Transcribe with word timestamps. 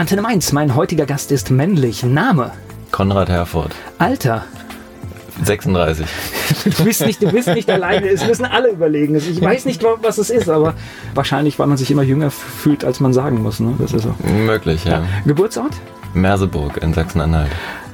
Antenne 0.00 0.22
Mainz, 0.22 0.52
mein 0.52 0.76
heutiger 0.76 1.04
Gast 1.04 1.30
ist 1.30 1.50
männlich. 1.50 2.02
Name? 2.02 2.52
Konrad 2.90 3.28
Herford. 3.28 3.74
Alter? 3.98 4.46
36. 5.44 6.06
Du 6.78 6.84
bist 6.84 7.04
nicht, 7.04 7.22
du 7.22 7.30
bist 7.30 7.48
nicht 7.48 7.68
alleine, 7.68 8.08
es 8.08 8.26
müssen 8.26 8.46
alle 8.46 8.70
überlegen. 8.70 9.14
Ich 9.14 9.40
weiß 9.42 9.66
nicht, 9.66 9.84
was 10.00 10.16
es 10.16 10.30
ist, 10.30 10.48
aber 10.48 10.72
wahrscheinlich, 11.14 11.58
weil 11.58 11.66
man 11.66 11.76
sich 11.76 11.90
immer 11.90 12.02
jünger 12.02 12.30
fühlt, 12.30 12.82
als 12.82 12.98
man 13.00 13.12
sagen 13.12 13.42
muss. 13.42 13.60
Ne? 13.60 13.74
Das 13.78 13.92
ist 13.92 14.04
so. 14.04 14.14
Möglich, 14.26 14.86
ja. 14.86 15.00
ja. 15.00 15.04
Geburtsort? 15.26 15.74
Merseburg 16.14 16.78
in 16.78 16.94
Sachsen-Anhalt. 16.94 17.50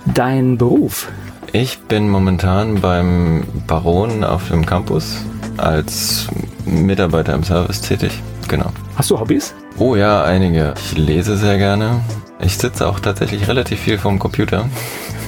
Dein 0.07 0.59
Beruf? 0.59 1.09
Ich 1.50 1.80
bin 1.80 2.09
momentan 2.09 2.80
beim 2.80 3.43
Baron 3.66 4.23
auf 4.23 4.48
dem 4.48 4.64
Campus 4.64 5.16
als 5.57 6.29
Mitarbeiter 6.66 7.34
im 7.34 7.43
Service 7.43 7.80
tätig. 7.80 8.23
Genau. 8.46 8.70
Hast 8.95 9.11
du 9.11 9.18
Hobbys? 9.18 9.54
Oh 9.79 9.95
ja, 9.95 10.24
einige. 10.24 10.72
Ich 10.79 10.96
lese 10.96 11.36
sehr 11.36 11.58
gerne. 11.58 12.00
Ich 12.40 12.57
sitze 12.57 12.89
auch 12.89 12.98
tatsächlich 12.98 13.46
relativ 13.46 13.80
viel 13.80 13.99
vorm 13.99 14.18
Computer. 14.18 14.68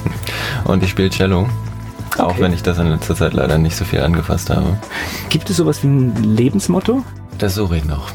Und 0.65 0.83
ich 0.83 0.89
spiele 0.89 1.11
Cello. 1.11 1.47
Okay. 2.13 2.21
Auch 2.21 2.39
wenn 2.39 2.51
ich 2.51 2.63
das 2.63 2.79
in 2.79 2.87
letzter 2.87 3.15
Zeit 3.15 3.33
leider 3.33 3.59
nicht 3.59 3.75
so 3.75 3.85
viel 3.85 4.01
angefasst 4.01 4.49
habe. 4.49 4.77
Gibt 5.29 5.49
es 5.51 5.57
sowas 5.57 5.83
wie 5.83 5.87
ein 5.87 6.15
Lebensmotto? 6.35 7.03
Das 7.37 7.55
suche 7.55 7.77
ich 7.77 7.85
noch. 7.85 8.09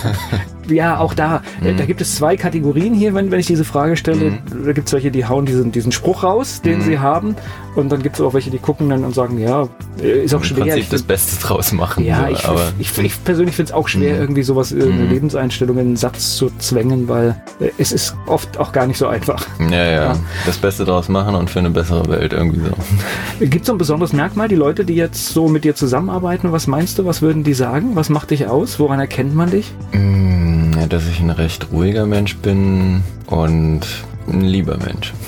ja, 0.70 0.98
auch 0.98 1.14
da, 1.14 1.42
äh, 1.62 1.72
mhm. 1.72 1.76
da 1.76 1.84
gibt 1.84 2.00
es 2.00 2.16
zwei 2.16 2.36
Kategorien 2.36 2.94
hier, 2.94 3.14
wenn, 3.14 3.30
wenn 3.30 3.40
ich 3.40 3.46
diese 3.46 3.64
Frage 3.64 3.96
stelle. 3.96 4.30
Mhm. 4.30 4.64
Da 4.64 4.72
gibt 4.72 4.88
es 4.88 4.92
welche, 4.92 5.10
die 5.10 5.26
hauen 5.26 5.46
diesen, 5.46 5.72
diesen 5.72 5.92
Spruch 5.92 6.22
raus, 6.22 6.60
den 6.62 6.78
mhm. 6.78 6.82
sie 6.82 6.98
haben. 6.98 7.36
Und 7.76 7.92
dann 7.92 8.02
gibt 8.02 8.16
es 8.16 8.20
auch 8.20 8.34
welche, 8.34 8.50
die 8.50 8.58
gucken 8.58 8.88
dann 8.88 9.04
und 9.04 9.14
sagen, 9.14 9.38
ja, 9.38 9.68
äh, 10.02 10.24
ist 10.24 10.34
auch 10.34 10.38
Im 10.38 10.44
schwer. 10.44 10.64
Prinzip 10.64 10.90
das 10.90 11.02
Beste 11.02 11.40
draus 11.40 11.72
machen. 11.72 12.04
Ja, 12.04 12.26
so, 12.26 12.32
ich, 12.32 12.44
aber 12.46 12.72
ich, 12.78 12.98
ich, 12.98 13.24
persönlich 13.24 13.54
finde 13.54 13.70
es 13.70 13.74
auch 13.74 13.88
schwer, 13.88 14.14
mhm. 14.14 14.20
irgendwie 14.20 14.42
sowas, 14.42 14.72
eine 14.72 14.86
mhm. 14.86 15.08
Lebenseinstellung 15.08 15.78
in 15.78 15.86
einen 15.86 15.96
Satz 15.96 16.36
zu 16.36 16.50
zwängen, 16.58 17.08
weil 17.08 17.40
äh, 17.60 17.70
es 17.78 17.92
ist 17.92 18.16
oft 18.26 18.58
auch 18.58 18.72
gar 18.72 18.86
nicht 18.86 18.98
so 18.98 19.06
einfach. 19.06 19.46
Ja, 19.58 19.84
ja, 19.84 19.90
ja. 19.90 20.16
das 20.46 20.58
Beste 20.58 20.84
draus 20.84 21.08
machen 21.08 21.34
und 21.34 21.48
für 21.48 21.60
eine 21.60 21.70
bessere 21.70 22.08
Welt 22.08 22.32
irgendwie 22.32 22.60
so. 22.60 22.70
Gibt 23.46 23.62
es 23.62 23.66
so 23.66 23.72
ein 23.72 23.78
besonderes 23.78 24.12
Merkmal, 24.12 24.48
die 24.48 24.56
Leute, 24.56 24.84
die 24.84 24.94
jetzt 24.94 25.28
so 25.28 25.48
mit 25.48 25.64
dir 25.64 25.74
zusammenarbeiten, 25.74 26.52
was 26.52 26.66
meinst 26.66 26.98
du, 26.98 27.04
was 27.04 27.22
würden 27.22 27.44
die 27.44 27.54
sagen? 27.54 27.94
Was 27.94 28.08
macht 28.08 28.30
dich 28.30 28.46
aus? 28.46 28.78
Woran 28.80 28.98
erkennt 28.98 29.34
man 29.34 29.50
dich? 29.50 29.72
Mm, 29.92 30.59
ja, 30.80 30.86
dass 30.86 31.06
ich 31.06 31.20
ein 31.20 31.30
recht 31.30 31.68
ruhiger 31.72 32.06
Mensch 32.06 32.36
bin 32.38 33.02
und 33.26 33.80
ein 34.26 34.40
lieber 34.40 34.76
Mensch. 34.78 35.12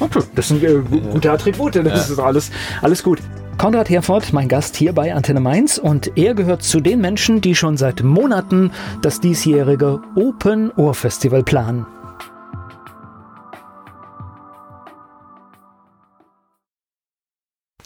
Okay, 0.00 0.20
das 0.34 0.48
sind 0.48 0.64
äh, 0.64 0.80
gute 1.12 1.30
Attribute, 1.30 1.76
das 1.76 2.08
ja. 2.08 2.14
ist 2.14 2.18
alles, 2.18 2.50
alles 2.82 3.02
gut. 3.02 3.20
Konrad 3.58 3.88
Herford, 3.88 4.32
mein 4.32 4.48
Gast 4.48 4.76
hier 4.76 4.92
bei 4.92 5.14
Antenne 5.14 5.40
Mainz 5.40 5.78
und 5.78 6.12
er 6.16 6.34
gehört 6.34 6.62
zu 6.62 6.80
den 6.80 7.00
Menschen, 7.00 7.40
die 7.40 7.54
schon 7.54 7.76
seit 7.76 8.02
Monaten 8.02 8.72
das 9.02 9.20
diesjährige 9.20 10.00
Open 10.14 10.72
Ohr 10.76 10.94
Festival 10.94 11.42
planen. 11.42 11.86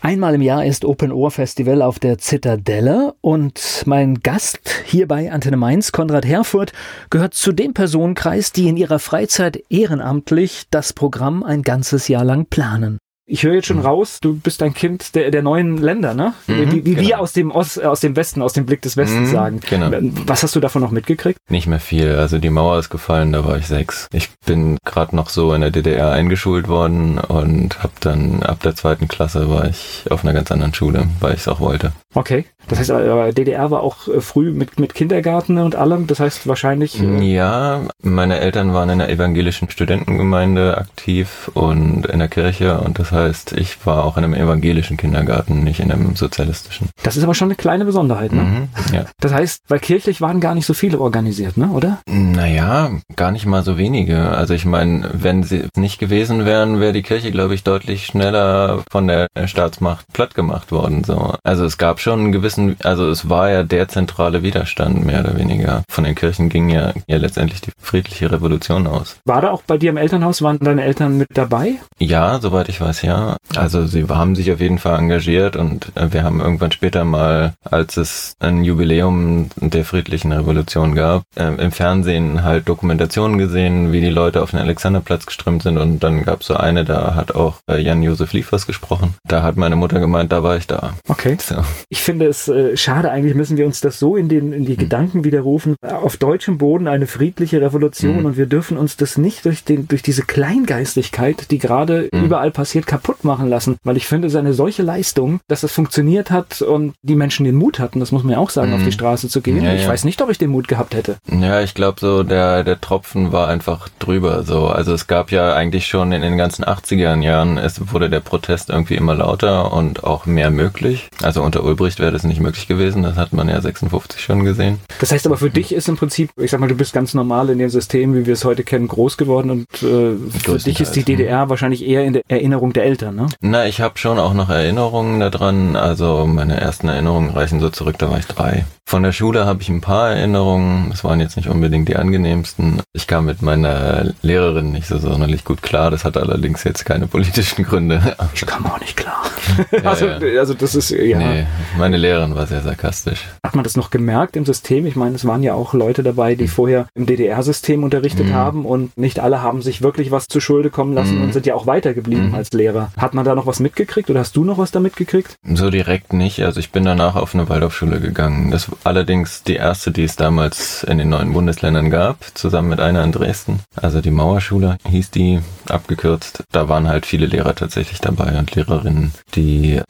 Einmal 0.03 0.35
im 0.35 0.41
Jahr 0.41 0.65
ist 0.65 0.87
Open 0.87 1.13
Ohr 1.13 1.31
Festival 1.31 1.83
auf 1.83 1.99
der 1.99 2.17
Zitadelle 2.17 3.15
und 3.21 3.83
mein 3.85 4.21
Gast 4.21 4.61
hier 4.87 5.07
bei 5.07 5.31
Antenne 5.31 5.59
Mainz, 5.59 5.93
Konrad 5.93 6.25
Herfurt, 6.25 6.73
gehört 7.11 7.35
zu 7.35 7.53
dem 7.53 7.75
Personenkreis, 7.75 8.51
die 8.53 8.69
in 8.69 8.79
ihrer 8.79 8.99
Freizeit 8.99 9.63
ehrenamtlich 9.69 10.65
das 10.71 10.95
Programm 10.95 11.43
ein 11.43 11.61
ganzes 11.61 12.09
Jahr 12.09 12.25
lang 12.25 12.47
planen. 12.47 12.99
Ich 13.33 13.45
höre 13.45 13.55
jetzt 13.55 13.69
schon 13.69 13.79
mhm. 13.79 13.87
raus, 13.87 14.19
du 14.21 14.35
bist 14.35 14.61
ein 14.61 14.75
Kind 14.75 15.15
der, 15.15 15.31
der 15.31 15.43
neuen 15.43 15.77
Länder, 15.77 16.15
ne? 16.15 16.35
Mhm, 16.49 16.73
wie, 16.73 16.85
wie 16.85 16.95
genau. 16.95 17.09
wir 17.09 17.21
aus 17.21 17.33
dem, 17.33 17.53
Ost, 17.53 17.79
äh, 17.79 17.85
aus 17.85 18.01
dem 18.01 18.17
Westen, 18.17 18.43
aus 18.43 18.55
dem 18.55 18.67
Blick 18.67 18.83
des 18.83 18.97
Westens 18.97 19.29
mhm, 19.29 19.33
sagen. 19.33 19.61
Genau. 19.71 19.97
Was 20.27 20.43
hast 20.43 20.57
du 20.57 20.61
davon 20.61 20.83
noch 20.83 20.91
mitgekriegt? 20.91 21.39
Nicht 21.49 21.69
mehr 21.69 21.79
viel. 21.79 22.17
Also 22.17 22.39
die 22.39 22.51
Mauer 22.51 22.81
ist 22.81 22.91
gefallen, 22.91 23.33
da 23.33 23.45
war 23.45 23.57
ich 23.57 23.69
sechs. 23.69 24.09
Ich 24.13 24.31
bin 24.47 24.79
gerade 24.85 25.15
noch 25.15 25.29
so 25.29 25.55
in 25.55 25.61
der 25.61 25.71
DDR 25.71 26.11
eingeschult 26.11 26.67
worden 26.67 27.19
und 27.19 27.81
habe 27.83 27.93
dann 28.01 28.43
ab 28.43 28.63
der 28.63 28.75
zweiten 28.75 29.07
Klasse 29.07 29.49
war 29.49 29.69
ich 29.69 30.05
auf 30.11 30.25
einer 30.25 30.33
ganz 30.33 30.51
anderen 30.51 30.75
Schule, 30.75 31.07
weil 31.21 31.35
ich 31.35 31.41
es 31.41 31.49
auch 31.49 31.61
wollte. 31.61 31.93
Okay. 32.15 32.47
Das 32.69 32.79
heißt, 32.79 32.91
aber 32.91 33.33
DDR 33.33 33.71
war 33.71 33.83
auch 33.83 34.09
äh, 34.09 34.21
früh 34.21 34.51
mit, 34.53 34.79
mit 34.79 34.95
Kindergarten 34.95 35.59
und 35.59 35.77
allem. 35.77 36.07
Das 36.07 36.21
heißt 36.21 36.47
wahrscheinlich. 36.47 37.01
Äh 37.01 37.23
ja, 37.23 37.83
meine 38.03 38.41
Eltern 38.41 38.75
waren 38.75 38.91
in 38.91 38.99
der 38.99 39.09
evangelischen 39.09 39.71
Studentengemeinde 39.71 40.77
aktiv 40.77 41.51
und 41.55 42.07
in 42.07 42.19
der 42.19 42.29
Kirche 42.29 42.79
und 42.79 42.99
das 42.99 43.13
heißt, 43.13 43.20
ich 43.29 43.87
war 43.87 44.05
auch 44.05 44.17
in 44.17 44.25
einem 44.25 44.35
evangelischen 44.35 44.97
Kindergarten, 44.97 45.65
nicht 45.65 45.81
in 45.81 45.91
einem 45.91 46.17
sozialistischen. 46.17 46.89
Das 47.03 47.17
ist 47.17 47.25
aber 47.25 47.35
schon 47.35 47.49
eine 47.49 47.57
kleine 47.57 47.85
Besonderheit, 47.85 48.33
ne? 48.33 48.43
Mhm, 48.43 48.69
ja. 48.95 49.05
Das 49.21 49.33
heißt, 49.33 49.63
weil 49.69 49.81
kirchlich 49.81 50.21
waren 50.21 50.41
gar 50.41 50.55
nicht 50.55 50.67
so 50.67 50.75
viele 50.75 51.01
organisiert, 51.01 51.57
ne, 51.57 51.71
oder? 51.71 51.99
Naja, 52.07 52.91
gar 53.17 53.31
nicht 53.31 53.47
mal 53.47 53.63
so 53.63 53.79
wenige. 53.79 54.31
Also 54.31 54.55
ich 54.55 54.65
meine, 54.65 55.11
wenn 55.13 55.43
sie 55.43 55.65
nicht 55.77 55.99
gewesen 55.99 56.45
wären, 56.47 56.81
wäre 56.81 56.93
die 56.93 57.03
Kirche, 57.03 57.31
glaube 57.31 57.55
ich, 57.55 57.65
deutlich 57.65 58.07
schneller 58.07 58.83
von 58.91 59.07
der 59.07 59.29
Staatsmacht 59.47 60.07
platt 60.13 60.35
gemacht 60.35 60.73
worden. 60.73 61.05
So. 61.05 61.35
Also 61.43 61.65
es 61.65 61.79
gab 61.79 62.01
schon 62.01 62.21
einen 62.21 62.33
gewissen, 62.33 62.77
also 62.83 63.09
es 63.09 63.29
war 63.29 63.51
ja 63.51 63.63
der 63.63 63.89
zentrale 63.89 64.43
Widerstand, 64.43 65.05
mehr 65.05 65.21
oder 65.21 65.37
weniger. 65.37 65.83
Von 65.89 66.05
den 66.05 66.15
Kirchen 66.15 66.49
ging 66.49 66.69
ja, 66.69 66.93
ja 67.07 67.17
letztendlich 67.19 67.61
die 67.61 67.73
friedliche 67.81 68.31
Revolution 68.31 68.87
aus. 68.87 69.17
War 69.25 69.43
da 69.43 69.51
auch 69.51 69.63
bei 69.63 69.79
dir 69.79 69.91
im 69.91 69.97
Elternhaus, 69.97 70.43
waren 70.43 70.59
deine 70.59 70.85
Eltern 70.85 71.19
mit 71.19 71.29
dabei? 71.35 71.75
Ja, 71.99 72.39
soweit 72.41 72.69
ich 72.69 72.81
weiß, 72.81 73.03
ja. 73.03 73.10
Also 73.57 73.87
sie 73.87 74.07
haben 74.09 74.37
sich 74.37 74.53
auf 74.53 74.61
jeden 74.61 74.79
Fall 74.79 74.99
engagiert 74.99 75.57
und 75.57 75.93
äh, 75.97 76.13
wir 76.13 76.23
haben 76.23 76.41
irgendwann 76.41 76.73
später 76.73 77.05
mal, 77.05 77.55
als 77.63 77.97
es 77.97 78.35
ein 78.39 78.65
Jubiläum 78.65 79.51
der 79.57 79.85
friedlichen 79.85 80.33
Revolution 80.33 80.95
gab, 80.95 81.23
äh, 81.37 81.53
im 81.53 81.73
Fernsehen 81.73 82.43
halt 82.45 82.69
Dokumentationen 82.69 83.39
gesehen, 83.39 83.93
wie 83.93 84.01
die 84.01 84.11
Leute 84.11 84.43
auf 84.43 84.51
den 84.51 84.61
Alexanderplatz 84.61 85.27
geströmt 85.27 85.63
sind 85.63 85.79
und 85.79 86.01
dann 86.01 86.25
gab 86.25 86.41
es 86.43 86.47
so 86.47 86.55
eine, 86.55 86.85
da 86.85 87.15
hat 87.15 87.35
auch 87.35 87.57
äh, 87.69 87.81
Jan-Josef 87.81 88.33
Liefers 88.33 88.67
gesprochen. 88.67 89.15
Da 89.27 89.43
hat 89.43 89.57
meine 89.57 89.77
Mutter 89.77 90.01
gemeint, 90.01 90.33
da 90.33 90.43
war 90.43 90.57
ich 90.57 90.67
da. 90.67 90.95
Okay. 91.09 91.37
So. 91.41 91.57
Ich 91.89 92.03
finde 92.03 92.27
es 92.27 92.49
äh, 92.49 92.77
schade, 92.77 93.11
eigentlich 93.11 93.35
müssen 93.35 93.57
wir 93.57 93.67
uns 93.67 93.81
das 93.81 93.99
so 93.99 94.17
in, 94.17 94.29
den, 94.29 94.53
in 94.53 94.65
die 94.65 94.75
mhm. 94.75 94.79
Gedanken 94.79 95.25
widerrufen. 95.25 95.77
Auf 95.83 96.17
deutschem 96.17 96.59
Boden 96.59 96.87
eine 96.89 97.07
friedliche 97.07 97.61
Revolution 97.61 98.21
mhm. 98.21 98.25
und 98.27 98.37
wir 98.37 98.47
dürfen 98.47 98.77
uns 98.77 98.97
das 98.97 99.19
nicht 99.19 99.45
durch, 99.45 99.65
den, 99.65 99.89
durch 99.89 100.03
diese 100.03 100.23
Kleingeistigkeit, 100.23 101.51
die 101.51 101.59
gerade 101.59 102.09
mhm. 102.13 102.25
überall 102.25 102.51
passiert, 102.51 102.87
kaputt 102.91 103.23
machen 103.23 103.49
lassen. 103.49 103.77
Weil 103.85 103.97
ich 103.97 104.09
finde, 104.09 104.27
es 104.27 104.35
ist 104.35 104.39
eine 104.39 104.53
solche 104.53 104.83
Leistung, 104.83 105.39
dass 105.47 105.61
das 105.61 105.71
funktioniert 105.71 106.33
hat 106.33 106.61
und 106.61 106.95
die 107.03 107.15
Menschen 107.15 107.45
den 107.45 107.55
Mut 107.55 107.79
hatten, 107.79 108.01
das 108.01 108.11
muss 108.11 108.25
man 108.25 108.33
ja 108.33 108.39
auch 108.39 108.51
sagen, 108.51 108.73
auf 108.73 108.81
die 108.81 108.87
mhm. 108.87 108.93
Straße 108.93 109.29
zu 109.29 109.41
gehen. 109.41 109.63
Ja, 109.63 109.73
ich 109.75 109.85
ja. 109.85 109.89
weiß 109.89 110.03
nicht, 110.03 110.21
ob 110.21 110.29
ich 110.29 110.39
den 110.39 110.51
Mut 110.51 110.67
gehabt 110.67 110.95
hätte. 110.95 111.19
Ja, 111.31 111.61
ich 111.61 111.75
glaube 111.75 112.01
so, 112.01 112.25
der, 112.25 112.65
der 112.65 112.81
Tropfen 112.81 113.31
war 113.31 113.47
einfach 113.47 113.89
drüber. 114.01 114.43
So. 114.43 114.67
Also 114.67 114.93
es 114.93 115.07
gab 115.07 115.31
ja 115.31 115.55
eigentlich 115.55 115.87
schon 115.87 116.11
in 116.11 116.21
den 116.21 116.37
ganzen 116.37 116.65
80er 116.65 117.21
Jahren, 117.23 117.59
es 117.59 117.93
wurde 117.93 118.11
der 118.11 118.19
Protest 118.19 118.71
irgendwie 118.71 118.97
immer 118.97 119.15
lauter 119.15 119.73
und 119.73 120.03
auch 120.03 120.27
mehr 120.27 120.51
möglich. 120.51 121.09
Also 121.23 121.45
unter 121.45 121.63
Ulbricht 121.63 122.01
wäre 122.01 122.11
das 122.11 122.25
nicht 122.25 122.41
möglich 122.41 122.67
gewesen. 122.67 123.05
Das 123.05 123.17
hat 123.17 123.33
man 123.33 123.49
ja 123.49 123.61
56 123.61 124.21
schon 124.21 124.43
gesehen. 124.43 124.81
Das 124.99 125.13
heißt 125.13 125.27
aber 125.27 125.37
für 125.37 125.51
dich 125.51 125.73
ist 125.73 125.89
im 125.89 125.97
Prinzip, 125.97 126.31
ich 126.37 126.51
sag 126.51 126.59
mal, 126.59 126.69
du 126.69 126.75
bist 126.75 126.93
ganz 126.93 127.15
normal 127.15 127.51
in 127.51 127.59
dem 127.59 127.71
System, 127.71 128.15
wie 128.15 128.27
wir 128.27 128.35
es 128.35 128.45
heute 128.45 128.65
kennen, 128.65 128.89
groß 128.89 129.17
geworden 129.17 129.51
und 129.51 129.67
äh, 129.85 130.17
für 130.41 130.59
dich 130.59 130.81
ist 130.81 130.97
die 130.97 131.05
DDR 131.05 131.49
wahrscheinlich 131.49 131.87
eher 131.87 132.05
in 132.05 132.15
der 132.15 132.23
Erinnerung 132.29 132.73
der 132.73 132.80
Eltern, 132.83 133.17
ne? 133.17 133.27
Na, 133.41 133.67
ich 133.67 133.81
habe 133.81 133.99
schon 133.99 134.19
auch 134.19 134.35
noch 134.35 134.51
Erinnerungen 134.51 135.21
daran. 135.21 135.77
Also 135.77 136.27
meine 136.27 136.61
ersten 136.61 136.89
Erinnerungen 136.89 137.31
reichen 137.31 137.61
so 137.61 137.71
zurück, 137.71 137.97
da 137.99 138.11
war 138.11 138.19
ich 138.19 138.27
drei. 138.27 138.65
Von 138.91 139.05
der 139.05 139.13
Schule 139.13 139.47
habe 139.47 139.63
ich 139.63 139.69
ein 139.69 139.81
paar 139.81 140.11
Erinnerungen. 140.11 140.91
Es 140.93 141.05
waren 141.05 141.21
jetzt 141.21 141.37
nicht 141.37 141.49
unbedingt 141.49 141.89
die 141.89 141.95
angenehmsten. 141.95 142.83
Ich 142.93 143.07
kam 143.07 143.27
mit 143.27 143.41
meiner 143.41 144.13
Lehrerin 144.21 144.73
nicht 144.73 144.89
so 144.89 144.99
sonderlich 144.99 145.45
gut 145.45 145.63
klar. 145.63 145.93
Das 145.93 146.05
hat 146.05 146.17
allerdings 146.17 146.65
jetzt 146.65 146.85
keine 146.85 147.07
politischen 147.07 147.65
Gründe. 147.65 148.17
Ich 148.35 148.45
kam 148.45 148.67
auch 148.67 148.81
nicht 148.81 148.97
klar. 148.97 149.23
ja, 149.71 149.91
also, 149.91 150.07
ja. 150.07 150.41
also 150.41 150.55
das 150.55 150.75
ist 150.75 150.91
ja. 150.91 151.19
Nee, 151.19 151.47
meine 151.79 151.99
Lehrerin 151.99 152.35
war 152.35 152.49
sehr 152.49 152.63
sarkastisch. 152.63 153.29
Hat 153.45 153.55
man 153.55 153.63
das 153.63 153.77
noch 153.77 153.91
gemerkt 153.91 154.35
im 154.35 154.45
System? 154.45 154.87
Ich 154.87 154.97
meine, 154.97 155.15
es 155.15 155.25
waren 155.25 155.45
ja 155.45 155.55
auch 155.55 155.73
Leute 155.73 156.03
dabei, 156.03 156.35
die 156.35 156.45
mhm. 156.45 156.49
vorher 156.49 156.87
im 156.95 157.07
DDR-System 157.07 157.85
unterrichtet 157.85 158.27
mhm. 158.27 158.35
haben 158.35 158.67
und 158.67 158.99
nicht 158.99 159.21
alle 159.21 159.41
haben 159.41 159.63
sich 159.63 159.83
wirklich 159.83 160.11
was 160.11 160.27
zu 160.27 160.41
Schulde 160.41 160.71
kommen 160.71 160.95
lassen 160.95 161.19
mhm. 161.19 161.23
und 161.23 161.33
sind 161.33 161.47
ja 161.47 161.55
auch 161.55 161.69
weitergeblieben 161.69 162.31
mhm. 162.31 162.35
als 162.35 162.51
Lehrer. 162.51 162.70
Hat 162.97 163.15
man 163.15 163.25
da 163.25 163.35
noch 163.35 163.47
was 163.47 163.61
mitgekriegt 163.61 164.11
oder 164.11 164.21
hast 164.21 164.37
du 164.37 164.45
noch 164.45 164.59
was 164.59 164.71
da 164.71 164.81
mitgekriegt? 164.81 165.37
So 165.45 165.71
direkt 165.71 166.13
nicht. 166.13 166.43
Also 166.43 166.61
ich 166.61 166.71
bin 166.71 166.85
danach 166.85 167.17
auf 167.17 167.35
eine 167.35 167.49
Waldorfschule 167.49 168.01
gegangen. 168.01 168.51
Das 168.51 168.69
allerdings 168.85 169.43
die 169.43 169.57
erste, 169.57 169.91
die 169.91 170.05
es 170.05 170.17
damals 170.17 170.85
in 170.85 170.99
den 170.99 171.09
neuen 171.09 171.33
Bundesländern 171.33 171.91
gab, 171.91 172.19
zusammen 172.35 172.69
mit 172.69 172.81
einer 172.81 173.05
in 173.05 173.13
Dresden. 173.13 173.61
Also 173.77 174.01
die 174.01 174.11
Mauerschule 174.11 174.79
hieß 174.89 175.11
die 175.11 175.41
abgekürzt. 175.69 176.45
Da 176.53 176.69
waren 176.69 176.89
halt 176.89 177.07
viele 177.07 177.27
Lehrer 177.27 177.55
tatsächlich 177.55 178.01
dabei 178.01 178.39
und 178.39 178.55
Lehrerinnen, 178.55 179.13
die 179.35 179.81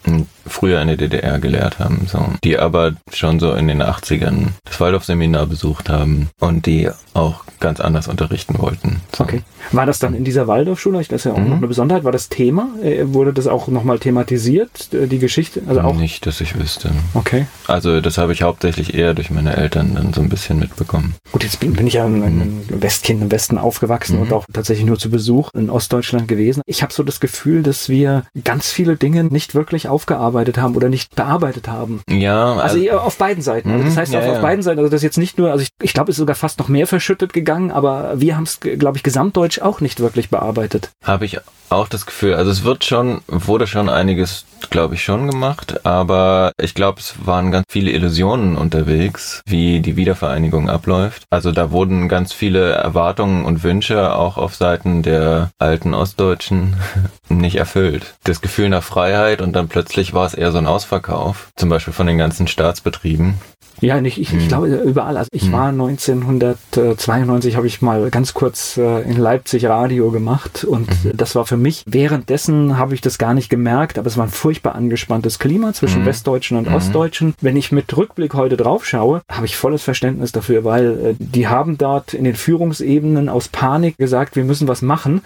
früher 0.47 0.81
in 0.81 0.88
der 0.88 0.97
DDR 0.97 1.38
gelehrt 1.38 1.79
haben, 1.79 2.06
so, 2.06 2.25
die 2.44 2.59
aber 2.59 2.93
schon 3.12 3.41
so 3.41 3.53
in 3.53 3.69
den 3.69 3.83
80ern 3.83 4.49
das 4.65 4.81
Waldorf-Seminar 4.81 5.47
besucht 5.47 5.88
haben 5.88 6.29
und 6.41 6.67
die 6.67 6.91
auch 7.15 7.44
ganz 7.61 7.81
anders 7.81 8.09
unterrichten 8.09 8.59
wollten. 8.59 9.00
So. 9.15 9.25
Okay. 9.25 9.43
War 9.73 9.87
das 9.87 9.99
dann 9.99 10.15
in 10.15 10.25
dieser 10.25 10.47
Waldorfschule? 10.47 10.99
Das 10.99 11.09
ist 11.11 11.25
ja 11.25 11.33
auch 11.33 11.38
mhm. 11.38 11.50
noch 11.50 11.56
eine 11.59 11.67
Besonderheit. 11.67 12.05
War 12.05 12.12
das 12.12 12.29
Thema? 12.29 12.69
Äh, 12.83 13.13
wurde 13.13 13.33
das 13.33 13.47
auch 13.47 13.69
nochmal 13.69 13.99
thematisiert, 13.99 14.93
äh, 14.93 15.07
die 15.07 15.19
Geschichte? 15.19 15.63
Also 15.67 15.81
auch? 15.81 15.95
Nicht, 15.95 16.27
dass 16.27 16.41
ich 16.41 16.59
wüsste. 16.59 16.91
Okay. 17.15 17.47
Also 17.67 18.01
das 18.01 18.19
habe 18.19 18.33
ich 18.33 18.43
hauptsächlich 18.43 18.95
eher 18.95 19.15
durch 19.15 19.31
meine 19.31 19.57
Eltern 19.57 19.95
dann 19.95 20.13
so 20.13 20.21
ein 20.21 20.29
bisschen 20.29 20.59
mitbekommen. 20.59 21.15
Gut, 21.33 21.45
jetzt 21.45 21.61
bin, 21.61 21.75
bin 21.75 21.87
ich 21.87 21.95
ja 21.95 22.05
ein, 22.05 22.23
ein 22.23 22.39
mhm. 22.39 22.83
Westkind 22.83 23.23
im 23.23 23.31
Westen 23.31 23.59
aufgewachsen 23.59 24.17
mhm. 24.17 24.23
und 24.23 24.33
auch 24.33 24.47
tatsächlich 24.53 24.87
nur 24.87 24.99
zu 24.99 25.11
Besuch 25.11 25.51
in 25.55 25.71
Ostdeutschland 25.71 26.29
gewesen. 26.29 26.63
Ich 26.67 26.83
habe 26.83 26.93
so 26.93 27.03
das 27.03 27.21
Gefühl, 27.21 27.63
dass 27.63 27.89
wir 27.89 28.25
ganz 28.45 28.71
viele 28.71 28.97
Dinge 28.97 29.25
nicht 29.25 29.55
wirklich 29.55 29.89
aufgearbeitet 29.89 30.59
haben 30.59 30.75
oder 30.77 30.89
nicht 30.89 31.15
bearbeitet 31.15 31.69
haben. 31.69 32.01
Ja. 32.09 32.55
Also, 32.55 32.79
also 32.79 32.99
auf 32.99 33.17
beiden 33.19 33.43
Seiten. 33.43 33.71
Also 33.71 33.85
das 33.85 33.95
mhm. 33.95 33.99
heißt 33.99 34.13
ja, 34.13 34.21
auf, 34.21 34.27
ja. 34.27 34.41
beiden 34.41 34.63
Seiten. 34.63 34.79
Also 34.79 34.91
das 34.91 34.99
ist 34.99 35.05
jetzt 35.05 35.19
nicht 35.19 35.39
nur, 35.39 35.51
also 35.51 35.63
ich, 35.63 35.71
ich 35.83 35.93
glaube, 35.93 36.11
es 36.11 36.17
ist 36.17 36.21
sogar 36.21 36.37
fast 36.37 36.59
noch 36.59 36.69
mehr 36.69 36.87
verschüttet 36.87 37.33
gegangen, 37.33 37.71
aber 37.71 38.21
wir 38.21 38.37
haben 38.37 38.45
es, 38.45 38.61
glaube 38.61 38.97
ich, 38.97 39.03
gesamtdeutsch 39.03 39.61
auch 39.61 39.81
nicht 39.81 40.01
wirklich 40.01 40.31
bearbeitet. 40.31 40.91
Habe 41.05 41.25
ich 41.25 41.39
auch 41.71 41.89
das 41.89 42.07
Gefühl. 42.07 42.35
Also 42.35 42.51
es 42.51 42.60
wird 42.65 42.85
schon, 42.85 43.23
wurde 43.27 43.67
schon 43.67 43.89
einiges, 43.89 44.45
glaube 44.71 44.95
ich, 44.95 45.05
schon 45.05 45.29
gemacht, 45.29 45.85
aber 45.87 46.53
ich 46.61 46.75
glaube, 46.75 47.01
es 47.01 47.15
waren 47.25 47.51
ganz 47.51 47.65
viele 47.69 47.91
Illusionen 47.91 48.57
unterwegs, 48.57 49.43
wie 49.47 49.81
die 49.81 49.97
Wiedervereinigung 49.97 50.69
abläuft. 50.69 51.25
Also 51.31 51.53
da 51.53 51.71
wurden 51.71 52.09
ganz 52.09 52.33
viele 52.33 52.73
Erwartungen 52.73 53.45
und 53.45 53.62
Wünsche 53.62 54.15
auch 54.15 54.37
auf 54.37 54.55
Seiten 54.55 55.03
der 55.03 55.51
alten 55.59 55.95
Ostdeutschen 55.95 56.77
nicht 57.29 57.57
erfüllt. 57.57 58.15
Das 58.25 58.41
Gefühl 58.41 58.69
nach 58.69 58.83
Freiheit 58.83 59.43
und 59.43 59.53
dann 59.55 59.69
plötzlich 59.69 60.15
war 60.15 60.27
es 60.27 60.35
eher 60.35 60.53
so 60.53 60.59
ein 60.59 60.67
Ausverkauf, 60.67 61.49
zum 61.57 61.69
Beispiel 61.69 61.95
von 61.95 62.07
den 62.07 62.19
ganzen 62.19 62.47
Staatsbetrieben. 62.47 63.35
Ja, 63.81 64.00
nicht, 64.00 64.19
ich, 64.19 64.32
ich 64.32 64.41
hm. 64.41 64.49
glaube 64.49 64.69
überall. 64.69 65.17
Also 65.17 65.29
ich 65.32 65.44
hm. 65.44 65.53
war 65.53 65.69
1992, 65.69 67.56
habe 67.56 67.67
ich 67.67 67.82
mal 67.82 68.11
ganz 68.11 68.35
kurz 68.35 68.77
äh, 68.77 69.03
in 69.03 69.17
Leipzig 69.17 69.67
Radio 69.67 70.11
gemacht 70.11 70.65
und 70.65 70.88
mhm. 71.05 71.12
das 71.15 71.35
war 71.35 71.47
für 71.47 71.56
mich, 71.56 71.85
währenddessen 71.87 72.79
habe 72.79 72.94
ich 72.94 73.00
das 73.00 73.19
gar 73.19 73.35
nicht 73.35 73.49
gemerkt, 73.49 73.99
aber 73.99 74.06
es 74.06 74.17
war 74.17 74.25
ein 74.25 74.31
furchtbar 74.31 74.75
angespanntes 74.75 75.38
Klima 75.38 75.73
zwischen 75.73 76.03
mhm. 76.03 76.06
Westdeutschen 76.06 76.56
und 76.56 76.69
mhm. 76.69 76.75
Ostdeutschen. 76.75 77.35
Wenn 77.41 77.56
ich 77.56 77.73
mit 77.73 77.97
Rückblick 77.97 78.35
heute 78.35 78.56
drauf 78.56 78.87
schaue, 78.87 79.23
habe 79.31 79.47
ich 79.47 79.56
volles 79.56 79.83
Verständnis 79.83 80.33
dafür, 80.33 80.65
weil 80.65 80.87
äh, 80.87 81.15
die 81.19 81.49
haben 81.49 81.79
dort 81.79 82.15
in 82.15 82.25
den 82.25 82.35
Führungsebenen 82.35 83.29
aus 83.29 83.49
Panik 83.49 83.97
gesagt, 83.97 84.37
wir 84.37 84.44
müssen 84.44 84.69
was 84.69 84.83
machen 84.83 85.23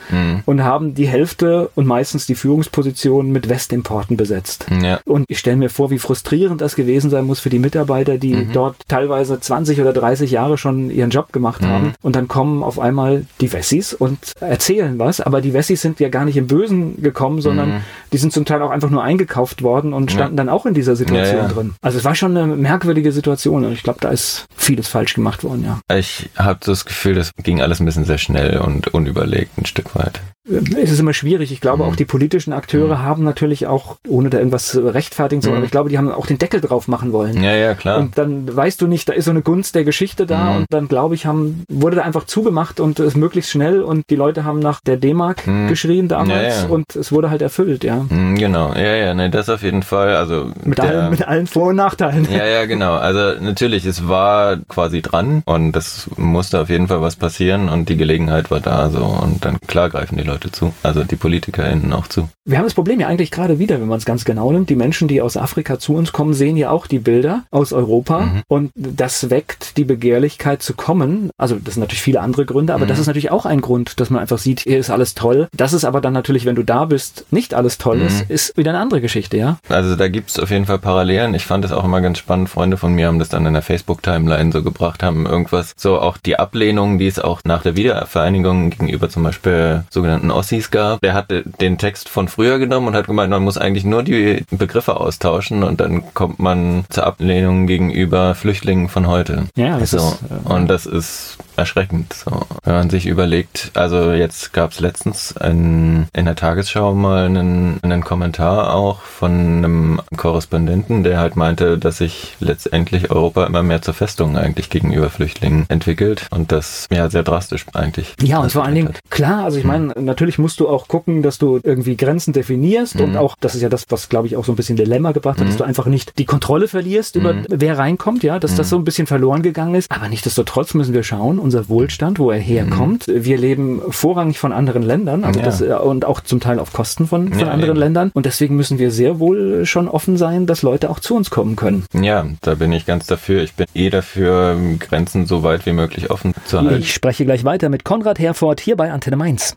und 0.46 0.64
haben 0.64 0.94
die 0.94 1.06
Hälfte 1.06 1.70
und 1.74 1.86
meistens 1.86 2.26
die 2.26 2.34
Führungspositionen 2.34 3.32
mit 3.32 3.48
Westimporten 3.48 4.16
besetzt. 4.16 4.66
Ja. 4.82 5.00
Und 5.04 5.26
ich 5.28 5.38
stelle 5.38 5.56
mir 5.56 5.70
vor, 5.70 5.90
wie 5.90 5.98
frustrierend 5.98 6.60
das 6.60 6.76
gewesen 6.76 7.10
sein 7.10 7.24
muss 7.24 7.40
für 7.40 7.50
die 7.50 7.58
Mitarbeiter, 7.58 8.18
die 8.18 8.43
mhm. 8.44 8.52
dort 8.52 8.76
teilweise 8.88 9.38
20 9.38 9.80
oder 9.80 9.92
30 9.92 10.30
Jahre 10.30 10.58
schon 10.58 10.90
ihren 10.90 11.10
Job 11.10 11.32
gemacht 11.32 11.62
mhm. 11.62 11.66
haben. 11.66 11.94
Und 12.02 12.16
dann 12.16 12.28
kommen 12.28 12.62
auf 12.62 12.78
einmal 12.78 13.26
die 13.40 13.52
Wessis 13.52 13.94
und 13.94 14.18
erzählen 14.40 14.98
was. 14.98 15.20
Aber 15.20 15.40
die 15.40 15.52
Wessis 15.52 15.80
sind 15.80 16.00
ja 16.00 16.08
gar 16.08 16.24
nicht 16.24 16.36
im 16.36 16.46
Bösen 16.46 17.02
gekommen, 17.02 17.40
sondern 17.40 17.68
mhm. 17.68 17.80
die 18.12 18.18
sind 18.18 18.32
zum 18.32 18.44
Teil 18.44 18.62
auch 18.62 18.70
einfach 18.70 18.90
nur 18.90 19.02
eingekauft 19.02 19.62
worden 19.62 19.92
und 19.92 20.10
standen 20.12 20.36
dann 20.36 20.48
auch 20.48 20.66
in 20.66 20.74
dieser 20.74 20.96
Situation 20.96 21.36
ja, 21.36 21.42
ja. 21.42 21.48
drin. 21.48 21.74
Also 21.82 21.98
es 21.98 22.04
war 22.04 22.14
schon 22.14 22.36
eine 22.36 22.56
merkwürdige 22.56 23.12
Situation 23.12 23.64
und 23.64 23.72
ich 23.72 23.82
glaube, 23.82 24.00
da 24.00 24.10
ist 24.10 24.46
vieles 24.56 24.88
falsch 24.88 25.14
gemacht 25.14 25.44
worden, 25.44 25.64
ja. 25.64 25.96
Ich 25.96 26.30
habe 26.36 26.60
das 26.64 26.84
Gefühl, 26.84 27.14
das 27.14 27.30
ging 27.42 27.60
alles 27.60 27.80
ein 27.80 27.86
bisschen 27.86 28.04
sehr 28.04 28.18
schnell 28.18 28.58
und 28.58 28.88
unüberlegt 28.88 29.58
ein 29.58 29.66
Stück 29.66 29.94
weit 29.94 30.20
es 30.46 30.90
ist 30.90 31.00
immer 31.00 31.14
schwierig. 31.14 31.52
Ich 31.52 31.60
glaube, 31.60 31.84
mhm. 31.84 31.90
auch 31.90 31.96
die 31.96 32.04
politischen 32.04 32.52
Akteure 32.52 32.98
mhm. 32.98 33.02
haben 33.02 33.24
natürlich 33.24 33.66
auch, 33.66 33.96
ohne 34.06 34.28
da 34.28 34.38
irgendwas 34.38 34.76
rechtfertigen 34.76 35.40
zu 35.40 35.48
wollen, 35.48 35.60
mhm. 35.60 35.64
ich 35.64 35.70
glaube, 35.70 35.88
die 35.88 35.96
haben 35.96 36.12
auch 36.12 36.26
den 36.26 36.38
Deckel 36.38 36.60
drauf 36.60 36.86
machen 36.86 37.12
wollen. 37.12 37.42
Ja, 37.42 37.54
ja, 37.54 37.74
klar. 37.74 37.98
Und 37.98 38.18
dann 38.18 38.33
weißt 38.54 38.80
du 38.80 38.86
nicht, 38.86 39.08
da 39.08 39.14
ist 39.14 39.24
so 39.24 39.30
eine 39.30 39.42
Gunst 39.42 39.74
der 39.74 39.84
Geschichte 39.84 40.26
da 40.26 40.50
mhm. 40.50 40.56
und 40.56 40.66
dann 40.70 40.88
glaube 40.88 41.14
ich, 41.14 41.26
haben, 41.26 41.64
wurde 41.68 41.96
da 41.96 42.02
einfach 42.02 42.24
zugemacht 42.24 42.80
und 42.80 43.00
es 43.00 43.16
möglichst 43.16 43.50
schnell 43.50 43.82
und 43.82 44.04
die 44.10 44.16
Leute 44.16 44.44
haben 44.44 44.58
nach 44.58 44.80
der 44.80 44.98
D-Mark 44.98 45.46
mhm. 45.46 45.68
geschrien 45.68 46.08
damals 46.08 46.56
ja, 46.56 46.62
ja. 46.64 46.68
und 46.68 46.94
es 46.94 47.10
wurde 47.10 47.30
halt 47.30 47.40
erfüllt, 47.40 47.84
ja. 47.84 48.04
Mhm, 48.08 48.36
genau, 48.36 48.74
ja, 48.74 48.94
ja, 48.94 49.14
ne, 49.14 49.30
das 49.30 49.48
auf 49.48 49.62
jeden 49.62 49.82
Fall. 49.82 50.16
Also 50.16 50.50
mit, 50.62 50.78
der, 50.78 50.84
allen, 50.84 51.10
mit 51.10 51.26
allen 51.26 51.46
Vor- 51.46 51.68
und 51.68 51.76
Nachteilen. 51.76 52.28
Ja, 52.30 52.44
ja, 52.44 52.66
genau. 52.66 52.94
Also 52.94 53.40
natürlich, 53.40 53.86
es 53.86 54.08
war 54.08 54.58
quasi 54.68 55.00
dran 55.00 55.42
und 55.46 55.72
das 55.72 56.10
musste 56.16 56.60
auf 56.60 56.68
jeden 56.68 56.88
Fall 56.88 57.00
was 57.00 57.16
passieren 57.16 57.70
und 57.70 57.88
die 57.88 57.96
Gelegenheit 57.96 58.50
war 58.50 58.60
da 58.60 58.90
so 58.90 59.04
und 59.04 59.44
dann 59.44 59.58
klar 59.66 59.88
greifen 59.88 60.18
die 60.18 60.24
Leute 60.24 60.52
zu. 60.52 60.74
Also 60.82 61.02
die 61.02 61.14
die 61.14 61.20
PolitikerInnen 61.20 61.92
auch 61.92 62.08
zu. 62.08 62.28
Wir 62.44 62.58
haben 62.58 62.64
das 62.64 62.74
Problem 62.74 63.00
ja 63.00 63.06
eigentlich 63.06 63.30
gerade 63.30 63.58
wieder, 63.58 63.80
wenn 63.80 63.88
man 63.88 63.98
es 63.98 64.04
ganz 64.04 64.24
genau 64.24 64.52
nimmt. 64.52 64.68
Die 64.68 64.76
Menschen, 64.76 65.08
die 65.08 65.22
aus 65.22 65.36
Afrika 65.36 65.78
zu 65.78 65.94
uns 65.94 66.12
kommen, 66.12 66.34
sehen 66.34 66.56
ja 66.56 66.70
auch 66.70 66.86
die 66.86 66.98
Bilder 66.98 67.44
aus 67.50 67.72
Europa 67.72 68.13
mhm. 68.20 68.42
und 68.48 68.72
das 68.74 69.30
weckt 69.30 69.76
die 69.76 69.84
Begehrlichkeit 69.84 70.62
zu 70.62 70.74
kommen. 70.74 71.30
Also 71.36 71.56
das 71.56 71.74
sind 71.74 71.80
natürlich 71.80 72.02
viele 72.02 72.20
andere 72.20 72.44
Gründe, 72.44 72.74
aber 72.74 72.84
mhm. 72.84 72.88
das 72.88 72.98
ist 72.98 73.06
natürlich 73.06 73.30
auch 73.30 73.46
ein 73.46 73.60
Grund, 73.60 74.00
dass 74.00 74.10
man 74.10 74.20
einfach 74.20 74.38
sieht, 74.38 74.60
hier 74.60 74.78
ist 74.78 74.90
alles 74.90 75.14
toll. 75.14 75.48
Das 75.56 75.72
ist 75.72 75.84
aber 75.84 76.00
dann 76.00 76.12
natürlich, 76.12 76.44
wenn 76.44 76.54
du 76.54 76.62
da 76.62 76.84
bist, 76.86 77.26
nicht 77.30 77.54
alles 77.54 77.78
toll 77.78 77.98
mhm. 77.98 78.06
ist, 78.06 78.30
ist 78.30 78.56
wieder 78.56 78.70
eine 78.70 78.80
andere 78.80 79.00
Geschichte, 79.00 79.36
ja? 79.36 79.58
Also 79.68 79.96
da 79.96 80.08
gibt 80.08 80.30
es 80.30 80.38
auf 80.38 80.50
jeden 80.50 80.66
Fall 80.66 80.78
Parallelen. 80.78 81.34
Ich 81.34 81.46
fand 81.46 81.64
es 81.64 81.72
auch 81.72 81.84
immer 81.84 82.00
ganz 82.00 82.18
spannend. 82.18 82.48
Freunde 82.48 82.76
von 82.76 82.92
mir 82.94 83.06
haben 83.06 83.18
das 83.18 83.28
dann 83.28 83.46
in 83.46 83.54
der 83.54 83.62
Facebook-Timeline 83.62 84.52
so 84.52 84.62
gebracht, 84.62 85.02
haben 85.02 85.26
irgendwas, 85.26 85.74
so 85.76 85.98
auch 85.98 86.16
die 86.18 86.38
Ablehnung, 86.38 86.98
die 86.98 87.06
es 87.06 87.18
auch 87.18 87.40
nach 87.44 87.62
der 87.62 87.76
Wiedervereinigung 87.76 88.70
gegenüber 88.70 89.08
zum 89.08 89.22
Beispiel 89.22 89.84
sogenannten 89.90 90.30
Ossis 90.30 90.70
gab, 90.70 91.00
der 91.00 91.14
hatte 91.14 91.44
den 91.60 91.78
Text 91.78 92.08
von 92.08 92.28
früher 92.28 92.58
genommen 92.58 92.88
und 92.88 92.94
hat 92.94 93.06
gemeint, 93.06 93.30
man 93.30 93.42
muss 93.42 93.58
eigentlich 93.58 93.84
nur 93.84 94.02
die 94.02 94.44
Begriffe 94.50 94.96
austauschen 94.96 95.62
und 95.62 95.80
dann 95.80 96.14
kommt 96.14 96.38
man 96.38 96.84
zur 96.90 97.06
Ablehnung 97.06 97.66
gegenüber 97.66 98.03
Flüchtlingen 98.34 98.88
von 98.88 99.06
heute. 99.06 99.44
Ja, 99.56 99.78
das 99.78 99.90
so. 99.90 99.98
ist, 99.98 100.18
äh, 100.30 100.52
und 100.52 100.68
das 100.68 100.86
ist 100.86 101.38
erschreckend, 101.56 102.12
so. 102.12 102.42
wenn 102.64 102.74
man 102.74 102.90
sich 102.90 103.06
überlegt, 103.06 103.70
also 103.74 104.12
jetzt 104.12 104.52
gab 104.52 104.72
es 104.72 104.80
letztens 104.80 105.36
ein, 105.36 106.08
in 106.12 106.24
der 106.24 106.34
Tagesschau 106.34 106.94
mal 106.94 107.26
einen, 107.26 107.78
einen 107.82 108.02
Kommentar 108.02 108.74
auch 108.74 109.02
von 109.02 109.30
einem 109.30 110.00
Korrespondenten, 110.16 111.04
der 111.04 111.18
halt 111.18 111.36
meinte, 111.36 111.78
dass 111.78 111.98
sich 111.98 112.36
letztendlich 112.40 113.10
Europa 113.10 113.46
immer 113.46 113.62
mehr 113.62 113.82
zur 113.82 113.94
Festung 113.94 114.36
eigentlich 114.36 114.70
gegenüber 114.70 115.10
Flüchtlingen 115.10 115.66
entwickelt 115.68 116.26
und 116.30 116.52
das 116.52 116.86
ja 116.90 117.08
sehr 117.08 117.22
drastisch 117.22 117.66
eigentlich. 117.72 118.14
Ja, 118.22 118.38
und 118.38 118.52
vor 118.52 118.64
allen 118.64 118.74
Dingen, 118.74 118.94
klar, 119.10 119.44
also 119.44 119.58
ich 119.58 119.64
meine, 119.64 119.92
natürlich 120.00 120.38
musst 120.38 120.60
du 120.60 120.68
auch 120.68 120.88
gucken, 120.88 121.22
dass 121.22 121.38
du 121.38 121.60
irgendwie 121.62 121.96
Grenzen 121.96 122.32
definierst 122.32 122.96
mhm. 122.96 123.02
und 123.02 123.16
auch, 123.16 123.36
das 123.40 123.54
ist 123.54 123.62
ja 123.62 123.68
das, 123.68 123.84
was 123.88 124.08
glaube 124.08 124.26
ich 124.26 124.36
auch 124.36 124.44
so 124.44 124.52
ein 124.52 124.56
bisschen 124.56 124.76
Dilemma 124.76 125.12
gebracht 125.12 125.38
hat, 125.38 125.44
mhm. 125.44 125.50
dass 125.50 125.58
du 125.58 125.64
einfach 125.64 125.86
nicht 125.86 126.18
die 126.18 126.24
Kontrolle 126.24 126.68
verlierst 126.68 127.16
über 127.16 127.34
mhm. 127.34 127.46
wer 127.48 127.78
reinkommt, 127.94 128.22
ja, 128.22 128.38
dass 128.38 128.54
das 128.56 128.66
mhm. 128.66 128.70
so 128.70 128.76
ein 128.76 128.84
bisschen 128.84 129.06
verloren 129.06 129.42
gegangen 129.42 129.74
ist. 129.74 129.90
Aber 129.90 130.08
nichtsdestotrotz 130.08 130.74
müssen 130.74 130.94
wir 130.94 131.02
schauen, 131.02 131.38
unser 131.38 131.68
Wohlstand, 131.68 132.18
wo 132.18 132.30
er 132.30 132.38
herkommt. 132.38 133.08
Mhm. 133.08 133.24
Wir 133.24 133.38
leben 133.38 133.80
vorrangig 133.88 134.38
von 134.38 134.52
anderen 134.52 134.82
Ländern, 134.82 135.24
also 135.24 135.40
ja. 135.40 135.46
das, 135.46 135.60
äh, 135.60 135.72
und 135.72 136.04
auch 136.04 136.20
zum 136.20 136.40
Teil 136.40 136.58
auf 136.58 136.72
Kosten 136.72 137.06
von, 137.06 137.30
von 137.30 137.38
ja, 137.38 137.48
anderen 137.48 137.72
eben. 137.72 137.80
Ländern. 137.80 138.10
Und 138.14 138.26
deswegen 138.26 138.56
müssen 138.56 138.78
wir 138.78 138.90
sehr 138.90 139.18
wohl 139.18 139.64
schon 139.66 139.88
offen 139.88 140.16
sein, 140.16 140.46
dass 140.46 140.62
Leute 140.62 140.90
auch 140.90 141.00
zu 141.00 141.16
uns 141.16 141.30
kommen 141.30 141.56
können. 141.56 141.84
Ja, 141.92 142.26
da 142.40 142.54
bin 142.54 142.72
ich 142.72 142.86
ganz 142.86 143.06
dafür. 143.06 143.42
Ich 143.42 143.54
bin 143.54 143.66
eh 143.74 143.90
dafür, 143.90 144.56
Grenzen 144.78 145.26
so 145.26 145.42
weit 145.42 145.66
wie 145.66 145.72
möglich 145.72 146.10
offen 146.10 146.34
zu 146.46 146.60
halten. 146.60 146.80
Ich 146.80 146.92
spreche 146.92 147.24
gleich 147.24 147.44
weiter 147.44 147.68
mit 147.68 147.84
Konrad 147.84 148.18
Herford 148.18 148.60
hier 148.60 148.76
bei 148.76 148.92
Antenne 148.92 149.16
Mainz. 149.16 149.56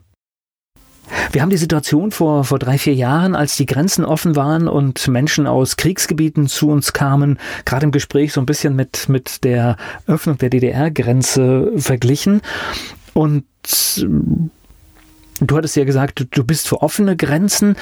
Wir 1.31 1.41
haben 1.41 1.49
die 1.49 1.57
Situation 1.57 2.11
vor, 2.11 2.43
vor 2.43 2.59
drei, 2.59 2.77
vier 2.77 2.93
Jahren, 2.93 3.35
als 3.35 3.57
die 3.57 3.65
Grenzen 3.65 4.05
offen 4.05 4.35
waren 4.35 4.67
und 4.67 5.07
Menschen 5.07 5.47
aus 5.47 5.77
Kriegsgebieten 5.77 6.47
zu 6.47 6.69
uns 6.69 6.93
kamen, 6.93 7.37
gerade 7.65 7.85
im 7.85 7.91
Gespräch 7.91 8.33
so 8.33 8.41
ein 8.41 8.45
bisschen 8.45 8.75
mit, 8.75 9.09
mit 9.09 9.43
der 9.43 9.77
Öffnung 10.07 10.37
der 10.37 10.49
DDR-Grenze 10.49 11.71
verglichen. 11.77 12.41
Und 13.13 13.45
Du 15.39 15.55
hattest 15.55 15.75
ja 15.75 15.83
gesagt, 15.83 16.25
du 16.31 16.43
bist 16.43 16.67
für 16.67 16.81
offene 16.81 17.15
Grenzen. 17.15 17.75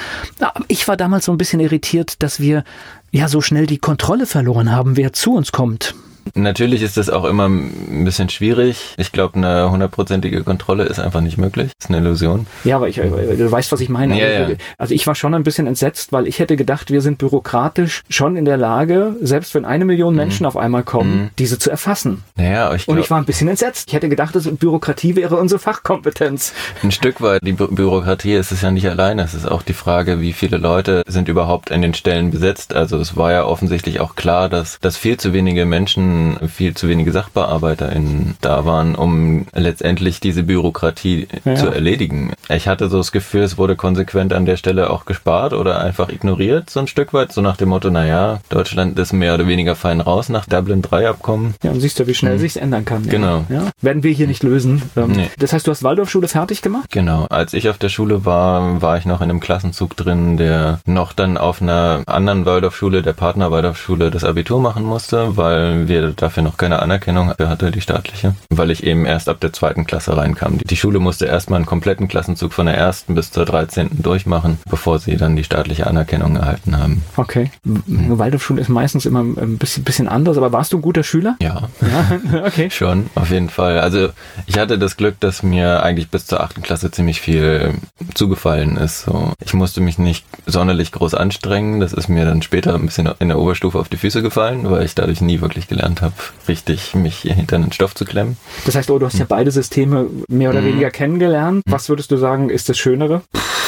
Ich 0.68 0.88
war 0.90 0.98
damals 0.98 1.26
so 1.26 1.32
ein 1.32 1.38
bisschen 1.38 1.62
irritiert, 1.62 2.22
dass 2.22 2.42
wir 2.42 2.66
ja 3.12 3.30
so 3.30 3.40
schnell 3.40 3.66
die 3.66 3.78
Kontrolle 3.78 4.26
verloren 4.26 4.74
haben, 4.74 4.98
wer 4.98 5.14
zu 5.14 5.34
uns 5.34 5.54
kommt. 5.54 5.96
Natürlich 6.34 6.82
ist 6.82 6.98
das 6.98 7.10
auch 7.10 7.26
immer 7.26 7.48
ein 7.48 8.04
bisschen 8.04 8.30
schwierig. 8.30 8.96
Ich 8.98 9.12
glaube, 9.12 9.36
eine 9.36 9.70
hundertprozentige 9.70 10.44
Kontrolle 10.44 10.84
ist 10.84 11.00
einfach 11.00 11.22
nicht 11.22 11.38
möglich. 11.38 11.72
Das 11.78 11.90
ist 11.90 11.96
eine 11.96 12.06
Illusion. 12.06 12.48
Ja, 12.64 12.78
aber 12.78 12.90
ich, 12.90 12.98
äh, 12.98 13.10
du 13.10 13.52
weißt, 13.52 13.72
was 13.72 13.80
ich 13.80 13.90
meine. 13.90 14.20
Ja, 14.20 14.50
ja. 14.50 14.56
Also 14.78 14.94
ich 14.94 15.06
war 15.06 15.16
schon 15.16 15.34
ein 15.34 15.44
bisschen 15.44 15.68
entsetzt, 15.68 16.12
weil 16.12 16.28
ich 16.28 16.40
hätte 16.40 16.56
gedacht, 16.56 16.92
wir 16.92 17.02
sind 17.02 17.18
bürokratisch 17.20 18.04
schon 18.10 18.36
in 18.38 18.46
der 18.46 18.58
Lage, 18.58 19.16
selbst 19.22 19.54
wenn 19.54 19.66
eine 19.66 19.86
Million 19.86 20.14
mhm. 20.14 20.20
Menschen 20.20 20.44
mhm. 20.44 20.48
auf 20.48 20.58
einmal 20.58 20.84
kommen, 20.84 21.16
mhm. 21.16 21.30
diese 21.38 21.60
zu 21.60 21.70
erfassen. 21.70 22.24
Naja, 22.36 22.74
ich 22.74 22.86
glaub, 22.86 22.98
Und 22.98 23.04
ich 23.04 23.10
war 23.10 23.20
ein 23.20 23.26
bisschen 23.26 23.48
entsetzt. 23.48 23.86
Ich 23.88 23.94
hätte 23.94 24.10
gedacht, 24.10 24.36
dass 24.36 24.46
Bürokratie 24.46 25.16
wäre 25.16 25.38
unsere 25.38 25.60
Fachkompetenz. 25.60 26.54
Ein 26.84 26.92
Stück 26.92 27.22
weit. 27.22 27.42
Die 27.44 27.54
Bü 27.54 27.68
Bürokratie 27.68 28.34
ist 28.34 28.52
es 28.52 28.62
ja 28.62 28.72
nicht 28.72 28.88
alleine. 28.88 29.24
Es 29.24 29.34
ist 29.34 29.50
auch 29.50 29.62
die 29.62 29.74
Frage, 29.74 30.22
wie 30.22 30.34
viele 30.34 30.58
Leute 30.58 31.04
sind 31.08 31.28
überhaupt 31.28 31.72
an 31.72 31.82
den 31.82 31.94
Stellen 31.94 32.32
besetzt. 32.32 32.74
Also 32.74 32.98
es 32.98 33.16
war 33.16 33.32
ja 33.32 33.46
offensichtlich 33.46 34.00
auch 34.00 34.16
klar, 34.16 34.50
dass, 34.50 34.80
dass 34.80 34.98
viel 34.98 35.18
zu 35.18 35.34
wenige 35.34 35.66
Menschen 35.66 36.15
dann 36.16 36.50
viel 36.50 36.74
zu 36.74 36.88
wenige 36.88 37.12
SachbearbeiterInnen 37.12 38.36
da 38.42 38.66
waren, 38.66 38.96
um 38.96 39.46
letztendlich 39.54 40.20
diese 40.20 40.44
Bürokratie 40.44 41.28
ja. 41.44 41.56
zu 41.56 41.68
erledigen. 41.68 42.34
Ich 42.50 42.68
hatte 42.68 42.90
so 42.90 42.98
das 42.98 43.12
Gefühl, 43.12 43.44
es 43.44 43.58
wurde 43.58 43.76
konsequent 43.76 44.34
an 44.34 44.46
der 44.46 44.58
Stelle 44.58 44.90
auch 44.90 45.06
gespart 45.06 45.54
oder 45.54 45.80
einfach 45.80 46.10
ignoriert, 46.10 46.70
so 46.70 46.80
ein 46.80 46.88
Stück 46.88 47.14
weit, 47.14 47.32
so 47.32 47.42
nach 47.42 47.58
dem 47.58 47.70
Motto, 47.70 47.90
naja, 47.90 48.40
Deutschland 48.50 48.98
ist 49.00 49.14
mehr 49.14 49.34
oder 49.34 49.48
weniger 49.48 49.76
fein 49.76 50.02
raus 50.02 50.30
nach 50.30 50.46
Dublin 50.46 50.82
3 50.82 51.10
Abkommen. 51.10 51.56
Ja, 51.64 51.72
und 51.72 51.82
siehst 51.82 52.00
du, 52.00 52.08
wie 52.08 52.14
schnell 52.14 52.36
mhm. 52.36 52.40
sich's 52.40 52.56
ändern 52.56 52.86
kann. 52.86 53.08
Genau. 53.08 53.46
Ja. 53.50 53.70
Werden 53.82 54.04
wir 54.04 54.12
hier 54.12 54.28
nicht 54.28 54.44
lösen. 54.44 54.82
Ähm, 54.96 55.12
nee. 55.12 55.30
Das 55.38 55.54
heißt, 55.54 55.68
du 55.68 55.72
hast 55.72 55.84
Waldorfschule 55.84 56.28
fertig 56.28 56.62
gemacht? 56.62 56.90
Genau. 56.92 57.26
Als 57.30 57.54
ich 57.54 57.70
auf 57.70 57.78
der 57.78 57.90
Schule 57.90 58.26
war, 58.26 58.82
war 58.82 58.98
ich 58.98 59.06
noch 59.06 59.22
in 59.22 59.30
einem 59.30 59.40
Klassenzug 59.40 59.96
drin, 59.96 60.38
der 60.38 60.80
noch 60.86 61.14
dann 61.14 61.38
auf 61.38 61.62
einer 61.62 62.04
anderen 62.06 62.46
Waldorfschule, 62.46 63.02
der 63.02 63.14
Partner 63.14 63.52
Waldorfschule, 63.52 64.12
das 64.12 64.24
Abitur 64.24 64.60
machen 64.60 64.84
musste, 64.84 65.38
weil 65.38 65.88
wir 65.88 66.05
dafür 66.14 66.44
noch 66.44 66.58
keine 66.58 66.82
Anerkennung 66.82 67.30
hatte, 67.30 67.72
die 67.72 67.82
staatliche, 67.82 68.36
weil 68.50 68.72
ich 68.72 68.84
eben 68.84 69.06
erst 69.06 69.30
ab 69.30 69.40
der 69.40 69.54
zweiten 69.54 69.86
Klasse 69.86 70.16
reinkam. 70.16 70.58
Die 70.58 70.78
Schule 70.78 71.00
musste 71.00 71.26
erstmal 71.26 71.58
einen 71.58 71.66
kompletten 71.66 72.08
Klassenzug 72.08 72.54
von 72.54 72.66
der 72.66 72.76
ersten 72.76 73.16
bis 73.16 73.32
zur 73.32 73.46
13. 73.46 74.02
durchmachen, 74.02 74.60
bevor 74.70 75.00
sie 75.00 75.18
dann 75.18 75.36
die 75.36 75.44
staatliche 75.44 75.88
Anerkennung 75.88 76.36
erhalten 76.36 76.78
haben. 76.78 77.04
Okay. 77.16 77.52
Mhm. 77.64 78.18
Waldorfschule 78.18 78.62
ist 78.62 78.70
meistens 78.70 79.06
immer 79.06 79.22
ein 79.22 79.58
bisschen, 79.58 79.84
bisschen 79.84 80.08
anders, 80.08 80.38
aber 80.38 80.52
warst 80.52 80.74
du 80.74 80.78
ein 80.78 80.82
guter 80.82 81.04
Schüler? 81.04 81.38
Ja. 81.42 81.70
ja? 81.82 82.46
Okay. 82.46 82.70
Schon, 82.70 83.10
auf 83.16 83.32
jeden 83.32 83.50
Fall. 83.50 83.80
Also 83.80 84.10
ich 84.46 84.58
hatte 84.58 84.78
das 84.78 84.98
Glück, 84.98 85.20
dass 85.20 85.42
mir 85.42 85.84
eigentlich 85.84 86.10
bis 86.10 86.26
zur 86.28 86.42
achten 86.42 86.62
Klasse 86.62 86.92
ziemlich 86.92 87.22
viel 87.22 87.74
zugefallen 88.14 88.78
ist. 88.78 89.04
So. 89.04 89.34
Ich 89.44 89.54
musste 89.54 89.82
mich 89.82 89.98
nicht 89.98 90.26
sonderlich 90.46 90.92
groß 90.92 91.16
anstrengen. 91.16 91.80
Das 91.80 91.94
ist 91.94 92.08
mir 92.08 92.26
dann 92.26 92.42
später 92.42 92.76
ein 92.76 92.86
bisschen 92.86 93.10
in 93.20 93.30
der 93.30 93.40
Oberstufe 93.40 93.80
auf 93.80 93.90
die 93.90 93.98
Füße 93.98 94.22
gefallen, 94.22 94.70
weil 94.70 94.86
ich 94.86 94.96
dadurch 94.96 95.22
nie 95.22 95.42
wirklich 95.42 95.68
gelernt 95.68 95.95
habe, 96.02 96.16
richtig 96.48 96.96
mich 96.96 97.22
hinter 97.22 97.58
den 97.58 97.72
Stoff 97.72 97.96
zu 97.96 98.06
klemmen. 98.06 98.38
Das 98.66 98.76
heißt, 98.76 98.90
oh, 98.90 99.00
du 99.00 99.06
hast 99.06 99.18
ja 99.18 99.26
beide 99.28 99.52
Systeme 99.52 100.08
mehr 100.28 100.50
oder 100.50 100.62
mhm. 100.62 100.68
weniger 100.68 100.92
kennengelernt. 100.92 101.62
Was 101.68 101.90
würdest 101.90 102.12
du 102.12 102.18
sagen, 102.18 102.50
ist 102.50 102.70
das 102.70 102.78
Schönere? 102.78 103.22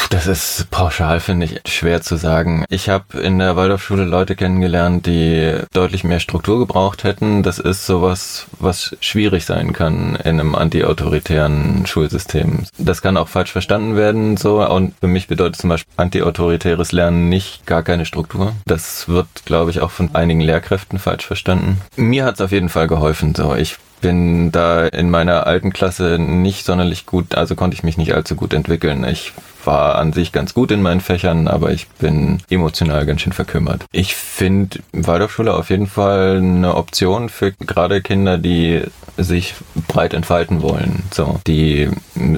Das 0.09 0.25
ist 0.25 0.67
pauschal, 0.71 1.19
finde 1.19 1.45
ich, 1.45 1.61
schwer 1.67 2.01
zu 2.01 2.15
sagen. 2.15 2.65
Ich 2.69 2.89
habe 2.89 3.19
in 3.19 3.39
der 3.39 3.55
Waldorfschule 3.55 4.05
Leute 4.05 4.35
kennengelernt, 4.35 5.05
die 5.05 5.53
deutlich 5.73 6.03
mehr 6.03 6.19
Struktur 6.19 6.59
gebraucht 6.59 7.03
hätten. 7.03 7.43
Das 7.43 7.59
ist 7.59 7.85
sowas, 7.85 8.47
was 8.59 8.95
schwierig 9.01 9.45
sein 9.45 9.73
kann 9.73 10.15
in 10.15 10.39
einem 10.39 10.55
antiautoritären 10.55 11.85
Schulsystem. 11.85 12.65
Das 12.77 13.01
kann 13.01 13.17
auch 13.17 13.27
falsch 13.27 13.51
verstanden 13.51 13.95
werden, 13.95 14.37
so. 14.37 14.65
Und 14.67 14.93
für 14.99 15.07
mich 15.07 15.27
bedeutet 15.27 15.57
zum 15.57 15.69
Beispiel 15.69 15.93
antiautoritäres 15.97 16.91
Lernen 16.91 17.29
nicht 17.29 17.65
gar 17.65 17.83
keine 17.83 18.05
Struktur. 18.05 18.53
Das 18.65 19.09
wird, 19.09 19.27
glaube 19.45 19.71
ich, 19.71 19.81
auch 19.81 19.91
von 19.91 20.15
einigen 20.15 20.41
Lehrkräften 20.41 20.99
falsch 20.99 21.25
verstanden. 21.25 21.81
Mir 21.95 22.25
hat 22.25 22.35
es 22.35 22.41
auf 22.41 22.51
jeden 22.51 22.69
Fall 22.69 22.87
geholfen, 22.87 23.35
so. 23.35 23.55
Ich 23.55 23.77
bin 23.99 24.51
da 24.51 24.85
in 24.87 25.09
meiner 25.09 25.47
alten 25.47 25.73
Klasse 25.73 26.17
nicht 26.19 26.65
sonderlich 26.65 27.05
gut, 27.05 27.35
also 27.35 27.55
konnte 27.55 27.75
ich 27.75 27.83
mich 27.83 27.97
nicht 27.97 28.13
allzu 28.13 28.35
gut 28.35 28.53
entwickeln. 28.53 29.03
Ich 29.03 29.33
war 29.67 29.95
an 29.95 30.13
sich 30.13 30.31
ganz 30.31 30.55
gut 30.55 30.71
in 30.71 30.81
meinen 30.81 31.01
Fächern, 31.01 31.47
aber 31.47 31.71
ich 31.71 31.87
bin 31.87 32.39
emotional 32.49 33.05
ganz 33.05 33.21
schön 33.21 33.33
verkümmert. 33.33 33.85
Ich 33.91 34.15
finde 34.15 34.79
Waldorfschule 34.93 35.53
auf 35.53 35.69
jeden 35.69 35.87
Fall 35.87 36.37
eine 36.37 36.73
Option 36.75 37.29
für 37.29 37.51
gerade 37.51 38.01
Kinder, 38.01 38.39
die 38.39 38.81
sich 39.17 39.55
breit 39.87 40.13
entfalten 40.13 40.61
wollen, 40.61 41.03
so, 41.11 41.39
die 41.47 41.89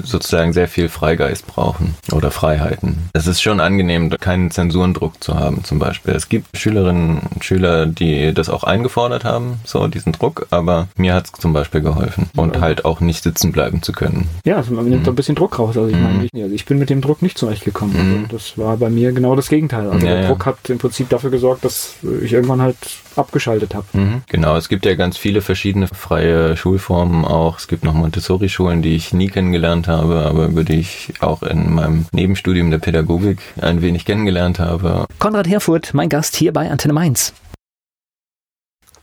sozusagen 0.03 0.53
sehr 0.53 0.67
viel 0.67 0.89
Freigeist 0.89 1.45
brauchen 1.45 1.95
oder 2.11 2.31
Freiheiten. 2.31 3.09
Es 3.13 3.27
ist 3.27 3.41
schon 3.41 3.59
angenehm, 3.59 4.09
keinen 4.09 4.51
Zensurendruck 4.51 5.21
zu 5.23 5.35
haben, 5.35 5.63
zum 5.63 5.79
Beispiel. 5.79 6.13
Es 6.13 6.29
gibt 6.29 6.57
Schülerinnen 6.57 7.19
und 7.33 7.43
Schüler, 7.43 7.85
die 7.85 8.33
das 8.33 8.49
auch 8.49 8.63
eingefordert 8.63 9.25
haben, 9.25 9.59
so 9.65 9.87
diesen 9.87 10.13
Druck, 10.13 10.47
aber 10.51 10.87
mir 10.95 11.13
hat 11.13 11.25
es 11.25 11.31
zum 11.33 11.53
Beispiel 11.53 11.81
geholfen 11.81 12.29
und 12.35 12.59
halt 12.59 12.85
auch 12.85 13.01
nicht 13.01 13.23
sitzen 13.23 13.51
bleiben 13.51 13.83
zu 13.83 13.91
können. 13.91 14.29
Ja, 14.45 14.57
also 14.57 14.73
man 14.73 14.89
nimmt 14.89 15.03
mhm. 15.03 15.09
ein 15.09 15.15
bisschen 15.15 15.35
Druck 15.35 15.59
raus. 15.59 15.77
Also 15.77 15.87
ich 15.87 15.95
meine, 15.95 16.19
mhm. 16.19 16.29
ich, 16.31 16.41
also 16.41 16.55
ich 16.55 16.65
bin 16.65 16.79
mit 16.79 16.89
dem 16.89 17.01
Druck 17.01 17.18
nicht 17.21 17.37
zurechtgekommen. 17.37 17.95
Also 17.95 18.07
mhm. 18.07 18.23
Also 18.23 18.37
das 18.37 18.57
war 18.57 18.77
bei 18.77 18.89
mir 18.89 19.11
genau 19.11 19.35
das 19.35 19.49
Gegenteil. 19.49 19.89
Also 19.89 20.05
ja, 20.05 20.15
der 20.15 20.27
Druck 20.27 20.45
hat 20.45 20.69
im 20.69 20.77
Prinzip 20.77 21.09
dafür 21.09 21.29
gesorgt, 21.29 21.65
dass 21.65 21.95
ich 22.21 22.33
irgendwann 22.33 22.61
halt 22.61 22.77
abgeschaltet 23.15 23.75
habe. 23.75 23.85
Mhm. 23.93 24.21
Genau, 24.27 24.55
es 24.55 24.69
gibt 24.69 24.85
ja 24.85 24.95
ganz 24.95 25.17
viele 25.17 25.41
verschiedene 25.41 25.87
freie 25.87 26.55
Schulformen 26.55 27.25
auch. 27.25 27.59
Es 27.59 27.67
gibt 27.67 27.83
noch 27.83 27.93
Montessori-Schulen, 27.93 28.81
die 28.81 28.95
ich 28.95 29.13
nie 29.13 29.27
kennengelernt 29.27 29.87
habe, 29.87 30.25
aber 30.25 30.45
über 30.45 30.63
die 30.63 30.79
ich 30.79 31.13
auch 31.19 31.43
in 31.43 31.73
meinem 31.73 32.05
Nebenstudium 32.11 32.71
der 32.71 32.79
Pädagogik 32.79 33.39
ein 33.61 33.81
wenig 33.81 34.05
kennengelernt 34.05 34.59
habe. 34.59 35.05
Konrad 35.19 35.47
Herfurth, 35.47 35.93
mein 35.93 36.09
Gast 36.09 36.35
hier 36.35 36.53
bei 36.53 36.69
Antenne 36.69 36.93
Mainz. 36.93 37.33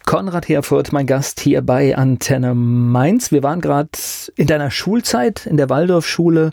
Konrad 0.07 0.49
Herfurth, 0.49 0.93
mein 0.93 1.07
Gast 1.09 1.41
hier 1.41 1.63
bei 1.63 1.97
Antenne 1.97 2.55
Mainz. 2.55 3.33
Wir 3.33 3.43
waren 3.43 3.61
gerade 3.61 3.89
in 4.37 4.47
deiner 4.47 4.71
Schulzeit 4.71 5.47
in 5.47 5.57
der 5.57 5.69
Waldorfschule 5.69 6.53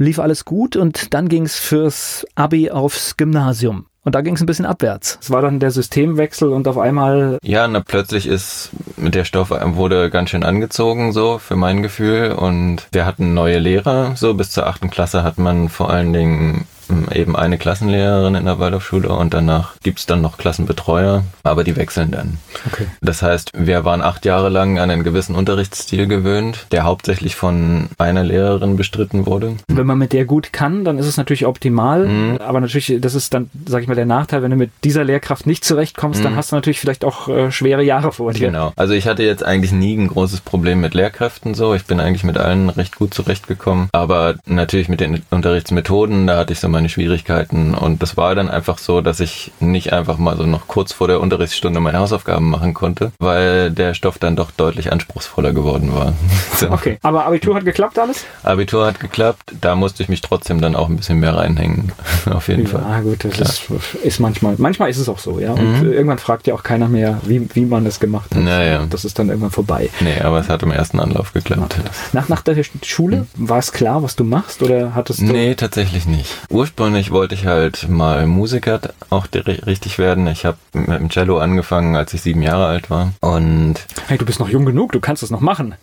lief 0.00 0.18
alles 0.18 0.44
gut 0.44 0.76
und 0.76 1.14
dann 1.14 1.28
ging 1.28 1.44
es 1.44 1.56
fürs 1.56 2.26
Abi 2.34 2.70
aufs 2.70 3.16
Gymnasium. 3.16 3.86
Und 4.02 4.14
da 4.14 4.22
ging 4.22 4.34
es 4.34 4.40
ein 4.40 4.46
bisschen 4.46 4.64
abwärts. 4.64 5.18
Es 5.20 5.30
war 5.30 5.42
dann 5.42 5.60
der 5.60 5.70
Systemwechsel 5.70 6.48
und 6.48 6.66
auf 6.66 6.78
einmal. 6.78 7.38
Ja, 7.42 7.68
na, 7.68 7.80
plötzlich 7.80 8.26
ist 8.26 8.70
der 8.96 9.24
Stoff 9.24 9.50
wurde 9.50 10.08
ganz 10.08 10.30
schön 10.30 10.42
angezogen, 10.42 11.12
so 11.12 11.38
für 11.38 11.54
mein 11.54 11.82
Gefühl. 11.82 12.32
Und 12.32 12.88
wir 12.92 13.04
hatten 13.04 13.34
neue 13.34 13.58
Lehrer. 13.58 14.16
So 14.16 14.32
bis 14.32 14.50
zur 14.50 14.66
achten 14.66 14.88
Klasse 14.88 15.22
hat 15.22 15.36
man 15.36 15.68
vor 15.68 15.90
allen 15.90 16.14
Dingen 16.14 16.66
eben 17.12 17.36
eine 17.36 17.58
Klassenlehrerin 17.58 18.34
in 18.34 18.44
der 18.44 18.58
Waldorfschule 18.58 19.08
und 19.08 19.34
danach 19.34 19.74
gibt's 19.82 20.06
dann 20.06 20.20
noch 20.20 20.38
Klassenbetreuer, 20.38 21.24
aber 21.42 21.64
die 21.64 21.76
wechseln 21.76 22.10
dann. 22.10 22.38
Okay. 22.70 22.86
Das 23.00 23.22
heißt, 23.22 23.52
wir 23.54 23.84
waren 23.84 24.02
acht 24.02 24.24
Jahre 24.24 24.48
lang 24.48 24.78
an 24.78 24.90
einen 24.90 25.04
gewissen 25.04 25.34
Unterrichtsstil 25.34 26.06
gewöhnt, 26.06 26.66
der 26.72 26.84
hauptsächlich 26.84 27.36
von 27.36 27.88
einer 27.98 28.24
Lehrerin 28.24 28.76
bestritten 28.76 29.26
wurde. 29.26 29.56
Wenn 29.68 29.86
man 29.86 29.98
mit 29.98 30.12
der 30.12 30.24
gut 30.24 30.52
kann, 30.52 30.84
dann 30.84 30.98
ist 30.98 31.06
es 31.06 31.16
natürlich 31.16 31.46
optimal, 31.46 32.06
mhm. 32.06 32.38
aber 32.38 32.60
natürlich, 32.60 32.92
das 33.00 33.14
ist 33.14 33.34
dann, 33.34 33.50
sag 33.66 33.82
ich 33.82 33.88
mal, 33.88 33.94
der 33.94 34.06
Nachteil, 34.06 34.42
wenn 34.42 34.50
du 34.50 34.56
mit 34.56 34.70
dieser 34.84 35.04
Lehrkraft 35.04 35.46
nicht 35.46 35.64
zurechtkommst, 35.64 36.20
mhm. 36.20 36.24
dann 36.24 36.36
hast 36.36 36.52
du 36.52 36.56
natürlich 36.56 36.80
vielleicht 36.80 37.04
auch 37.04 37.28
äh, 37.28 37.50
schwere 37.50 37.82
Jahre 37.82 38.12
vor 38.12 38.32
dir. 38.32 38.46
Genau. 38.46 38.72
Also 38.76 38.94
ich 38.94 39.06
hatte 39.06 39.22
jetzt 39.22 39.44
eigentlich 39.44 39.72
nie 39.72 39.96
ein 39.96 40.08
großes 40.08 40.40
Problem 40.40 40.80
mit 40.80 40.94
Lehrkräften 40.94 41.54
so. 41.54 41.74
Ich 41.74 41.84
bin 41.84 42.00
eigentlich 42.00 42.24
mit 42.24 42.38
allen 42.38 42.70
recht 42.70 42.96
gut 42.96 43.14
zurechtgekommen, 43.14 43.88
aber 43.92 44.36
natürlich 44.46 44.88
mit 44.88 45.00
den 45.00 45.22
Unterrichtsmethoden, 45.30 46.26
da 46.26 46.36
hatte 46.36 46.52
ich 46.52 46.60
so 46.60 46.68
meine 46.68 46.79
meine 46.80 46.88
Schwierigkeiten. 46.88 47.74
Und 47.74 48.02
das 48.02 48.16
war 48.16 48.34
dann 48.34 48.48
einfach 48.48 48.78
so, 48.78 49.02
dass 49.02 49.20
ich 49.20 49.52
nicht 49.60 49.92
einfach 49.92 50.16
mal 50.16 50.34
so 50.38 50.44
noch 50.44 50.66
kurz 50.66 50.94
vor 50.94 51.08
der 51.08 51.20
Unterrichtsstunde 51.20 51.78
meine 51.78 51.98
Hausaufgaben 51.98 52.48
machen 52.48 52.72
konnte, 52.72 53.12
weil 53.18 53.70
der 53.70 53.92
Stoff 53.92 54.18
dann 54.18 54.34
doch 54.34 54.50
deutlich 54.50 54.90
anspruchsvoller 54.90 55.52
geworden 55.52 55.94
war. 55.94 56.14
so. 56.56 56.70
Okay, 56.70 56.98
aber 57.02 57.26
Abitur 57.26 57.54
hat 57.54 57.66
geklappt 57.66 57.98
alles? 57.98 58.24
Abitur 58.44 58.86
hat 58.86 58.98
geklappt, 58.98 59.52
da 59.60 59.74
musste 59.74 60.02
ich 60.02 60.08
mich 60.08 60.22
trotzdem 60.22 60.62
dann 60.62 60.74
auch 60.74 60.88
ein 60.88 60.96
bisschen 60.96 61.20
mehr 61.20 61.36
reinhängen. 61.36 61.92
Auf 62.30 62.48
jeden 62.48 62.62
ja, 62.62 62.68
Fall. 62.68 62.82
Ah, 62.82 63.00
gut, 63.00 63.24
das 63.24 63.38
ist, 63.38 63.70
ist, 64.02 64.20
manchmal, 64.20 64.54
manchmal 64.56 64.88
ist 64.88 64.96
es 64.96 65.08
auch 65.10 65.18
so, 65.18 65.38
ja. 65.38 65.52
Und 65.52 65.82
mhm. 65.82 65.92
irgendwann 65.92 66.18
fragt 66.18 66.46
ja 66.46 66.54
auch 66.54 66.62
keiner 66.62 66.88
mehr, 66.88 67.20
wie, 67.24 67.46
wie 67.54 67.66
man 67.66 67.84
das 67.84 68.00
gemacht 68.00 68.34
hat. 68.34 68.42
Naja. 68.42 68.86
Das 68.88 69.04
ist 69.04 69.18
dann 69.18 69.28
irgendwann 69.28 69.50
vorbei. 69.50 69.90
Nee, 70.00 70.18
aber 70.22 70.40
es 70.40 70.48
hat 70.48 70.62
im 70.62 70.70
ersten 70.70 70.98
Anlauf 70.98 71.34
geklappt. 71.34 71.76
Nach, 72.14 72.30
nach 72.30 72.40
der 72.40 72.56
Schule, 72.82 73.26
war 73.34 73.58
es 73.58 73.72
klar, 73.72 74.02
was 74.02 74.16
du 74.16 74.24
machst 74.24 74.62
oder 74.62 74.94
hattest 74.94 75.20
du? 75.20 75.24
Nee, 75.24 75.54
tatsächlich 75.54 76.06
nicht. 76.06 76.30
Ursprünglich 76.60 77.10
wollte 77.10 77.34
ich 77.34 77.46
halt 77.46 77.88
mal 77.88 78.26
Musiker 78.26 78.80
auch 79.08 79.26
richtig 79.32 79.98
werden. 79.98 80.26
Ich 80.26 80.44
habe 80.44 80.58
mit 80.74 80.88
dem 80.88 81.08
Cello 81.08 81.38
angefangen, 81.38 81.96
als 81.96 82.12
ich 82.12 82.20
sieben 82.20 82.42
Jahre 82.42 82.66
alt 82.66 82.90
war. 82.90 83.12
Und 83.20 83.76
hey, 84.08 84.18
du 84.18 84.26
bist 84.26 84.40
noch 84.40 84.50
jung 84.50 84.66
genug, 84.66 84.92
du 84.92 85.00
kannst 85.00 85.22
es 85.22 85.30
noch 85.30 85.40
machen. 85.40 85.74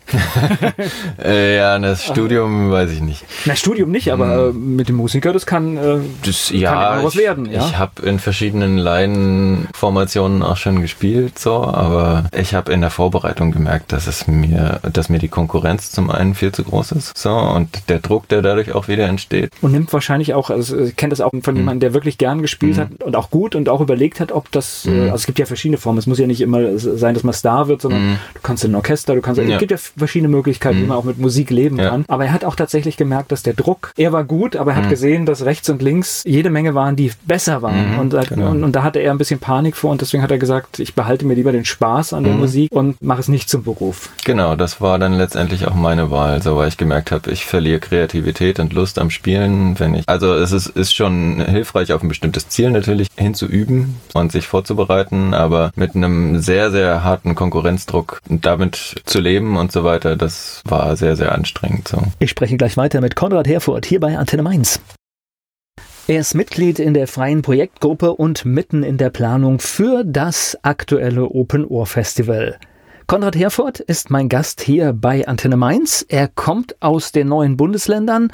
äh, 1.23 1.57
ja, 1.57 1.79
das 1.79 2.05
Studium 2.05 2.69
weiß 2.69 2.91
ich 2.91 3.01
nicht. 3.01 3.25
Na, 3.45 3.55
Studium 3.55 3.89
nicht, 3.89 4.13
aber 4.13 4.49
hm. 4.49 4.75
mit 4.75 4.87
dem 4.87 4.97
Musiker, 4.97 5.33
das 5.33 5.47
kann, 5.47 5.77
äh, 5.77 5.97
das, 6.23 6.51
ja, 6.51 6.73
kann 6.73 7.05
was 7.05 7.15
werden. 7.15 7.51
Ja? 7.51 7.65
Ich 7.65 7.79
habe 7.79 8.03
in 8.03 8.19
verschiedenen 8.19 8.77
Laienformationen 8.77 10.43
auch 10.43 10.57
schon 10.57 10.83
gespielt, 10.83 11.39
so, 11.39 11.63
aber 11.63 12.25
ich 12.37 12.53
habe 12.53 12.71
in 12.71 12.81
der 12.81 12.91
Vorbereitung 12.91 13.51
gemerkt, 13.51 13.93
dass 13.93 14.05
es 14.05 14.27
mir, 14.27 14.79
dass 14.93 15.09
mir 15.09 15.17
die 15.17 15.27
Konkurrenz 15.27 15.89
zum 15.89 16.11
einen 16.11 16.35
viel 16.35 16.51
zu 16.51 16.63
groß 16.63 16.91
ist, 16.91 17.17
so 17.17 17.31
und 17.31 17.89
der 17.89 17.97
Druck, 17.97 18.27
der 18.27 18.43
dadurch 18.43 18.73
auch 18.73 18.87
wieder 18.87 19.07
entsteht. 19.07 19.51
Und 19.61 19.71
nimmt 19.71 19.91
wahrscheinlich 19.91 20.35
auch, 20.35 20.51
also 20.51 20.66
ich 20.71 20.95
kenne 20.95 21.11
das 21.11 21.21
auch 21.21 21.31
von 21.41 21.53
mhm. 21.53 21.59
jemandem, 21.59 21.79
der 21.81 21.93
wirklich 21.93 22.17
gern 22.17 22.41
gespielt 22.41 22.77
mhm. 22.77 22.81
hat 22.81 23.03
und 23.03 23.15
auch 23.15 23.29
gut 23.29 23.55
und 23.55 23.69
auch 23.69 23.81
überlegt 23.81 24.19
hat, 24.19 24.31
ob 24.31 24.51
das, 24.51 24.85
äh, 24.85 24.89
mhm. 24.89 25.01
also 25.03 25.15
es 25.15 25.25
gibt 25.25 25.39
ja 25.39 25.45
verschiedene 25.45 25.77
Formen. 25.77 25.99
Es 25.99 26.07
muss 26.07 26.19
ja 26.19 26.27
nicht 26.27 26.41
immer 26.41 26.77
sein, 26.77 27.13
dass 27.13 27.23
man 27.23 27.33
Star 27.33 27.67
wird, 27.67 27.81
sondern 27.81 28.11
mhm. 28.11 28.15
du 28.33 28.39
kannst 28.43 28.63
in 28.63 28.71
ein 28.71 28.75
Orchester, 28.75 29.15
du 29.15 29.21
kannst, 29.21 29.41
ja. 29.41 29.47
es 29.47 29.59
gibt 29.59 29.71
ja 29.71 29.77
verschiedene 29.77 30.29
Möglichkeiten, 30.29 30.77
wie 30.77 30.83
mhm. 30.83 30.89
man 30.89 30.97
auch 30.97 31.03
mit 31.03 31.17
Musik 31.17 31.49
leben 31.49 31.77
ja. 31.77 31.89
kann. 31.89 32.05
Aber 32.07 32.25
er 32.25 32.33
hat 32.33 32.43
auch 32.43 32.55
tatsächlich 32.55 32.97
gemerkt, 32.97 33.31
dass 33.31 33.43
der 33.43 33.53
Druck, 33.53 33.93
er 33.97 34.11
war 34.11 34.23
gut, 34.23 34.55
aber 34.55 34.71
er 34.71 34.77
hat 34.77 34.89
gesehen, 34.89 35.25
dass 35.25 35.45
rechts 35.45 35.69
und 35.69 35.81
links 35.81 36.23
jede 36.25 36.49
Menge 36.49 36.75
waren, 36.75 36.95
die 36.95 37.11
besser 37.25 37.61
waren. 37.61 37.99
Und, 37.99 38.15
genau. 38.29 38.49
und, 38.49 38.63
und, 38.63 38.75
da 38.75 38.83
hatte 38.83 38.99
er 38.99 39.11
ein 39.11 39.17
bisschen 39.17 39.39
Panik 39.39 39.75
vor 39.75 39.91
und 39.91 40.01
deswegen 40.01 40.23
hat 40.23 40.31
er 40.31 40.37
gesagt, 40.37 40.79
ich 40.79 40.93
behalte 40.93 41.25
mir 41.25 41.33
lieber 41.33 41.51
den 41.51 41.65
Spaß 41.65 42.13
an 42.13 42.23
der 42.23 42.33
Musik 42.33 42.71
und 42.71 43.01
mache 43.01 43.19
es 43.19 43.27
nicht 43.27 43.49
zum 43.49 43.63
Beruf. 43.63 44.09
Genau, 44.25 44.55
das 44.55 44.81
war 44.81 44.99
dann 44.99 45.13
letztendlich 45.13 45.67
auch 45.67 45.75
meine 45.75 46.11
Wahl, 46.11 46.41
so 46.41 46.57
weil 46.57 46.67
ich 46.67 46.77
gemerkt 46.77 47.11
habe, 47.11 47.31
ich 47.31 47.45
verliere 47.45 47.79
Kreativität 47.79 48.59
und 48.59 48.73
Lust 48.73 48.99
am 48.99 49.09
Spielen, 49.09 49.79
wenn 49.79 49.95
ich, 49.95 50.03
also 50.07 50.33
es 50.33 50.51
es 50.57 50.67
ist 50.67 50.93
schon 50.93 51.39
hilfreich, 51.45 51.93
auf 51.93 52.03
ein 52.03 52.09
bestimmtes 52.09 52.49
Ziel 52.49 52.71
natürlich 52.71 53.07
hinzuüben 53.15 53.95
und 54.13 54.31
sich 54.31 54.47
vorzubereiten, 54.47 55.33
aber 55.33 55.71
mit 55.75 55.95
einem 55.95 56.41
sehr, 56.41 56.71
sehr 56.71 57.03
harten 57.03 57.35
Konkurrenzdruck 57.35 58.19
damit 58.27 59.01
zu 59.05 59.19
leben 59.19 59.55
und 59.55 59.71
so 59.71 59.83
weiter, 59.83 60.15
das 60.15 60.61
war 60.65 60.97
sehr, 60.97 61.15
sehr 61.15 61.31
anstrengend. 61.31 61.87
So. 61.87 62.01
Ich 62.19 62.31
spreche 62.31 62.57
gleich 62.57 62.75
weiter 62.75 62.99
mit 62.99 63.15
Konrad 63.15 63.47
Herfurt 63.47 63.85
hier 63.85 63.99
bei 63.99 64.17
Antenne 64.17 64.43
Mainz. 64.43 64.81
Er 66.07 66.21
ist 66.21 66.35
Mitglied 66.35 66.79
in 66.79 66.93
der 66.93 67.07
freien 67.07 67.41
Projektgruppe 67.41 68.13
und 68.13 68.45
mitten 68.45 68.81
in 68.81 68.97
der 68.97 69.09
Planung 69.09 69.59
für 69.59 70.03
das 70.05 70.57
aktuelle 70.63 71.25
Open 71.25 71.65
Ohr 71.65 71.85
Festival. 71.85 72.57
Konrad 73.07 73.37
Herford 73.37 73.79
ist 73.79 74.09
mein 74.09 74.27
Gast 74.27 74.61
hier 74.61 74.91
bei 74.93 75.27
Antenne 75.27 75.57
Mainz. 75.57 76.05
Er 76.09 76.27
kommt 76.27 76.81
aus 76.81 77.11
den 77.11 77.27
neuen 77.27 77.55
Bundesländern 77.55 78.31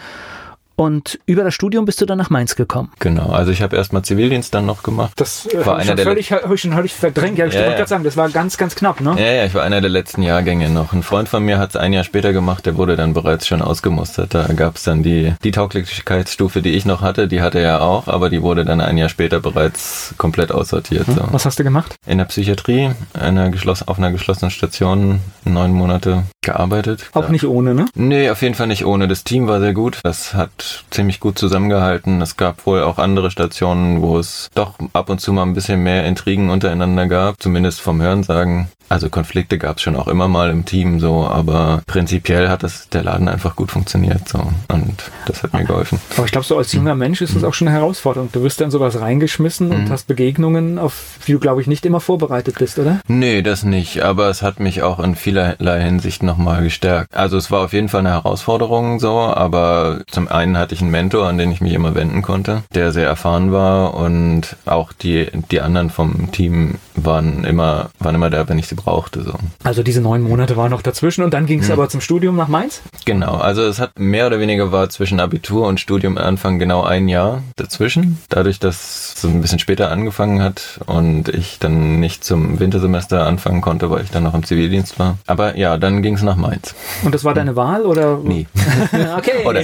und 0.75 1.19
über 1.25 1.43
das 1.43 1.53
Studium 1.53 1.85
bist 1.85 2.01
du 2.01 2.05
dann 2.05 2.17
nach 2.17 2.29
Mainz 2.29 2.55
gekommen. 2.55 2.91
Genau, 2.99 3.29
also 3.29 3.51
ich 3.51 3.61
habe 3.61 3.75
erstmal 3.75 4.03
Zivildienst 4.03 4.53
dann 4.53 4.65
noch 4.65 4.83
gemacht. 4.83 5.13
Das 5.17 5.45
äh, 5.47 5.65
war 5.65 5.77
einer 5.77 5.95
der 5.95 6.05
völlig, 6.05 6.31
habe 6.31 6.55
ich 6.55 6.61
schon 6.61 6.73
völlig 6.73 6.93
verdrängt. 6.93 7.37
Ja, 7.37 7.45
ich 7.45 7.53
ja, 7.53 7.59
wollte 7.59 7.71
ja. 7.71 7.77
gerade 7.77 7.89
sagen, 7.89 8.03
das 8.03 8.17
war 8.17 8.29
ganz, 8.29 8.57
ganz 8.57 8.75
knapp, 8.75 9.01
ne? 9.01 9.15
Ja, 9.17 9.31
ja, 9.31 9.45
ich 9.45 9.53
war 9.53 9.63
einer 9.63 9.81
der 9.81 9.89
letzten 9.89 10.23
Jahrgänge 10.23 10.69
noch. 10.69 10.93
Ein 10.93 11.03
Freund 11.03 11.29
von 11.29 11.43
mir 11.43 11.59
hat 11.59 11.71
es 11.71 11.75
ein 11.75 11.93
Jahr 11.93 12.03
später 12.03 12.33
gemacht, 12.33 12.65
der 12.65 12.75
wurde 12.77 12.95
dann 12.95 13.13
bereits 13.13 13.47
schon 13.47 13.61
ausgemustert. 13.61 14.33
Da 14.33 14.47
gab 14.53 14.77
es 14.77 14.83
dann 14.83 15.03
die, 15.03 15.33
die 15.43 15.51
Tauglichkeitsstufe, 15.51 16.61
die 16.61 16.71
ich 16.71 16.85
noch 16.85 17.01
hatte, 17.01 17.27
die 17.27 17.41
hatte 17.41 17.59
er 17.59 17.81
auch, 17.81 18.07
aber 18.07 18.29
die 18.29 18.41
wurde 18.41 18.65
dann 18.65 18.81
ein 18.81 18.97
Jahr 18.97 19.09
später 19.09 19.39
bereits 19.39 20.13
komplett 20.17 20.51
aussortiert. 20.51 21.07
Hm. 21.07 21.15
So. 21.15 21.27
Was 21.31 21.45
hast 21.45 21.59
du 21.59 21.63
gemacht? 21.63 21.95
In 22.05 22.17
der 22.17 22.25
Psychiatrie, 22.25 22.91
einer 23.13 23.51
auf 23.85 23.97
einer 23.97 24.11
geschlossenen 24.11 24.51
Station, 24.51 25.19
neun 25.45 25.71
Monate 25.71 26.23
gearbeitet. 26.41 27.09
Auch 27.13 27.25
da. 27.25 27.29
nicht 27.29 27.45
ohne, 27.45 27.73
ne? 27.73 27.85
Nee, 27.95 28.29
auf 28.29 28.41
jeden 28.41 28.55
Fall 28.55 28.67
nicht 28.67 28.85
ohne. 28.85 29.07
Das 29.07 29.23
Team 29.23 29.47
war 29.47 29.59
sehr 29.59 29.73
gut. 29.73 29.99
Das 30.03 30.33
hat 30.33 30.72
ziemlich 30.91 31.19
gut 31.19 31.37
zusammengehalten. 31.37 32.21
Es 32.21 32.37
gab 32.37 32.65
wohl 32.65 32.83
auch 32.83 32.97
andere 32.97 33.31
Stationen, 33.31 34.01
wo 34.01 34.17
es 34.17 34.49
doch 34.53 34.73
ab 34.93 35.09
und 35.09 35.19
zu 35.19 35.33
mal 35.33 35.43
ein 35.43 35.53
bisschen 35.53 35.81
mehr 35.83 36.05
Intrigen 36.05 36.49
untereinander 36.49 37.07
gab, 37.07 37.41
zumindest 37.41 37.81
vom 37.81 38.01
Hörensagen. 38.01 38.69
Also 38.89 39.09
Konflikte 39.09 39.57
gab 39.57 39.77
es 39.77 39.83
schon 39.83 39.95
auch 39.95 40.07
immer 40.07 40.27
mal 40.27 40.49
im 40.49 40.65
Team 40.65 40.99
so, 40.99 41.25
aber 41.25 41.81
prinzipiell 41.87 42.49
hat 42.49 42.63
das 42.63 42.89
der 42.89 43.03
Laden 43.03 43.27
einfach 43.27 43.55
gut 43.55 43.71
funktioniert 43.71 44.27
so 44.29 44.39
und 44.67 45.11
das 45.25 45.43
hat 45.43 45.53
mir 45.53 45.63
geholfen. 45.63 45.99
Aber 46.15 46.25
ich 46.25 46.31
glaube, 46.31 46.45
so 46.45 46.57
als 46.57 46.71
junger 46.73 46.95
Mensch 46.95 47.21
ist 47.21 47.35
das 47.35 47.41
mhm. 47.41 47.47
auch 47.47 47.53
schon 47.53 47.67
eine 47.67 47.77
Herausforderung. 47.77 48.29
Du 48.31 48.43
wirst 48.43 48.61
dann 48.61 48.71
sowas 48.71 48.99
reingeschmissen 48.99 49.71
und 49.71 49.85
mhm. 49.85 49.89
hast 49.89 50.07
Begegnungen, 50.07 50.77
auf 50.77 51.17
die 51.27 51.31
du 51.33 51.39
glaube 51.39 51.61
ich 51.61 51.67
nicht 51.67 51.85
immer 51.85 51.99
vorbereitet 51.99 52.59
bist, 52.59 52.77
oder? 52.79 52.99
Nee, 53.07 53.41
das 53.41 53.63
nicht. 53.63 54.03
Aber 54.03 54.29
es 54.29 54.41
hat 54.41 54.59
mich 54.59 54.83
auch 54.83 54.99
in 54.99 55.15
vielerlei 55.15 55.81
Hinsicht 55.81 56.23
nochmal 56.23 56.63
gestärkt. 56.63 57.15
Also 57.15 57.37
es 57.37 57.51
war 57.51 57.61
auf 57.61 57.73
jeden 57.73 57.89
Fall 57.89 58.01
eine 58.01 58.11
Herausforderung 58.11 58.99
so, 58.99 59.19
aber 59.19 60.01
zum 60.09 60.27
einen 60.27 60.57
hatte 60.57 60.75
ich 60.75 60.81
einen 60.81 60.91
Mentor, 60.91 61.27
an 61.27 61.37
den 61.37 61.51
ich 61.51 61.61
mich 61.61 61.73
immer 61.73 61.95
wenden 61.95 62.21
konnte, 62.21 62.63
der 62.73 62.91
sehr 62.91 63.07
erfahren 63.07 63.51
war 63.51 63.93
und 63.93 64.55
auch 64.65 64.93
die 64.93 65.27
die 65.51 65.61
anderen 65.61 65.89
vom 65.89 66.31
Team 66.31 66.75
waren 66.95 67.43
immer 67.43 67.89
waren 67.99 68.15
immer 68.15 68.29
da, 68.29 68.47
wenn 68.49 68.59
ich 68.59 68.67
sie 68.73 68.81
brauchte. 68.81 69.23
So. 69.23 69.33
Also 69.63 69.83
diese 69.83 70.01
neun 70.01 70.21
Monate 70.21 70.57
waren 70.57 70.71
noch 70.71 70.81
dazwischen 70.81 71.23
und 71.23 71.33
dann 71.33 71.45
ging 71.45 71.59
es 71.59 71.67
mhm. 71.67 71.73
aber 71.73 71.89
zum 71.89 72.01
Studium 72.01 72.35
nach 72.35 72.47
Mainz? 72.47 72.81
Genau, 73.05 73.35
also 73.35 73.63
es 73.63 73.79
hat 73.79 73.99
mehr 73.99 74.27
oder 74.27 74.39
weniger 74.39 74.71
war 74.71 74.89
zwischen 74.89 75.19
Abitur 75.19 75.67
und 75.67 75.79
Studium 75.79 76.17
Anfang 76.17 76.59
genau 76.59 76.83
ein 76.83 77.07
Jahr 77.07 77.43
dazwischen. 77.55 78.19
Dadurch, 78.29 78.59
dass 78.59 79.13
es 79.15 79.23
ein 79.23 79.41
bisschen 79.41 79.59
später 79.59 79.91
angefangen 79.91 80.41
hat 80.41 80.79
und 80.85 81.29
ich 81.29 81.59
dann 81.59 81.99
nicht 81.99 82.23
zum 82.23 82.59
Wintersemester 82.59 83.25
anfangen 83.25 83.61
konnte, 83.61 83.89
weil 83.89 84.03
ich 84.03 84.11
dann 84.11 84.23
noch 84.23 84.33
im 84.33 84.43
Zivildienst 84.43 84.99
war. 84.99 85.17
Aber 85.27 85.57
ja, 85.57 85.77
dann 85.77 86.01
ging 86.01 86.15
es 86.15 86.23
nach 86.23 86.35
Mainz. 86.35 86.75
Und 87.03 87.13
das 87.13 87.23
war 87.23 87.33
deine 87.33 87.55
Wahl 87.55 87.85
oder? 87.85 88.19
Nee. 88.23 88.47
okay. 89.17 89.45
oder 89.45 89.61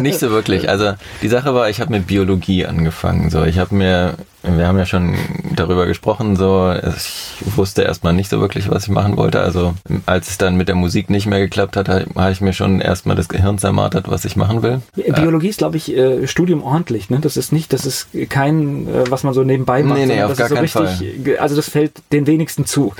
nicht 0.00 0.18
so 0.18 0.30
wirklich. 0.30 0.68
Also 0.68 0.94
die 1.22 1.28
Sache 1.28 1.54
war, 1.54 1.68
ich 1.68 1.80
habe 1.80 1.90
mit 1.90 2.06
Biologie 2.06 2.66
angefangen. 2.66 3.30
So, 3.30 3.44
ich 3.44 3.58
habe 3.58 3.74
mir 3.74 4.14
wir 4.42 4.66
haben 4.66 4.78
ja 4.78 4.86
schon 4.86 5.14
darüber 5.54 5.86
gesprochen, 5.86 6.36
so 6.36 6.74
ich 6.96 7.56
wusste 7.56 7.82
erstmal 7.82 8.12
nicht 8.12 8.30
so 8.30 8.40
wirklich, 8.40 8.70
was 8.70 8.84
ich 8.84 8.90
machen 8.90 9.16
wollte. 9.16 9.40
Also 9.40 9.74
als 10.06 10.30
es 10.30 10.38
dann 10.38 10.56
mit 10.56 10.68
der 10.68 10.74
Musik 10.74 11.10
nicht 11.10 11.26
mehr 11.26 11.38
geklappt 11.38 11.76
hat, 11.76 11.88
habe 11.88 12.32
ich 12.32 12.40
mir 12.40 12.52
schon 12.52 12.80
erstmal 12.80 13.16
das 13.16 13.28
Gehirn 13.28 13.58
zermartert, 13.58 14.10
was 14.10 14.24
ich 14.24 14.36
machen 14.36 14.62
will. 14.62 14.82
Biologie 14.94 15.48
ist, 15.48 15.58
glaube 15.58 15.76
ich, 15.76 15.96
äh, 15.96 16.26
Studium 16.26 16.62
ordentlich. 16.62 17.10
Ne? 17.10 17.20
Das 17.20 17.36
ist 17.36 17.52
nicht, 17.52 17.72
das 17.72 17.86
ist 17.86 18.08
kein, 18.28 18.88
äh, 18.88 19.10
was 19.10 19.22
man 19.22 19.34
so 19.34 19.44
nebenbei 19.44 19.82
macht. 19.82 19.98
Nee, 19.98 20.06
nee, 20.06 20.22
auf 20.22 20.36
gar 20.36 20.48
so 20.48 20.54
keinen 20.54 20.64
richtig, 20.64 21.24
Fall. 21.24 21.38
Also 21.38 21.56
das 21.56 21.68
fällt 21.68 21.92
den 22.10 22.26
wenigsten 22.26 22.66
zu. 22.66 22.94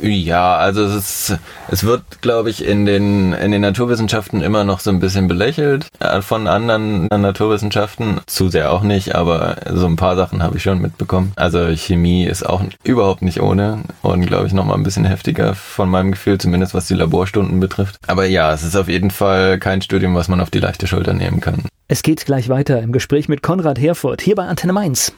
Ja, 0.00 0.56
also 0.56 0.84
es, 0.84 0.94
ist, 0.94 1.38
es 1.68 1.84
wird, 1.84 2.02
glaube 2.20 2.50
ich, 2.50 2.64
in 2.64 2.86
den, 2.86 3.32
in 3.32 3.50
den 3.50 3.62
Naturwissenschaften 3.62 4.42
immer 4.42 4.64
noch 4.64 4.80
so 4.80 4.90
ein 4.90 5.00
bisschen 5.00 5.26
belächelt 5.26 5.86
äh, 5.98 6.22
von 6.22 6.46
anderen 6.46 7.06
Naturwissenschaften. 7.08 8.20
Zu 8.26 8.48
sehr 8.48 8.72
auch 8.72 8.82
nicht, 8.82 9.14
aber 9.14 9.56
so 9.72 9.86
ein 9.86 9.96
paar 9.96 10.16
Sachen 10.16 10.42
habe 10.42 10.56
ich 10.56 10.62
schon 10.62 10.80
mitbekommen. 10.80 11.32
Also 11.36 11.66
Chemie 11.74 12.24
ist 12.24 12.46
auch 12.46 12.62
überhaupt 12.84 13.22
nicht 13.22 13.40
ohne 13.40 13.82
und, 14.02 14.26
glaube 14.26 14.46
ich, 14.46 14.52
nochmal 14.52 14.76
ein 14.76 14.84
bisschen 14.84 15.04
heftiger 15.04 15.54
von 15.54 15.88
meinem 15.88 16.12
Gefühl, 16.12 16.38
zumindest 16.38 16.74
was 16.74 16.86
die 16.86 16.94
Laborstunden 16.94 17.58
betrifft. 17.58 17.96
Aber 18.06 18.24
ja, 18.26 18.52
es 18.52 18.62
ist 18.62 18.76
auf 18.76 18.88
jeden 18.88 19.10
Fall 19.10 19.58
kein 19.58 19.82
Studium, 19.82 20.14
was 20.14 20.28
man 20.28 20.40
auf 20.40 20.50
die 20.50 20.60
leichte 20.60 20.86
Schulter 20.86 21.12
nehmen 21.12 21.40
kann. 21.40 21.64
Es 21.88 22.02
geht 22.02 22.26
gleich 22.26 22.48
weiter 22.48 22.80
im 22.82 22.92
Gespräch 22.92 23.28
mit 23.28 23.42
Konrad 23.42 23.78
Herfurt 23.78 24.20
hier 24.20 24.34
bei 24.34 24.46
Antenne 24.46 24.74
Mainz. 24.74 25.12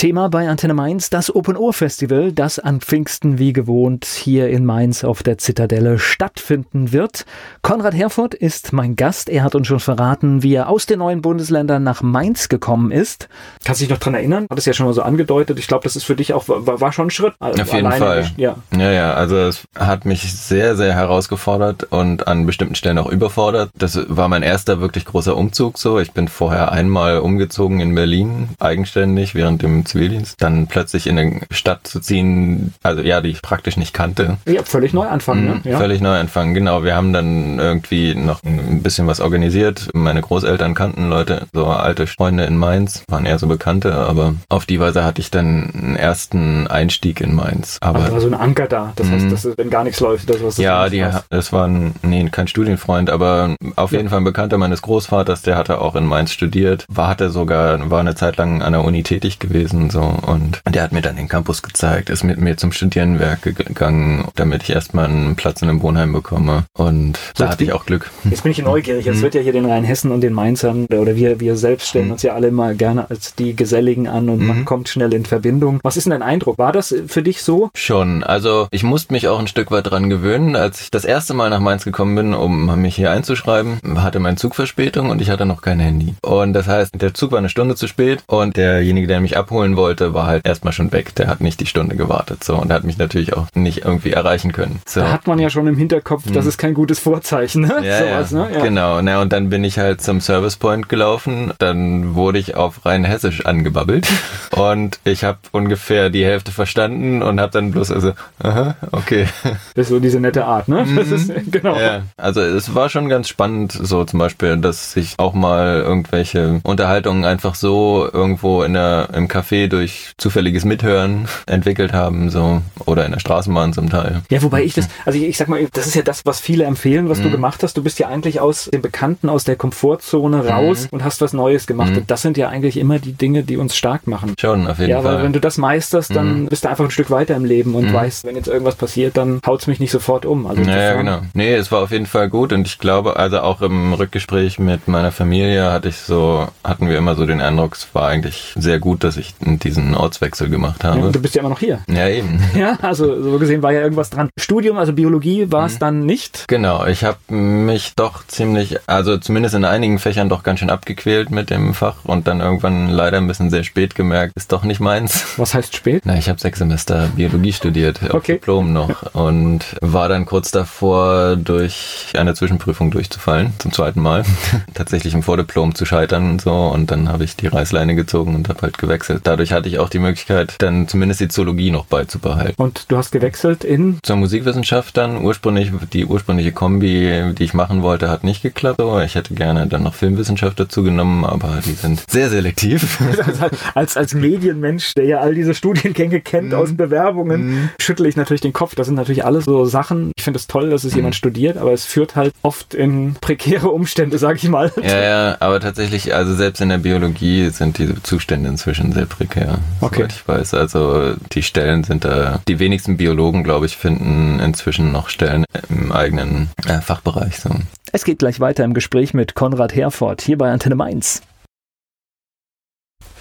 Thema 0.00 0.30
bei 0.30 0.48
Antenne 0.48 0.72
Mainz 0.72 1.10
das 1.10 1.34
Open 1.34 1.58
Ohr 1.58 1.74
Festival, 1.74 2.32
das 2.32 2.58
an 2.58 2.80
Pfingsten 2.80 3.38
wie 3.38 3.52
gewohnt 3.52 4.06
hier 4.06 4.48
in 4.48 4.64
Mainz 4.64 5.04
auf 5.04 5.22
der 5.22 5.36
Zitadelle 5.36 5.98
stattfinden 5.98 6.92
wird. 6.92 7.26
Konrad 7.60 7.92
Herford 7.92 8.32
ist 8.32 8.72
mein 8.72 8.96
Gast. 8.96 9.28
Er 9.28 9.44
hat 9.44 9.54
uns 9.54 9.66
schon 9.66 9.78
verraten, 9.78 10.42
wie 10.42 10.54
er 10.54 10.70
aus 10.70 10.86
den 10.86 11.00
neuen 11.00 11.20
Bundesländern 11.20 11.82
nach 11.82 12.00
Mainz 12.00 12.48
gekommen 12.48 12.92
ist. 12.92 13.28
Kannst 13.62 13.82
du 13.82 13.84
dich 13.84 13.90
noch 13.90 13.98
dran 13.98 14.14
erinnern? 14.14 14.46
Hat 14.50 14.58
es 14.58 14.64
ja 14.64 14.72
schon 14.72 14.86
mal 14.86 14.94
so 14.94 15.02
angedeutet. 15.02 15.58
Ich 15.58 15.68
glaube, 15.68 15.84
das 15.84 15.96
ist 15.96 16.04
für 16.04 16.16
dich 16.16 16.32
auch, 16.32 16.48
war, 16.48 16.80
war 16.80 16.92
schon 16.94 17.08
ein 17.08 17.10
Schritt. 17.10 17.34
Auf 17.38 17.70
jeden 17.70 17.92
Fall. 17.92 18.30
Ja. 18.38 18.56
ja, 18.74 18.90
ja. 18.92 19.12
Also 19.12 19.36
es 19.36 19.64
hat 19.78 20.06
mich 20.06 20.32
sehr, 20.32 20.76
sehr 20.76 20.94
herausgefordert 20.94 21.88
und 21.90 22.26
an 22.26 22.46
bestimmten 22.46 22.74
Stellen 22.74 22.96
auch 22.96 23.10
überfordert. 23.10 23.68
Das 23.74 24.00
war 24.08 24.28
mein 24.28 24.42
erster 24.42 24.80
wirklich 24.80 25.04
großer 25.04 25.36
Umzug 25.36 25.76
so. 25.76 25.98
Ich 25.98 26.12
bin 26.12 26.28
vorher 26.28 26.72
einmal 26.72 27.18
umgezogen 27.18 27.80
in 27.80 27.94
Berlin, 27.94 28.48
eigenständig, 28.58 29.34
während 29.34 29.60
dem 29.60 29.84
Zivildienst, 29.90 30.42
dann 30.42 30.66
plötzlich 30.66 31.06
in 31.06 31.18
eine 31.18 31.40
Stadt 31.50 31.86
zu 31.86 32.00
ziehen, 32.00 32.74
also 32.82 33.02
ja, 33.02 33.20
die 33.20 33.30
ich 33.30 33.42
praktisch 33.42 33.76
nicht 33.76 33.94
kannte. 33.94 34.38
Ja, 34.46 34.62
völlig 34.62 34.92
neu 34.92 35.06
anfangen, 35.06 35.44
ne? 35.44 35.60
Mhm, 35.62 35.70
ja. 35.70 35.78
Völlig 35.78 36.00
neu 36.00 36.18
anfangen, 36.18 36.54
genau. 36.54 36.84
Wir 36.84 36.96
haben 36.96 37.12
dann 37.12 37.58
irgendwie 37.58 38.14
noch 38.14 38.42
ein 38.44 38.82
bisschen 38.82 39.06
was 39.06 39.20
organisiert. 39.20 39.90
Meine 39.92 40.20
Großeltern 40.22 40.74
kannten 40.74 41.08
Leute, 41.08 41.46
so 41.52 41.66
alte 41.66 42.06
Freunde 42.06 42.44
in 42.44 42.56
Mainz, 42.56 43.04
waren 43.08 43.26
eher 43.26 43.38
so 43.38 43.46
Bekannte, 43.46 43.94
aber 43.94 44.34
auf 44.48 44.66
die 44.66 44.80
Weise 44.80 45.04
hatte 45.04 45.20
ich 45.20 45.30
dann 45.30 45.70
einen 45.70 45.96
ersten 45.96 46.66
Einstieg 46.66 47.20
in 47.20 47.34
Mainz. 47.34 47.78
Aber 47.80 48.00
also 48.00 48.12
war 48.12 48.20
so 48.20 48.28
ein 48.28 48.34
Anker 48.34 48.66
da. 48.66 48.92
Das 48.96 49.10
heißt, 49.10 49.26
mhm. 49.26 49.30
dass, 49.30 49.48
wenn 49.56 49.70
gar 49.70 49.84
nichts 49.84 50.00
läuft, 50.00 50.30
das 50.30 50.42
was 50.42 50.56
du 50.56 50.62
Ja, 50.62 50.88
die, 50.88 51.04
das 51.30 51.52
war 51.52 51.66
ein, 51.66 51.94
nee, 52.02 52.28
kein 52.30 52.48
Studienfreund, 52.48 53.10
aber 53.10 53.56
auf 53.76 53.92
jeden 53.92 54.08
Fall 54.08 54.18
ein 54.18 54.24
Bekannter 54.24 54.58
meines 54.58 54.82
Großvaters, 54.82 55.42
der 55.42 55.56
hatte 55.56 55.80
auch 55.80 55.96
in 55.96 56.06
Mainz 56.06 56.32
studiert, 56.32 56.86
war 56.88 57.08
hatte 57.08 57.30
sogar, 57.30 57.90
war 57.90 58.00
eine 58.00 58.14
Zeit 58.14 58.36
lang 58.36 58.62
an 58.62 58.72
der 58.72 58.84
Uni 58.84 59.02
tätig 59.02 59.38
gewesen 59.38 59.79
und 59.82 59.92
so. 59.92 60.00
Und 60.00 60.60
der 60.68 60.82
hat 60.82 60.92
mir 60.92 61.02
dann 61.02 61.16
den 61.16 61.28
Campus 61.28 61.62
gezeigt, 61.62 62.10
ist 62.10 62.24
mit 62.24 62.38
mir 62.38 62.56
zum 62.56 62.72
Studierendenwerk 62.72 63.42
gegangen, 63.42 64.28
damit 64.36 64.62
ich 64.62 64.70
erstmal 64.70 65.06
einen 65.06 65.36
Platz 65.36 65.62
in 65.62 65.68
einem 65.68 65.82
Wohnheim 65.82 66.12
bekomme. 66.12 66.64
Und 66.76 67.18
so, 67.34 67.44
da 67.44 67.50
hatte 67.50 67.64
ich 67.64 67.72
auch 67.72 67.86
Glück. 67.86 68.10
Jetzt 68.28 68.42
bin 68.42 68.52
ich 68.52 68.62
neugierig. 68.62 69.06
Es 69.06 69.18
mhm. 69.18 69.22
wird 69.22 69.34
ja 69.34 69.40
hier 69.40 69.52
den 69.52 69.66
Rheinhessen 69.66 70.10
und 70.10 70.20
den 70.20 70.32
Mainzern, 70.32 70.86
oder 70.86 71.16
wir, 71.16 71.40
wir 71.40 71.56
selbst 71.56 71.88
stellen 71.88 72.06
mhm. 72.06 72.12
uns 72.12 72.22
ja 72.22 72.34
alle 72.34 72.50
mal 72.50 72.74
gerne 72.74 73.10
als 73.10 73.34
die 73.34 73.54
Geselligen 73.56 74.08
an 74.08 74.28
und 74.28 74.40
mhm. 74.40 74.46
man 74.46 74.64
kommt 74.64 74.88
schnell 74.88 75.12
in 75.14 75.24
Verbindung. 75.24 75.80
Was 75.82 75.96
ist 75.96 76.04
denn 76.04 76.12
dein 76.12 76.22
Eindruck? 76.22 76.58
War 76.58 76.72
das 76.72 76.94
für 77.06 77.22
dich 77.22 77.42
so? 77.42 77.70
Schon. 77.74 78.22
Also 78.22 78.68
ich 78.70 78.82
musste 78.82 79.12
mich 79.12 79.28
auch 79.28 79.38
ein 79.38 79.48
Stück 79.48 79.70
weit 79.70 79.90
dran 79.90 80.10
gewöhnen. 80.10 80.56
Als 80.56 80.80
ich 80.80 80.90
das 80.90 81.04
erste 81.04 81.34
Mal 81.34 81.50
nach 81.50 81.60
Mainz 81.60 81.84
gekommen 81.84 82.14
bin, 82.14 82.34
um 82.34 82.80
mich 82.80 82.96
hier 82.96 83.10
einzuschreiben, 83.10 83.80
hatte 83.96 84.20
mein 84.20 84.36
Zug 84.36 84.54
Verspätung 84.54 85.10
und 85.10 85.20
ich 85.20 85.30
hatte 85.30 85.46
noch 85.46 85.62
kein 85.62 85.80
Handy. 85.80 86.14
Und 86.22 86.52
das 86.52 86.66
heißt, 86.66 87.00
der 87.00 87.14
Zug 87.14 87.32
war 87.32 87.38
eine 87.38 87.48
Stunde 87.48 87.74
zu 87.74 87.86
spät 87.86 88.22
und 88.26 88.56
derjenige, 88.56 89.06
der 89.06 89.20
mich 89.20 89.36
abholen 89.36 89.69
holen 89.70 89.76
wollte, 89.76 90.14
war 90.14 90.26
halt 90.26 90.46
erstmal 90.46 90.72
schon 90.72 90.92
weg. 90.92 91.14
Der 91.14 91.26
hat 91.28 91.40
nicht 91.40 91.60
die 91.60 91.66
Stunde 91.66 91.96
gewartet. 91.96 92.44
So, 92.44 92.56
und 92.56 92.72
hat 92.72 92.84
mich 92.84 92.98
natürlich 92.98 93.36
auch 93.36 93.46
nicht 93.54 93.84
irgendwie 93.84 94.12
erreichen 94.12 94.52
können. 94.52 94.80
So. 94.86 95.00
Da 95.00 95.12
hat 95.12 95.26
man 95.26 95.38
ja 95.38 95.50
schon 95.50 95.66
im 95.66 95.76
Hinterkopf, 95.76 96.24
das 96.26 96.44
hm. 96.44 96.48
ist 96.48 96.58
kein 96.58 96.74
gutes 96.74 96.98
Vorzeichen, 96.98 97.62
ne? 97.62 97.80
Ja, 97.90 97.98
Sowas, 97.98 98.30
ja. 98.30 98.38
Ne? 98.38 98.54
ja. 98.54 98.62
Genau, 98.62 99.02
na, 99.02 99.20
und 99.20 99.32
dann 99.32 99.48
bin 99.48 99.64
ich 99.64 99.78
halt 99.78 100.02
zum 100.02 100.20
Service 100.20 100.56
Point 100.56 100.88
gelaufen. 100.88 101.52
Dann 101.58 102.14
wurde 102.14 102.38
ich 102.38 102.56
auf 102.56 102.84
rein 102.84 103.04
hessisch 103.04 103.46
angebabbelt. 103.46 104.08
und 104.56 105.00
ich 105.04 105.24
habe 105.24 105.38
ungefähr 105.52 106.10
die 106.10 106.24
Hälfte 106.24 106.52
verstanden 106.52 107.22
und 107.22 107.40
habe 107.40 107.52
dann 107.52 107.70
bloß 107.70 107.90
also, 107.90 108.12
aha, 108.42 108.76
okay. 108.92 109.26
Das 109.74 109.86
ist 109.86 109.88
so 109.88 109.98
diese 109.98 110.20
nette 110.20 110.44
Art, 110.44 110.68
ne? 110.68 110.86
Das 111.00 111.08
mhm. 111.08 111.14
ist, 111.14 111.52
genau. 111.52 111.76
Ja, 111.78 112.02
also 112.16 112.42
es 112.42 112.74
war 112.74 112.90
schon 112.90 113.08
ganz 113.08 113.28
spannend, 113.28 113.72
so 113.72 114.04
zum 114.04 114.18
Beispiel, 114.18 114.56
dass 114.58 114.92
sich 114.92 115.14
auch 115.18 115.32
mal 115.32 115.80
irgendwelche 115.80 116.60
Unterhaltungen 116.62 117.24
einfach 117.24 117.54
so 117.54 118.08
irgendwo 118.12 118.62
in 118.62 118.74
der, 118.74 119.08
im 119.14 119.28
Café 119.28 119.49
Café 119.50 119.68
durch 119.68 120.12
zufälliges 120.16 120.64
Mithören 120.64 121.28
entwickelt 121.46 121.92
haben, 121.92 122.30
so 122.30 122.62
oder 122.86 123.04
in 123.04 123.12
der 123.12 123.20
Straßenbahn 123.20 123.72
zum 123.72 123.90
Teil. 123.90 124.22
Ja, 124.30 124.42
wobei 124.42 124.62
ich 124.62 124.74
das, 124.74 124.88
also 125.04 125.18
ich, 125.18 125.24
ich 125.24 125.36
sag 125.36 125.48
mal, 125.48 125.66
das 125.72 125.86
ist 125.86 125.94
ja 125.94 126.02
das, 126.02 126.22
was 126.24 126.40
viele 126.40 126.64
empfehlen, 126.64 127.08
was 127.08 127.18
mhm. 127.18 127.24
du 127.24 127.30
gemacht 127.32 127.62
hast. 127.62 127.76
Du 127.76 127.82
bist 127.82 127.98
ja 127.98 128.08
eigentlich 128.08 128.40
aus 128.40 128.66
dem 128.66 128.82
Bekannten, 128.82 129.28
aus 129.28 129.44
der 129.44 129.56
Komfortzone 129.56 130.38
mhm. 130.38 130.48
raus 130.48 130.82
mhm. 130.84 130.88
und 130.92 131.04
hast 131.04 131.20
was 131.20 131.32
Neues 131.32 131.66
gemacht. 131.66 131.90
Mhm. 131.90 131.98
Und 131.98 132.10
das 132.10 132.22
sind 132.22 132.36
ja 132.36 132.48
eigentlich 132.48 132.76
immer 132.76 132.98
die 132.98 133.12
Dinge, 133.12 133.42
die 133.42 133.56
uns 133.56 133.76
stark 133.76 134.06
machen. 134.06 134.34
Schon, 134.38 134.66
auf 134.66 134.78
jeden 134.78 134.90
ja, 134.90 135.02
Fall. 135.02 135.12
Ja, 135.12 135.18
weil 135.18 135.24
wenn 135.24 135.32
du 135.32 135.40
das 135.40 135.58
meisterst, 135.58 136.14
dann 136.14 136.46
bist 136.46 136.64
du 136.64 136.68
einfach 136.68 136.84
ein 136.84 136.90
Stück 136.90 137.10
weiter 137.10 137.36
im 137.36 137.44
Leben 137.44 137.74
und 137.74 137.92
weißt, 137.92 138.24
wenn 138.24 138.36
jetzt 138.36 138.48
irgendwas 138.48 138.76
passiert, 138.76 139.16
dann 139.16 139.40
haut's 139.46 139.66
mich 139.66 139.80
nicht 139.80 139.90
sofort 139.90 140.26
um. 140.26 140.46
Also 140.46 140.62
ja, 140.62 140.76
ja, 140.76 140.94
genau. 140.94 141.20
Nee, 141.34 141.54
es 141.54 141.72
war 141.72 141.82
auf 141.82 141.90
jeden 141.90 142.06
Fall 142.06 142.28
gut 142.28 142.52
und 142.52 142.66
ich 142.66 142.78
glaube, 142.78 143.16
also 143.16 143.40
auch 143.40 143.62
im 143.62 143.92
Rückgespräch 143.92 144.58
mit 144.58 144.88
meiner 144.88 145.12
Familie 145.12 145.70
hatte 145.70 145.88
ich 145.88 145.96
so, 145.96 146.48
hatten 146.64 146.88
wir 146.88 146.98
immer 146.98 147.14
so 147.14 147.26
den 147.26 147.40
Eindruck, 147.40 147.74
es 147.74 147.88
war 147.92 148.08
eigentlich 148.08 148.52
sehr 148.56 148.78
gut, 148.78 149.04
dass 149.04 149.16
ich 149.16 149.34
diesen 149.40 149.94
Ortswechsel 149.94 150.48
gemacht 150.48 150.84
habe. 150.84 151.00
Ja, 151.00 151.08
du 151.10 151.20
bist 151.20 151.34
ja 151.34 151.40
immer 151.40 151.50
noch 151.50 151.60
hier. 151.60 151.80
Ja, 151.88 152.08
eben. 152.08 152.40
Ja, 152.60 152.76
also 152.82 153.22
so 153.22 153.38
gesehen 153.38 153.62
war 153.62 153.72
ja 153.72 153.80
irgendwas 153.80 154.10
dran. 154.10 154.28
Studium, 154.36 154.76
also 154.76 154.92
Biologie 154.92 155.50
war 155.50 155.66
es 155.66 155.74
mhm. 155.74 155.78
dann 155.78 156.06
nicht? 156.06 156.46
Genau, 156.48 156.84
ich 156.84 157.04
habe 157.04 157.18
mich 157.32 157.94
doch 157.94 158.26
ziemlich, 158.26 158.78
also 158.86 159.16
zumindest 159.18 159.54
in 159.54 159.64
einigen 159.64 159.98
Fächern 159.98 160.28
doch 160.28 160.42
ganz 160.42 160.60
schön 160.60 160.68
abgequält 160.68 161.30
mit 161.30 161.48
dem 161.48 161.74
Fach 161.74 162.04
und 162.04 162.26
dann 162.26 162.40
irgendwann 162.40 162.88
leider 162.88 163.18
ein 163.18 163.26
bisschen 163.26 163.50
sehr 163.50 163.64
spät 163.64 163.94
gemerkt, 163.94 164.34
ist 164.36 164.52
doch 164.52 164.64
nicht 164.64 164.80
meins. 164.80 165.24
Was 165.38 165.54
heißt 165.54 165.74
spät? 165.74 166.02
Na, 166.04 166.18
ich 166.18 166.28
habe 166.28 166.40
sechs 166.40 166.58
Semester 166.58 167.08
Biologie 167.16 167.52
studiert, 167.52 168.02
auf 168.02 168.14
okay. 168.14 168.34
Diplom 168.34 168.72
noch 168.72 169.14
und 169.14 169.64
war 169.80 170.08
dann 170.08 170.26
kurz 170.26 170.50
davor, 170.50 171.36
durch 171.36 172.12
eine 172.14 172.34
Zwischenprüfung 172.34 172.90
durchzufallen, 172.90 173.54
zum 173.58 173.72
zweiten 173.72 174.00
Mal. 174.00 174.24
Tatsächlich 174.74 175.14
im 175.14 175.22
Vordiplom 175.22 175.74
zu 175.74 175.86
scheitern 175.86 176.30
und 176.30 176.42
so 176.42 176.52
und 176.52 176.90
dann 176.90 177.08
habe 177.08 177.24
ich 177.24 177.36
die 177.36 177.46
Reißleine 177.46 177.94
gezogen 177.94 178.34
und 178.34 178.48
habe 178.48 178.62
halt 178.62 178.76
gewechselt. 178.76 179.26
Dadurch 179.30 179.52
hatte 179.52 179.68
ich 179.68 179.78
auch 179.78 179.88
die 179.88 180.00
Möglichkeit, 180.00 180.56
dann 180.58 180.88
zumindest 180.88 181.20
die 181.20 181.28
Zoologie 181.28 181.70
noch 181.70 181.84
beizubehalten. 181.84 182.60
Und 182.60 182.86
du 182.88 182.96
hast 182.96 183.12
gewechselt 183.12 183.62
in? 183.62 184.00
Zur 184.02 184.16
Musikwissenschaft 184.16 184.96
dann. 184.96 185.22
Ursprünglich, 185.22 185.70
die 185.92 186.04
ursprüngliche 186.04 186.50
Kombi, 186.50 187.32
die 187.38 187.44
ich 187.44 187.54
machen 187.54 187.82
wollte, 187.82 188.10
hat 188.10 188.24
nicht 188.24 188.42
geklappt. 188.42 188.82
Ich 189.04 189.14
hätte 189.14 189.34
gerne 189.34 189.68
dann 189.68 189.84
noch 189.84 189.94
Filmwissenschaft 189.94 190.58
dazu 190.58 190.82
genommen, 190.82 191.24
aber 191.24 191.60
die 191.64 191.74
sind 191.74 192.02
sehr 192.10 192.28
selektiv. 192.28 192.98
als, 193.76 193.96
als 193.96 194.14
Medienmensch, 194.14 194.94
der 194.94 195.04
ja 195.04 195.20
all 195.20 195.36
diese 195.36 195.54
Studiengänge 195.54 196.20
kennt 196.20 196.50
mm. 196.50 196.54
aus 196.54 196.76
Bewerbungen, 196.76 197.50
mm. 197.50 197.70
schüttle 197.80 198.08
ich 198.08 198.16
natürlich 198.16 198.40
den 198.40 198.52
Kopf. 198.52 198.74
Das 198.74 198.88
sind 198.88 198.96
natürlich 198.96 199.24
alles 199.24 199.44
so 199.44 199.64
Sachen. 199.64 200.10
Ich 200.16 200.24
finde 200.24 200.40
es 200.40 200.48
toll, 200.48 200.70
dass 200.70 200.82
es 200.82 200.94
mm. 200.94 200.96
jemand 200.96 201.14
studiert, 201.14 201.56
aber 201.56 201.72
es 201.72 201.84
führt 201.84 202.16
halt 202.16 202.34
oft 202.42 202.74
in 202.74 203.14
prekäre 203.20 203.68
Umstände, 203.68 204.18
sage 204.18 204.40
ich 204.42 204.48
mal. 204.48 204.72
Ja, 204.82 205.00
ja, 205.00 205.36
aber 205.38 205.60
tatsächlich, 205.60 206.16
also 206.16 206.34
selbst 206.34 206.60
in 206.60 206.68
der 206.68 206.78
Biologie 206.78 207.48
sind 207.50 207.78
diese 207.78 208.02
Zustände 208.02 208.48
inzwischen 208.48 208.92
sehr 208.92 209.06
prekär, 209.20 209.58
okay. 209.82 209.96
soweit 209.96 210.12
ich 210.12 210.28
weiß. 210.28 210.54
Also 210.54 211.14
die 211.32 211.42
Stellen 211.42 211.84
sind 211.84 212.04
da, 212.04 212.40
die 212.48 212.58
wenigsten 212.58 212.96
Biologen, 212.96 213.44
glaube 213.44 213.66
ich, 213.66 213.76
finden 213.76 214.40
inzwischen 214.40 214.92
noch 214.92 215.10
Stellen 215.10 215.44
im 215.68 215.92
eigenen 215.92 216.48
äh, 216.66 216.80
Fachbereich. 216.80 217.38
So. 217.38 217.50
Es 217.92 218.04
geht 218.04 218.20
gleich 218.20 218.40
weiter 218.40 218.64
im 218.64 218.72
Gespräch 218.72 219.12
mit 219.12 219.34
Konrad 219.34 219.74
Herford 219.74 220.22
hier 220.22 220.38
bei 220.38 220.50
Antenne 220.50 220.74
Mainz. 220.74 221.20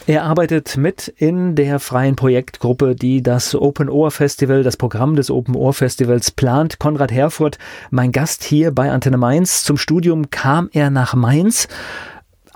Er 0.07 0.23
arbeitet 0.23 0.77
mit 0.77 1.07
in 1.07 1.55
der 1.55 1.79
freien 1.79 2.15
Projektgruppe, 2.15 2.95
die 2.95 3.21
das 3.21 3.53
Open 3.53 3.89
Ohr 3.89 4.09
Festival, 4.09 4.63
das 4.63 4.77
Programm 4.77 5.15
des 5.15 5.29
Open 5.29 5.55
Ohr 5.55 5.73
Festivals 5.73 6.31
plant. 6.31 6.79
Konrad 6.79 7.11
Herfurt, 7.11 7.59
mein 7.91 8.11
Gast 8.11 8.43
hier 8.43 8.71
bei 8.71 8.89
Antenne 8.89 9.17
Mainz. 9.17 9.63
Zum 9.63 9.77
Studium 9.77 10.31
kam 10.31 10.69
er 10.71 10.89
nach 10.89 11.13
Mainz. 11.13 11.67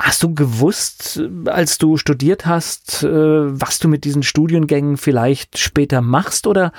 Hast 0.03 0.21
du 0.21 0.35
gewusst, 0.35 1.21
als 1.45 1.77
du 1.77 1.95
studiert 1.95 2.45
hast, 2.45 3.03
äh, 3.03 3.07
was 3.07 3.79
du 3.79 3.87
mit 3.87 4.03
diesen 4.03 4.21
Studiengängen 4.21 4.97
vielleicht 4.97 5.57
später 5.57 6.01
machst 6.01 6.45
oder 6.45 6.73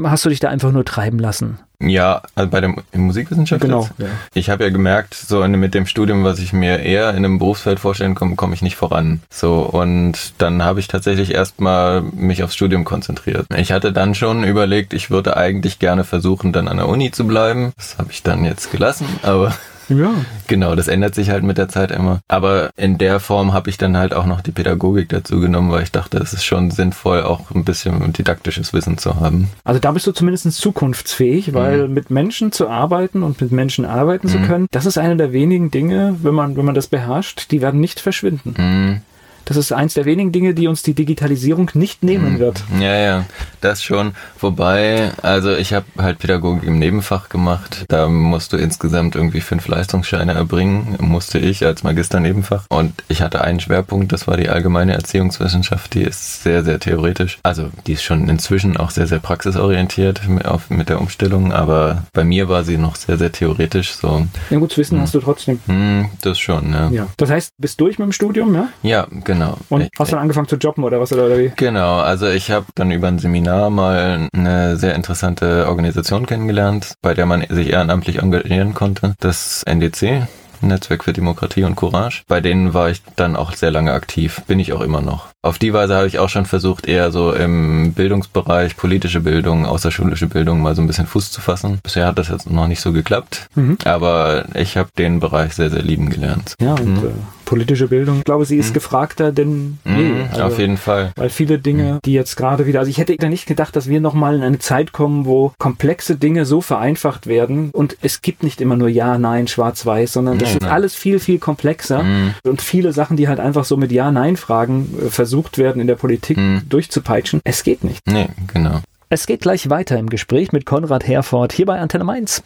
hast 0.00 0.24
du 0.24 0.28
dich 0.28 0.38
da 0.38 0.50
einfach 0.50 0.70
nur 0.70 0.84
treiben 0.84 1.18
lassen? 1.18 1.58
Ja, 1.80 2.22
also 2.36 2.48
bei 2.48 2.60
der 2.60 2.76
Musikwissenschaft. 2.92 3.62
Genau. 3.62 3.88
Ja. 3.98 4.06
Ich 4.34 4.50
habe 4.50 4.62
ja 4.62 4.70
gemerkt, 4.70 5.14
so 5.14 5.44
mit 5.48 5.74
dem 5.74 5.86
Studium, 5.86 6.22
was 6.22 6.38
ich 6.38 6.52
mir 6.52 6.78
eher 6.78 7.10
in 7.10 7.24
einem 7.24 7.40
Berufsfeld 7.40 7.80
vorstellen 7.80 8.14
komme, 8.14 8.36
komme 8.36 8.54
ich 8.54 8.62
nicht 8.62 8.76
voran. 8.76 9.20
So 9.30 9.62
und 9.62 10.34
dann 10.38 10.62
habe 10.62 10.78
ich 10.78 10.86
tatsächlich 10.86 11.34
erstmal 11.34 12.02
mich 12.02 12.44
aufs 12.44 12.54
Studium 12.54 12.84
konzentriert. 12.84 13.46
Ich 13.56 13.72
hatte 13.72 13.92
dann 13.92 14.14
schon 14.14 14.44
überlegt, 14.44 14.92
ich 14.92 15.10
würde 15.10 15.36
eigentlich 15.36 15.80
gerne 15.80 16.04
versuchen, 16.04 16.52
dann 16.52 16.68
an 16.68 16.76
der 16.76 16.86
Uni 16.86 17.10
zu 17.10 17.26
bleiben. 17.26 17.72
Das 17.76 17.98
habe 17.98 18.12
ich 18.12 18.22
dann 18.22 18.44
jetzt 18.44 18.70
gelassen, 18.70 19.08
aber 19.22 19.56
ja. 19.90 20.10
Genau, 20.46 20.74
das 20.74 20.88
ändert 20.88 21.14
sich 21.14 21.30
halt 21.30 21.44
mit 21.44 21.58
der 21.58 21.68
Zeit 21.68 21.90
immer. 21.90 22.20
Aber 22.28 22.70
in 22.76 22.98
der 22.98 23.20
Form 23.20 23.52
habe 23.52 23.70
ich 23.70 23.78
dann 23.78 23.96
halt 23.96 24.14
auch 24.14 24.26
noch 24.26 24.40
die 24.40 24.52
Pädagogik 24.52 25.08
dazu 25.08 25.40
genommen, 25.40 25.70
weil 25.70 25.82
ich 25.82 25.92
dachte, 25.92 26.18
es 26.18 26.32
ist 26.32 26.44
schon 26.44 26.70
sinnvoll, 26.70 27.22
auch 27.22 27.50
ein 27.50 27.64
bisschen 27.64 28.12
didaktisches 28.12 28.72
Wissen 28.72 28.98
zu 28.98 29.20
haben. 29.20 29.48
Also 29.64 29.80
da 29.80 29.92
bist 29.92 30.06
du 30.06 30.12
zumindest 30.12 30.50
zukunftsfähig, 30.52 31.54
weil 31.54 31.88
mhm. 31.88 31.94
mit 31.94 32.10
Menschen 32.10 32.52
zu 32.52 32.68
arbeiten 32.68 33.22
und 33.22 33.40
mit 33.40 33.52
Menschen 33.52 33.84
arbeiten 33.84 34.28
mhm. 34.28 34.32
zu 34.32 34.38
können, 34.40 34.66
das 34.70 34.86
ist 34.86 34.98
eine 34.98 35.16
der 35.16 35.32
wenigen 35.32 35.70
Dinge, 35.70 36.16
wenn 36.22 36.34
man, 36.34 36.56
wenn 36.56 36.64
man 36.64 36.74
das 36.74 36.86
beherrscht, 36.86 37.50
die 37.50 37.60
werden 37.60 37.80
nicht 37.80 38.00
verschwinden. 38.00 38.54
Mhm. 38.56 39.00
Das 39.44 39.56
ist 39.56 39.72
eins 39.72 39.94
der 39.94 40.04
wenigen 40.04 40.32
Dinge, 40.32 40.54
die 40.54 40.68
uns 40.68 40.82
die 40.82 40.94
Digitalisierung 40.94 41.70
nicht 41.74 42.02
nehmen 42.02 42.34
mhm. 42.34 42.38
wird. 42.38 42.62
Ja, 42.78 42.96
ja, 42.96 43.24
das 43.60 43.82
schon. 43.82 44.12
Wobei, 44.38 45.12
also 45.22 45.54
ich 45.54 45.72
habe 45.72 45.86
halt 45.98 46.18
Pädagogik 46.18 46.64
im 46.64 46.78
Nebenfach 46.78 47.28
gemacht. 47.28 47.84
Da 47.88 48.08
musst 48.08 48.52
du 48.52 48.56
insgesamt 48.56 49.16
irgendwie 49.16 49.40
fünf 49.40 49.66
Leistungsscheine 49.68 50.34
erbringen, 50.34 50.96
musste 51.00 51.38
ich 51.38 51.64
als 51.64 51.82
Magister-Nebenfach. 51.82 52.64
Und 52.68 53.02
ich 53.08 53.22
hatte 53.22 53.42
einen 53.42 53.60
Schwerpunkt, 53.60 54.12
das 54.12 54.26
war 54.26 54.36
die 54.36 54.48
allgemeine 54.48 54.94
Erziehungswissenschaft. 54.94 55.94
Die 55.94 56.02
ist 56.02 56.42
sehr, 56.42 56.62
sehr 56.62 56.78
theoretisch. 56.78 57.38
Also 57.42 57.70
die 57.86 57.94
ist 57.94 58.02
schon 58.02 58.28
inzwischen 58.28 58.76
auch 58.76 58.90
sehr, 58.90 59.06
sehr 59.06 59.18
praxisorientiert 59.18 60.22
mit 60.68 60.88
der 60.88 61.00
Umstellung. 61.00 61.52
Aber 61.52 62.04
bei 62.12 62.24
mir 62.24 62.48
war 62.48 62.64
sie 62.64 62.78
noch 62.78 62.96
sehr, 62.96 63.18
sehr 63.18 63.32
theoretisch. 63.32 63.92
So. 63.94 64.26
Ja, 64.50 64.58
gut 64.58 64.72
zu 64.72 64.78
wissen 64.78 64.96
hm. 64.96 65.02
hast 65.02 65.14
du 65.14 65.20
trotzdem. 65.20 65.60
Hm, 65.66 66.08
das 66.22 66.38
schon, 66.38 66.72
ja. 66.72 66.90
ja. 66.90 67.06
Das 67.16 67.30
heißt, 67.30 67.52
bist 67.58 67.80
du 67.80 67.84
durch 67.84 67.98
mit 67.98 68.06
dem 68.06 68.12
Studium, 68.12 68.54
ja? 68.54 68.68
Ja, 68.82 69.06
genau. 69.32 69.56
Und 69.68 69.82
ich, 69.82 69.90
hast 69.98 70.10
du 70.10 70.16
dann 70.16 70.22
angefangen 70.22 70.48
zu 70.48 70.56
jobben 70.56 70.84
oder 70.84 71.00
was 71.00 71.12
oder 71.12 71.38
wie? 71.38 71.52
Genau, 71.56 71.98
also 71.98 72.28
ich 72.28 72.50
habe 72.50 72.66
dann 72.74 72.90
über 72.90 73.08
ein 73.08 73.18
Seminar 73.18 73.70
mal 73.70 74.28
eine 74.32 74.76
sehr 74.76 74.94
interessante 74.94 75.66
Organisation 75.68 76.26
kennengelernt, 76.26 76.94
bei 77.02 77.14
der 77.14 77.26
man 77.26 77.44
sich 77.48 77.70
ehrenamtlich 77.70 78.18
engagieren 78.18 78.74
konnte. 78.74 79.14
Das 79.20 79.62
NDC, 79.64 80.26
Netzwerk 80.62 81.04
für 81.04 81.12
Demokratie 81.12 81.64
und 81.64 81.76
Courage. 81.76 82.22
Bei 82.26 82.40
denen 82.40 82.74
war 82.74 82.90
ich 82.90 83.02
dann 83.16 83.36
auch 83.36 83.52
sehr 83.54 83.70
lange 83.70 83.92
aktiv, 83.92 84.42
bin 84.46 84.58
ich 84.58 84.72
auch 84.72 84.80
immer 84.80 85.00
noch. 85.00 85.28
Auf 85.42 85.58
die 85.58 85.72
Weise 85.72 85.94
habe 85.94 86.06
ich 86.06 86.18
auch 86.18 86.28
schon 86.28 86.44
versucht, 86.44 86.86
eher 86.86 87.10
so 87.10 87.32
im 87.32 87.94
Bildungsbereich, 87.94 88.76
politische 88.76 89.20
Bildung, 89.20 89.64
außerschulische 89.64 90.26
Bildung 90.26 90.60
mal 90.60 90.74
so 90.74 90.82
ein 90.82 90.86
bisschen 90.86 91.06
Fuß 91.06 91.32
zu 91.32 91.40
fassen. 91.40 91.78
Bisher 91.82 92.06
hat 92.06 92.18
das 92.18 92.28
jetzt 92.28 92.50
noch 92.50 92.66
nicht 92.66 92.82
so 92.82 92.92
geklappt, 92.92 93.46
mhm. 93.54 93.78
aber 93.84 94.44
ich 94.54 94.76
habe 94.76 94.90
den 94.98 95.18
Bereich 95.18 95.54
sehr, 95.54 95.70
sehr 95.70 95.80
lieben 95.80 96.10
gelernt. 96.10 96.56
Ja, 96.60 96.74
und 96.74 97.02
mhm. 97.02 97.08
äh, 97.08 97.12
politische 97.50 97.88
Bildung, 97.88 98.18
ich 98.18 98.24
glaube, 98.24 98.44
sie 98.44 98.58
ist 98.58 98.68
mhm. 98.68 98.74
gefragter 98.74 99.32
denn 99.32 99.78
je. 99.84 99.92
Mhm, 99.92 100.28
also, 100.30 100.42
auf 100.44 100.58
jeden 100.58 100.76
Fall. 100.76 101.10
Weil 101.16 101.30
viele 101.30 101.58
Dinge, 101.58 101.94
mhm. 101.94 101.98
die 102.04 102.12
jetzt 102.12 102.36
gerade 102.36 102.66
wieder, 102.66 102.78
also 102.78 102.90
ich 102.90 102.98
hätte 102.98 103.16
da 103.16 103.28
nicht 103.28 103.46
gedacht, 103.46 103.74
dass 103.74 103.88
wir 103.88 104.00
nochmal 104.00 104.36
in 104.36 104.42
eine 104.42 104.60
Zeit 104.60 104.92
kommen, 104.92 105.24
wo 105.24 105.52
komplexe 105.58 106.14
Dinge 106.16 106.44
so 106.44 106.60
vereinfacht 106.60 107.26
werden 107.26 107.70
und 107.72 107.96
es 108.02 108.22
gibt 108.22 108.44
nicht 108.44 108.60
immer 108.60 108.76
nur 108.76 108.88
Ja, 108.88 109.18
Nein, 109.18 109.48
Schwarz-Weiß, 109.48 110.12
sondern 110.12 110.38
das 110.38 110.52
ist 110.52 110.64
alles 110.64 110.94
viel, 110.94 111.18
viel 111.18 111.38
komplexer 111.40 112.04
mhm. 112.04 112.34
und 112.44 112.62
viele 112.62 112.92
Sachen, 112.92 113.16
die 113.16 113.26
halt 113.26 113.40
einfach 113.40 113.64
so 113.64 113.76
mit 113.76 113.90
Ja, 113.90 114.12
Nein-Fragen 114.12 114.94
äh, 115.06 115.10
versucht 115.30 115.58
werden, 115.58 115.80
in 115.80 115.86
der 115.86 115.94
Politik 115.94 116.36
mhm. 116.36 116.62
durchzupeitschen. 116.68 117.40
Es 117.44 117.62
geht 117.62 117.84
nicht. 117.84 118.04
Nee, 118.06 118.28
genau. 118.52 118.80
Es 119.10 119.26
geht 119.26 119.42
gleich 119.42 119.70
weiter 119.70 119.96
im 119.96 120.10
Gespräch 120.10 120.50
mit 120.50 120.66
Konrad 120.66 121.06
Herford 121.06 121.52
hier 121.52 121.66
bei 121.66 121.78
Antenne 121.78 122.04
Mainz. 122.04 122.42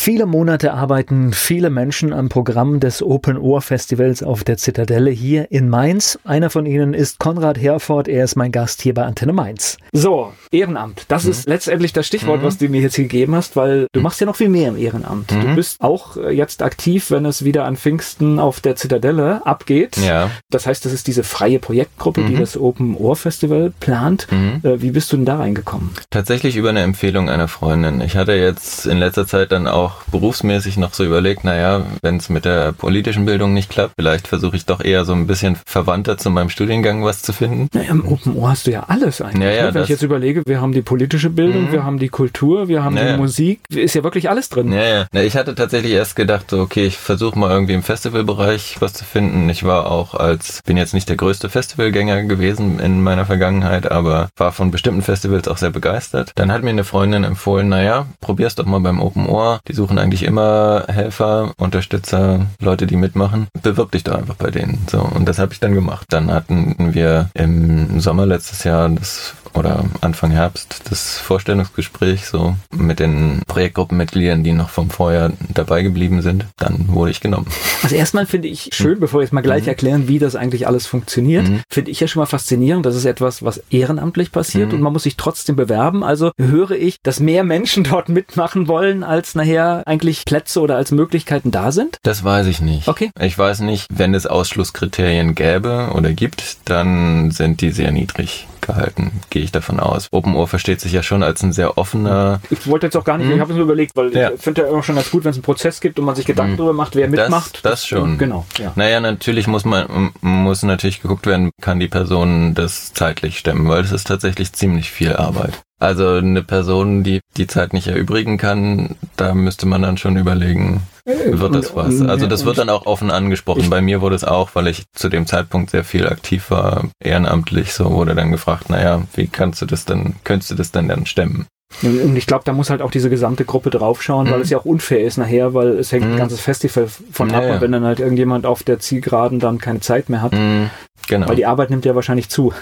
Viele 0.00 0.26
Monate 0.26 0.74
arbeiten 0.74 1.32
viele 1.32 1.70
Menschen 1.70 2.12
am 2.12 2.28
Programm 2.28 2.78
des 2.78 3.02
Open 3.02 3.36
Ohr 3.36 3.60
Festivals 3.60 4.22
auf 4.22 4.44
der 4.44 4.56
Zitadelle 4.56 5.10
hier 5.10 5.50
in 5.50 5.68
Mainz. 5.68 6.20
Einer 6.22 6.50
von 6.50 6.66
ihnen 6.66 6.94
ist 6.94 7.18
Konrad 7.18 7.58
Herford. 7.58 8.06
Er 8.06 8.22
ist 8.22 8.36
mein 8.36 8.52
Gast 8.52 8.80
hier 8.80 8.94
bei 8.94 9.02
Antenne 9.02 9.32
Mainz. 9.32 9.76
So, 9.92 10.32
Ehrenamt. 10.52 11.04
Das 11.08 11.24
mhm. 11.24 11.32
ist 11.32 11.48
letztendlich 11.48 11.92
das 11.92 12.06
Stichwort, 12.06 12.40
mhm. 12.40 12.46
was 12.46 12.58
du 12.58 12.68
mir 12.68 12.80
jetzt 12.80 12.94
gegeben 12.94 13.34
hast, 13.34 13.56
weil 13.56 13.88
du 13.92 13.98
mhm. 13.98 14.04
machst 14.04 14.20
ja 14.20 14.26
noch 14.26 14.36
viel 14.36 14.48
mehr 14.48 14.68
im 14.68 14.78
Ehrenamt. 14.78 15.32
Du 15.32 15.34
mhm. 15.34 15.56
bist 15.56 15.80
auch 15.80 16.16
äh, 16.16 16.30
jetzt 16.30 16.62
aktiv, 16.62 17.10
wenn 17.10 17.26
es 17.26 17.44
wieder 17.44 17.64
an 17.64 17.76
Pfingsten 17.76 18.38
auf 18.38 18.60
der 18.60 18.76
Zitadelle 18.76 19.44
abgeht. 19.44 19.96
Ja. 19.96 20.30
Das 20.48 20.68
heißt, 20.68 20.84
das 20.84 20.92
ist 20.92 21.08
diese 21.08 21.24
freie 21.24 21.58
Projektgruppe, 21.58 22.22
die 22.22 22.34
mhm. 22.36 22.40
das 22.40 22.56
Open 22.56 22.96
Ohr 22.96 23.16
Festival 23.16 23.72
plant. 23.80 24.28
Mhm. 24.30 24.60
Äh, 24.62 24.80
wie 24.80 24.92
bist 24.92 25.12
du 25.12 25.16
denn 25.16 25.26
da 25.26 25.38
reingekommen? 25.38 25.90
Tatsächlich 26.10 26.54
über 26.54 26.70
eine 26.70 26.82
Empfehlung 26.82 27.28
einer 27.28 27.48
Freundin. 27.48 28.00
Ich 28.00 28.16
hatte 28.16 28.32
jetzt 28.34 28.86
in 28.86 28.98
letzter 28.98 29.26
Zeit 29.26 29.50
dann 29.50 29.66
auch 29.66 29.87
auch 29.88 30.02
berufsmäßig 30.10 30.76
noch 30.76 30.92
so 30.94 31.04
überlegt, 31.04 31.44
naja, 31.44 31.82
wenn 32.02 32.16
es 32.16 32.28
mit 32.28 32.44
der 32.44 32.72
politischen 32.72 33.24
Bildung 33.24 33.54
nicht 33.54 33.70
klappt, 33.70 33.94
vielleicht 33.98 34.28
versuche 34.28 34.56
ich 34.56 34.66
doch 34.66 34.82
eher 34.84 35.04
so 35.04 35.12
ein 35.14 35.26
bisschen 35.26 35.56
verwandter 35.66 36.18
zu 36.18 36.30
meinem 36.30 36.50
Studiengang 36.50 37.04
was 37.04 37.22
zu 37.22 37.32
finden. 37.32 37.68
Naja, 37.72 37.90
im 37.90 38.06
Open 38.06 38.36
Ohr 38.36 38.50
hast 38.50 38.66
du 38.66 38.70
ja 38.72 38.84
alles 38.88 39.20
eigentlich. 39.20 39.42
Ja, 39.42 39.50
ja, 39.50 39.66
ne? 39.66 39.74
Wenn 39.74 39.82
ich 39.84 39.88
jetzt 39.88 40.02
überlege, 40.02 40.42
wir 40.46 40.60
haben 40.60 40.72
die 40.72 40.82
politische 40.82 41.30
Bildung, 41.30 41.64
Mhm. 41.68 41.72
wir 41.72 41.84
haben 41.84 41.98
die 41.98 42.08
Kultur, 42.08 42.68
wir 42.68 42.84
haben 42.84 42.96
Ja, 42.96 43.12
die. 43.12 43.18
Musik, 43.18 43.60
ist 43.70 43.94
ja 43.94 44.04
wirklich 44.04 44.28
alles 44.30 44.48
drin. 44.48 44.70
Ja, 44.72 44.82
ja. 44.84 45.06
Na, 45.12 45.22
ich 45.22 45.36
hatte 45.36 45.54
tatsächlich 45.54 45.92
erst 45.92 46.14
gedacht, 46.16 46.50
so, 46.50 46.60
okay, 46.60 46.84
ich 46.86 46.98
versuche 46.98 47.38
mal 47.38 47.50
irgendwie 47.50 47.74
im 47.74 47.82
Festivalbereich 47.82 48.76
was 48.80 48.92
zu 48.92 49.04
finden. 49.04 49.48
Ich 49.48 49.64
war 49.64 49.90
auch 49.90 50.14
als, 50.14 50.60
bin 50.64 50.76
jetzt 50.76 50.94
nicht 50.94 51.08
der 51.08 51.16
größte 51.16 51.48
Festivalgänger 51.48 52.22
gewesen 52.24 52.78
in 52.80 53.02
meiner 53.02 53.26
Vergangenheit, 53.26 53.90
aber 53.90 54.28
war 54.36 54.52
von 54.52 54.70
bestimmten 54.70 55.02
Festivals 55.02 55.48
auch 55.48 55.56
sehr 55.56 55.70
begeistert. 55.70 56.32
Dann 56.34 56.52
hat 56.52 56.62
mir 56.62 56.70
eine 56.70 56.84
Freundin 56.84 57.24
empfohlen, 57.24 57.68
naja, 57.68 58.06
probier's 58.20 58.54
doch 58.54 58.66
mal 58.66 58.80
beim 58.80 59.00
Open 59.00 59.26
Ohr. 59.26 59.60
Die 59.68 59.72
suchen 59.78 59.98
eigentlich 59.98 60.24
immer 60.24 60.84
Helfer, 60.88 61.52
Unterstützer, 61.56 62.46
Leute, 62.60 62.88
die 62.88 62.96
mitmachen. 62.96 63.46
Bewirb 63.62 63.92
dich 63.92 64.02
doch 64.02 64.16
einfach 64.16 64.34
bei 64.34 64.50
denen. 64.50 64.84
So, 64.90 65.00
und 65.00 65.26
das 65.26 65.38
habe 65.38 65.52
ich 65.52 65.60
dann 65.60 65.72
gemacht. 65.72 66.06
Dann 66.10 66.32
hatten 66.32 66.94
wir 66.94 67.30
im 67.34 68.00
Sommer 68.00 68.26
letztes 68.26 68.64
Jahr 68.64 68.88
das 68.88 69.34
oder 69.54 69.84
Anfang 70.00 70.30
Herbst 70.30 70.82
das 70.90 71.18
Vorstellungsgespräch 71.18 72.26
so 72.26 72.54
mit 72.74 72.98
den 73.00 73.42
Projektgruppenmitgliedern, 73.46 74.42
die 74.44 74.52
noch 74.52 74.70
vom 74.70 74.90
Vorjahr 74.90 75.32
dabei 75.54 75.82
geblieben 75.82 76.22
sind. 76.22 76.46
Dann 76.56 76.86
wurde 76.88 77.10
ich 77.10 77.20
genommen. 77.20 77.46
Also 77.82 77.94
erstmal 77.96 78.26
finde 78.26 78.48
ich 78.48 78.70
schön, 78.72 79.00
bevor 79.00 79.20
wir 79.20 79.24
jetzt 79.24 79.32
mal 79.32 79.40
gleich 79.40 79.62
Mhm. 79.62 79.68
erklären, 79.68 80.08
wie 80.08 80.18
das 80.18 80.36
eigentlich 80.36 80.66
alles 80.66 80.86
funktioniert, 80.86 81.48
Mhm. 81.48 81.60
finde 81.70 81.90
ich 81.90 82.00
ja 82.00 82.08
schon 82.08 82.20
mal 82.20 82.26
faszinierend. 82.26 82.84
Das 82.86 82.94
ist 82.96 83.04
etwas, 83.04 83.42
was 83.42 83.62
ehrenamtlich 83.70 84.32
passiert 84.32 84.68
Mhm. 84.68 84.74
und 84.74 84.80
man 84.82 84.92
muss 84.92 85.02
sich 85.04 85.16
trotzdem 85.16 85.56
bewerben. 85.56 86.02
Also 86.04 86.32
höre 86.38 86.72
ich, 86.72 86.96
dass 87.02 87.20
mehr 87.20 87.44
Menschen 87.44 87.84
dort 87.90 88.08
mitmachen 88.08 88.68
wollen, 88.68 89.02
als 89.04 89.34
nachher 89.34 89.82
eigentlich 89.86 90.24
Plätze 90.24 90.60
oder 90.60 90.76
als 90.76 90.90
Möglichkeiten 90.90 91.50
da 91.50 91.72
sind. 91.72 91.98
Das 92.02 92.24
weiß 92.24 92.46
ich 92.46 92.60
nicht. 92.60 92.88
Okay. 92.88 93.10
Ich 93.20 93.38
weiß 93.38 93.60
nicht, 93.60 93.86
wenn 93.92 94.14
es 94.14 94.26
Ausschlusskriterien 94.26 95.34
gäbe 95.34 95.90
oder 95.94 96.12
gibt, 96.12 96.56
dann 96.64 97.30
sind 97.30 97.60
die 97.60 97.70
sehr 97.70 97.92
niedrig 97.92 98.46
gehalten, 98.60 99.12
gehe 99.38 99.44
ich 99.44 99.52
davon 99.52 99.78
aus. 99.78 100.08
Open 100.10 100.34
Ohr 100.34 100.48
versteht 100.48 100.80
sich 100.80 100.90
ja 100.92 101.04
schon 101.04 101.22
als 101.22 101.44
ein 101.44 101.52
sehr 101.52 101.78
offener 101.78 102.40
Ich 102.50 102.66
wollte 102.66 102.86
jetzt 102.86 102.96
auch 102.96 103.04
gar 103.04 103.18
nicht, 103.18 103.28
Mhm. 103.28 103.34
ich 103.34 103.40
habe 103.40 103.52
es 103.52 103.56
nur 103.56 103.66
überlegt, 103.66 103.92
weil 103.94 104.12
Ja. 104.12 104.32
ich 104.32 104.40
finde 104.42 104.62
ja 104.62 104.68
immer 104.68 104.82
schon 104.82 104.96
ganz 104.96 105.12
gut, 105.12 105.22
wenn 105.22 105.30
es 105.30 105.36
einen 105.36 105.44
Prozess 105.44 105.80
gibt 105.80 105.96
und 106.00 106.06
man 106.06 106.16
sich 106.16 106.26
Gedanken 106.26 106.54
Mhm. 106.54 106.56
darüber 106.56 106.72
macht, 106.72 106.96
wer 106.96 107.06
Das- 107.06 107.20
mitmacht. 107.28 107.60
das 107.62 107.86
schon. 107.86 108.18
Genau, 108.18 108.44
ja. 108.58 108.72
Naja, 108.74 108.98
natürlich 109.00 109.46
muss 109.46 109.64
man, 109.64 110.10
muss 110.22 110.64
natürlich 110.64 111.00
geguckt 111.02 111.26
werden, 111.28 111.50
kann 111.60 111.78
die 111.78 111.86
Person 111.86 112.54
das 112.54 112.92
zeitlich 112.94 113.38
stemmen, 113.38 113.68
weil 113.68 113.82
es 113.84 113.92
ist 113.92 114.08
tatsächlich 114.08 114.52
ziemlich 114.52 114.90
viel 114.90 115.14
Arbeit. 115.14 115.60
Also 115.78 116.14
eine 116.14 116.42
Person, 116.42 117.04
die 117.04 117.20
die 117.36 117.46
Zeit 117.46 117.72
nicht 117.72 117.86
erübrigen 117.86 118.38
kann, 118.38 118.96
da 119.14 119.34
müsste 119.34 119.66
man 119.66 119.82
dann 119.82 119.98
schon 119.98 120.16
überlegen, 120.16 120.82
wird 121.08 121.54
das 121.54 121.74
was? 121.74 122.00
und- 122.00 122.10
Also 122.10 122.26
das 122.26 122.44
wird 122.44 122.58
dann 122.58 122.68
auch 122.70 122.86
offen 122.86 123.10
angesprochen. 123.10 123.68
Bei 123.70 123.80
mir 123.80 124.00
wurde 124.00 124.14
es 124.16 124.24
auch, 124.24 124.50
weil 124.54 124.66
ich 124.68 124.84
zu 124.94 125.08
dem 125.08 125.26
Zeitpunkt 125.26 125.70
sehr 125.70 125.84
viel 125.84 126.06
aktiv 126.06 126.50
war, 126.50 126.84
ehrenamtlich, 127.02 127.72
so 127.72 127.90
wurde 127.92 128.14
dann 128.14 128.30
gefragt, 128.30 128.70
naja, 128.70 129.02
wie 129.14 129.26
kannst 129.26 129.60
du 129.62 129.66
das 129.66 129.84
denn, 129.84 130.14
könntest 130.24 130.50
du 130.50 130.54
das 130.54 130.70
denn 130.72 130.88
dann 130.88 131.06
stemmen? 131.06 131.46
Und 131.82 132.16
ich 132.16 132.26
glaube, 132.26 132.44
da 132.46 132.52
muss 132.54 132.70
halt 132.70 132.80
auch 132.80 132.90
diese 132.90 133.10
gesamte 133.10 133.44
Gruppe 133.44 133.68
draufschauen, 133.68 134.26
weil 134.30 134.36
Mhm. 134.38 134.42
es 134.42 134.48
ja 134.50 134.56
auch 134.58 134.64
unfair 134.64 135.00
ist 135.04 135.18
nachher, 135.18 135.52
weil 135.52 135.78
es 135.78 135.92
hängt 135.92 136.04
ein 136.04 136.12
Mhm. 136.14 136.16
ganzes 136.16 136.40
Festival 136.40 136.88
von 137.12 137.30
ab 137.34 137.42
ja. 137.44 137.54
und 137.54 137.60
wenn 137.60 137.72
dann 137.72 137.84
halt 137.84 138.00
irgendjemand 138.00 138.46
auf 138.46 138.62
der 138.62 138.78
Zielgeraden 138.78 139.38
dann 139.38 139.58
keine 139.58 139.80
Zeit 139.80 140.08
mehr 140.08 140.22
hat, 140.22 140.32
Mm, 140.32 140.70
genau. 141.08 141.28
weil 141.28 141.36
die 141.36 141.44
Arbeit 141.44 141.68
nimmt 141.68 141.84
ja 141.84 141.94
wahrscheinlich 141.94 142.30
zu. 142.30 142.54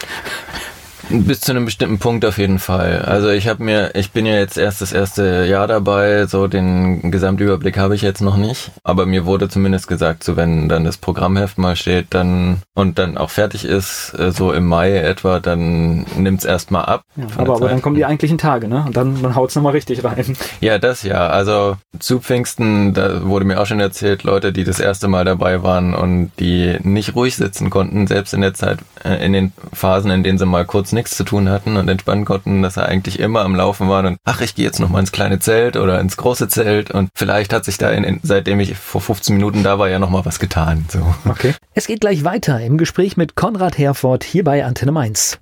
Bis 1.09 1.41
zu 1.41 1.53
einem 1.53 1.65
bestimmten 1.65 1.99
Punkt 1.99 2.25
auf 2.25 2.39
jeden 2.39 2.59
Fall. 2.59 3.03
Also 3.03 3.29
ich 3.29 3.47
habe 3.49 3.63
mir, 3.63 3.95
ich 3.95 4.11
bin 4.11 4.27
ja 4.27 4.35
jetzt 4.35 4.59
erst 4.59 4.81
das 4.81 4.93
erste 4.93 5.45
Jahr 5.45 5.69
dabei, 5.69 6.27
so 6.27 6.49
den 6.49 7.11
Gesamtüberblick 7.11 7.79
habe 7.79 7.95
ich 7.95 8.03
jetzt 8.03 8.21
noch 8.21 8.37
nicht. 8.37 8.73
Aber 8.83 9.07
mir 9.07 9.25
wurde 9.25 9.49
zumindest 9.49 9.87
gesagt, 9.87 10.25
so 10.25 10.37
wenn 10.37 10.69
dann 10.69 10.85
das 10.85 10.97
Programmheft 10.97 11.59
mal 11.59 11.77
steht, 11.77 12.09
dann 12.11 12.59
und 12.75 12.99
dann 12.99 13.17
auch 13.17 13.31
fertig 13.31 13.65
ist, 13.65 14.15
äh, 14.19 14.33
so 14.33 14.53
im 14.53 14.67
Mai 14.67 14.97
etwa, 14.97 15.41
dann 15.41 16.07
nimmt's 16.17 16.45
erstmal 16.45 16.85
ab. 16.85 17.03
Ja, 17.17 17.27
aber, 17.37 17.57
aber 17.57 17.69
dann 17.69 17.83
kommen 17.83 17.97
die 17.97 18.05
eigentlichen 18.05 18.39
Tage, 18.39 18.67
ne? 18.69 18.85
Und 18.87 18.97
dann, 18.97 19.23
dann 19.23 19.35
haut's 19.35 19.55
nochmal 19.55 19.73
richtig 19.73 20.03
rein. 20.03 20.37
Ja, 20.61 20.79
das 20.79 21.03
ja. 21.03 21.29
Also 21.29 21.77
zu 21.99 22.21
Pfingsten, 22.21 22.95
da 22.95 23.25
wurde 23.25 23.45
mir 23.45 23.61
auch 23.61 23.67
schon 23.67 23.81
erzählt, 23.81 24.25
Leute, 24.25 24.53
die 24.53 24.65
das 24.65 24.81
erste 24.81 25.09
Mal 25.09 25.25
dabei 25.25 25.63
waren 25.63 25.95
und 25.95 26.33
die 26.41 26.79
nicht 26.83 27.15
ruhig 27.15 27.37
sitzen 27.37 27.71
konnten, 27.71 28.07
selbst 28.07 28.35
in 28.35 28.41
der 28.41 28.55
Zeit, 28.55 28.81
äh, 29.05 29.25
in 29.25 29.33
den 29.33 29.53
Phasen, 29.73 30.11
in 30.11 30.23
denen 30.23 30.39
sie 30.39 30.47
mal 30.47 30.65
kurz 30.65 30.93
nichts 30.97 31.17
zu 31.17 31.23
tun 31.23 31.49
hatten 31.49 31.77
und 31.77 31.89
entspannen 31.89 32.25
konnten, 32.25 32.63
dass 32.63 32.77
er 32.77 32.87
eigentlich 32.87 33.21
immer 33.21 33.43
am 33.43 33.55
Laufen 33.55 33.89
war 33.89 34.05
und 34.05 34.19
ach, 34.25 34.41
ich 34.41 34.57
gehe 34.57 34.65
jetzt 34.65 34.81
noch 34.81 34.89
mal 34.89 34.99
ins 34.99 35.13
kleine 35.13 35.39
Zelt 35.39 35.77
oder 35.77 36.01
ins 36.01 36.17
große 36.17 36.49
Zelt 36.49 36.91
und 36.91 37.11
vielleicht 37.15 37.53
hat 37.53 37.65
sich 37.65 37.79
da, 37.79 37.91
in, 37.91 38.03
in, 38.03 38.21
seitdem 38.23 38.59
ich 38.59 38.77
vor 38.77 39.01
15 39.01 39.37
Minuten 39.37 39.63
da 39.63 39.79
war, 39.79 39.89
ja 39.89 40.01
noch 40.01 40.11
mal 40.11 40.25
was 40.25 40.41
getan. 40.41 40.87
So. 40.89 41.15
Okay. 41.29 41.55
Es 41.75 41.87
geht 41.87 42.01
gleich 42.01 42.25
weiter 42.25 42.61
im 42.61 42.79
Gespräch 42.79 43.17
mit 43.17 43.37
Konrad 43.37 43.79
Herford 43.79 44.25
hier 44.25 44.43
bei 44.43 44.65
Antenne 44.65 44.93
Mainz. 44.93 45.39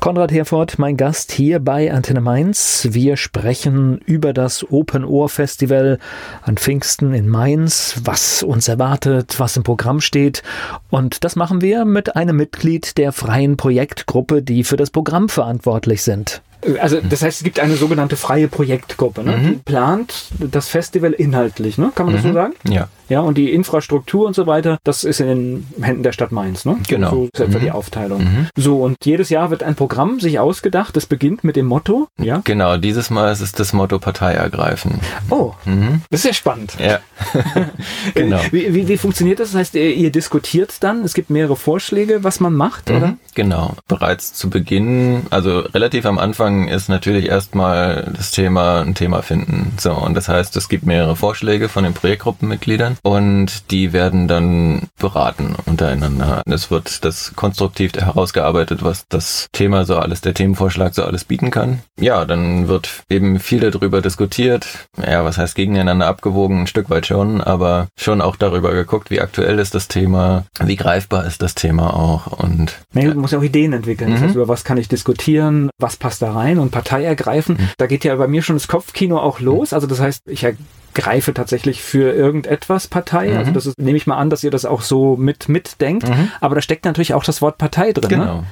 Konrad 0.00 0.32
Herford, 0.32 0.78
mein 0.78 0.96
Gast 0.96 1.30
hier 1.30 1.58
bei 1.60 1.92
Antenne 1.92 2.22
Mainz. 2.22 2.88
Wir 2.90 3.18
sprechen 3.18 3.98
über 4.06 4.32
das 4.32 4.64
Open 4.72 5.04
Ohr 5.04 5.28
Festival 5.28 5.98
an 6.40 6.56
Pfingsten 6.56 7.12
in 7.12 7.28
Mainz, 7.28 7.96
was 8.04 8.42
uns 8.42 8.66
erwartet, 8.68 9.34
was 9.38 9.58
im 9.58 9.62
Programm 9.62 10.00
steht. 10.00 10.42
Und 10.88 11.22
das 11.22 11.36
machen 11.36 11.60
wir 11.60 11.84
mit 11.84 12.16
einem 12.16 12.36
Mitglied 12.36 12.96
der 12.96 13.12
freien 13.12 13.58
Projektgruppe, 13.58 14.40
die 14.42 14.64
für 14.64 14.78
das 14.78 14.88
Programm 14.90 15.28
verantwortlich 15.28 16.00
sind. 16.02 16.40
Also 16.80 17.00
das 17.02 17.20
heißt, 17.22 17.38
es 17.38 17.44
gibt 17.44 17.60
eine 17.60 17.76
sogenannte 17.76 18.16
freie 18.16 18.48
Projektgruppe, 18.48 19.22
ne? 19.22 19.36
Mhm. 19.36 19.46
die 19.48 19.56
plant 19.56 20.28
das 20.38 20.68
Festival 20.68 21.12
inhaltlich, 21.12 21.76
ne? 21.78 21.92
kann 21.94 22.06
man 22.06 22.14
das 22.14 22.22
so 22.22 22.28
Mhm. 22.30 22.34
sagen? 22.34 22.54
Ja. 22.68 22.88
Ja, 23.10 23.20
und 23.20 23.36
die 23.36 23.52
Infrastruktur 23.52 24.26
und 24.26 24.34
so 24.34 24.46
weiter, 24.46 24.78
das 24.84 25.04
ist 25.04 25.20
in 25.20 25.26
den 25.26 25.66
Händen 25.82 26.02
der 26.02 26.12
Stadt 26.12 26.32
Mainz, 26.32 26.64
ne? 26.64 26.78
Genau. 26.88 27.10
So 27.10 27.28
ist 27.32 27.40
etwa 27.40 27.58
Mhm. 27.58 27.62
die 27.62 27.70
Aufteilung. 27.72 28.22
Mhm. 28.22 28.46
So, 28.56 28.80
und 28.82 28.96
jedes 29.04 29.28
Jahr 29.28 29.50
wird 29.50 29.62
ein 29.62 29.74
Programm 29.74 30.20
sich 30.20 30.38
ausgedacht, 30.38 30.96
das 30.96 31.04
beginnt 31.06 31.44
mit 31.44 31.56
dem 31.56 31.66
Motto, 31.66 32.08
ja? 32.18 32.40
Genau, 32.44 32.76
dieses 32.78 33.10
Mal 33.10 33.30
ist 33.32 33.40
es 33.40 33.52
das 33.52 33.72
Motto 33.72 33.98
Partei 33.98 34.32
ergreifen. 34.32 35.00
Oh, 35.28 35.52
Mhm. 35.66 36.00
das 36.10 36.20
ist 36.20 36.26
ja 36.26 36.32
spannend. 36.32 36.76
Ja. 36.78 37.00
genau. 38.14 38.38
Wie, 38.50 38.74
wie, 38.74 38.88
wie 38.88 38.96
funktioniert 38.96 39.40
das? 39.40 39.50
Das 39.52 39.58
heißt, 39.58 39.74
ihr, 39.74 39.94
ihr 39.94 40.10
diskutiert 40.12 40.74
dann, 40.80 41.02
es 41.04 41.14
gibt 41.14 41.30
mehrere 41.30 41.56
Vorschläge, 41.56 42.24
was 42.24 42.40
man 42.40 42.54
macht, 42.54 42.90
oder? 42.90 43.08
Mhm, 43.08 43.18
Genau. 43.34 43.74
Bereits 43.88 44.34
zu 44.34 44.50
Beginn, 44.50 45.22
also 45.30 45.60
relativ 45.60 46.04
am 46.04 46.18
Anfang 46.18 46.68
ist 46.68 46.88
natürlich 46.88 47.26
erstmal 47.26 48.12
das 48.16 48.32
Thema 48.32 48.80
ein 48.82 48.94
Thema 48.94 49.22
finden. 49.22 49.72
So, 49.80 49.92
und 49.92 50.14
das 50.14 50.28
heißt, 50.28 50.56
es 50.56 50.68
gibt 50.68 50.84
mehrere 50.84 51.16
Vorschläge 51.16 51.68
von 51.68 51.84
den 51.84 51.94
Projektgruppenmitgliedern 51.94 52.98
und 53.02 53.70
die 53.70 53.92
werden 53.92 54.28
dann 54.28 54.88
beraten 54.98 55.54
untereinander. 55.66 56.42
Es 56.46 56.70
wird 56.70 57.04
das 57.04 57.32
konstruktiv 57.36 57.92
herausgearbeitet, 57.94 58.82
was 58.82 59.04
das 59.08 59.48
Thema 59.52 59.84
so 59.84 59.96
alles, 59.96 60.20
der 60.20 60.34
Themenvorschlag 60.34 60.94
so 60.94 61.04
alles 61.04 61.24
bieten 61.24 61.50
kann. 61.50 61.80
Ja, 61.98 62.24
dann 62.24 62.68
wird 62.68 63.02
eben 63.08 63.38
viel 63.40 63.60
darüber 63.60 64.00
diskutiert. 64.02 64.66
Ja, 65.04 65.24
was 65.24 65.38
heißt 65.38 65.54
gegeneinander 65.54 66.06
abgewogen? 66.06 66.60
Ein 66.62 66.66
Stück 66.66 66.90
weit 66.90 67.06
schon, 67.06 67.40
aber 67.40 67.88
schon 67.98 68.20
auch 68.20 68.36
darüber 68.36 68.72
geguckt, 68.72 69.10
wie 69.10 69.20
aktuell 69.20 69.58
ist 69.58 69.74
das 69.74 69.88
Thema, 69.88 70.44
wie 70.62 70.76
greifbar 70.76 71.24
ist 71.26 71.42
das 71.42 71.54
Thema 71.54 71.94
auch 71.94 72.26
und 72.38 72.78
Nee, 72.92 73.06
du 73.06 73.14
musst 73.20 73.32
ja 73.32 73.38
auch 73.38 73.42
Ideen 73.42 73.72
entwickeln. 73.72 74.10
Das 74.10 74.20
Mhm. 74.20 74.24
heißt, 74.24 74.34
über 74.34 74.48
was 74.48 74.64
kann 74.64 74.76
ich 74.78 74.88
diskutieren, 74.88 75.70
was 75.78 75.96
passt 75.96 76.22
da 76.22 76.32
rein 76.32 76.58
und 76.58 76.70
Partei 76.70 77.04
ergreifen. 77.04 77.56
Mhm. 77.58 77.68
Da 77.78 77.86
geht 77.86 78.04
ja 78.04 78.14
bei 78.16 78.26
mir 78.28 78.42
schon 78.42 78.56
das 78.56 78.68
Kopfkino 78.68 79.18
auch 79.18 79.40
los. 79.40 79.72
Also 79.72 79.86
das 79.86 80.00
heißt, 80.00 80.22
ich 80.26 80.44
ergreife 80.94 81.34
tatsächlich 81.34 81.82
für 81.82 82.12
irgendetwas 82.12 82.88
Partei. 82.88 83.30
Mhm. 83.30 83.36
Also 83.36 83.50
das 83.52 83.66
ist, 83.66 83.78
nehme 83.78 83.96
ich 83.96 84.06
mal 84.06 84.16
an, 84.16 84.30
dass 84.30 84.44
ihr 84.44 84.50
das 84.50 84.64
auch 84.64 84.82
so 84.82 85.16
mit 85.16 85.48
mitdenkt. 85.48 86.08
Mhm. 86.08 86.30
Aber 86.40 86.54
da 86.54 86.62
steckt 86.62 86.84
natürlich 86.84 87.14
auch 87.14 87.24
das 87.24 87.42
Wort 87.42 87.58
Partei 87.58 87.92
drin. 87.92 88.10
Ne? 88.10 88.24
Genau. 88.24 88.44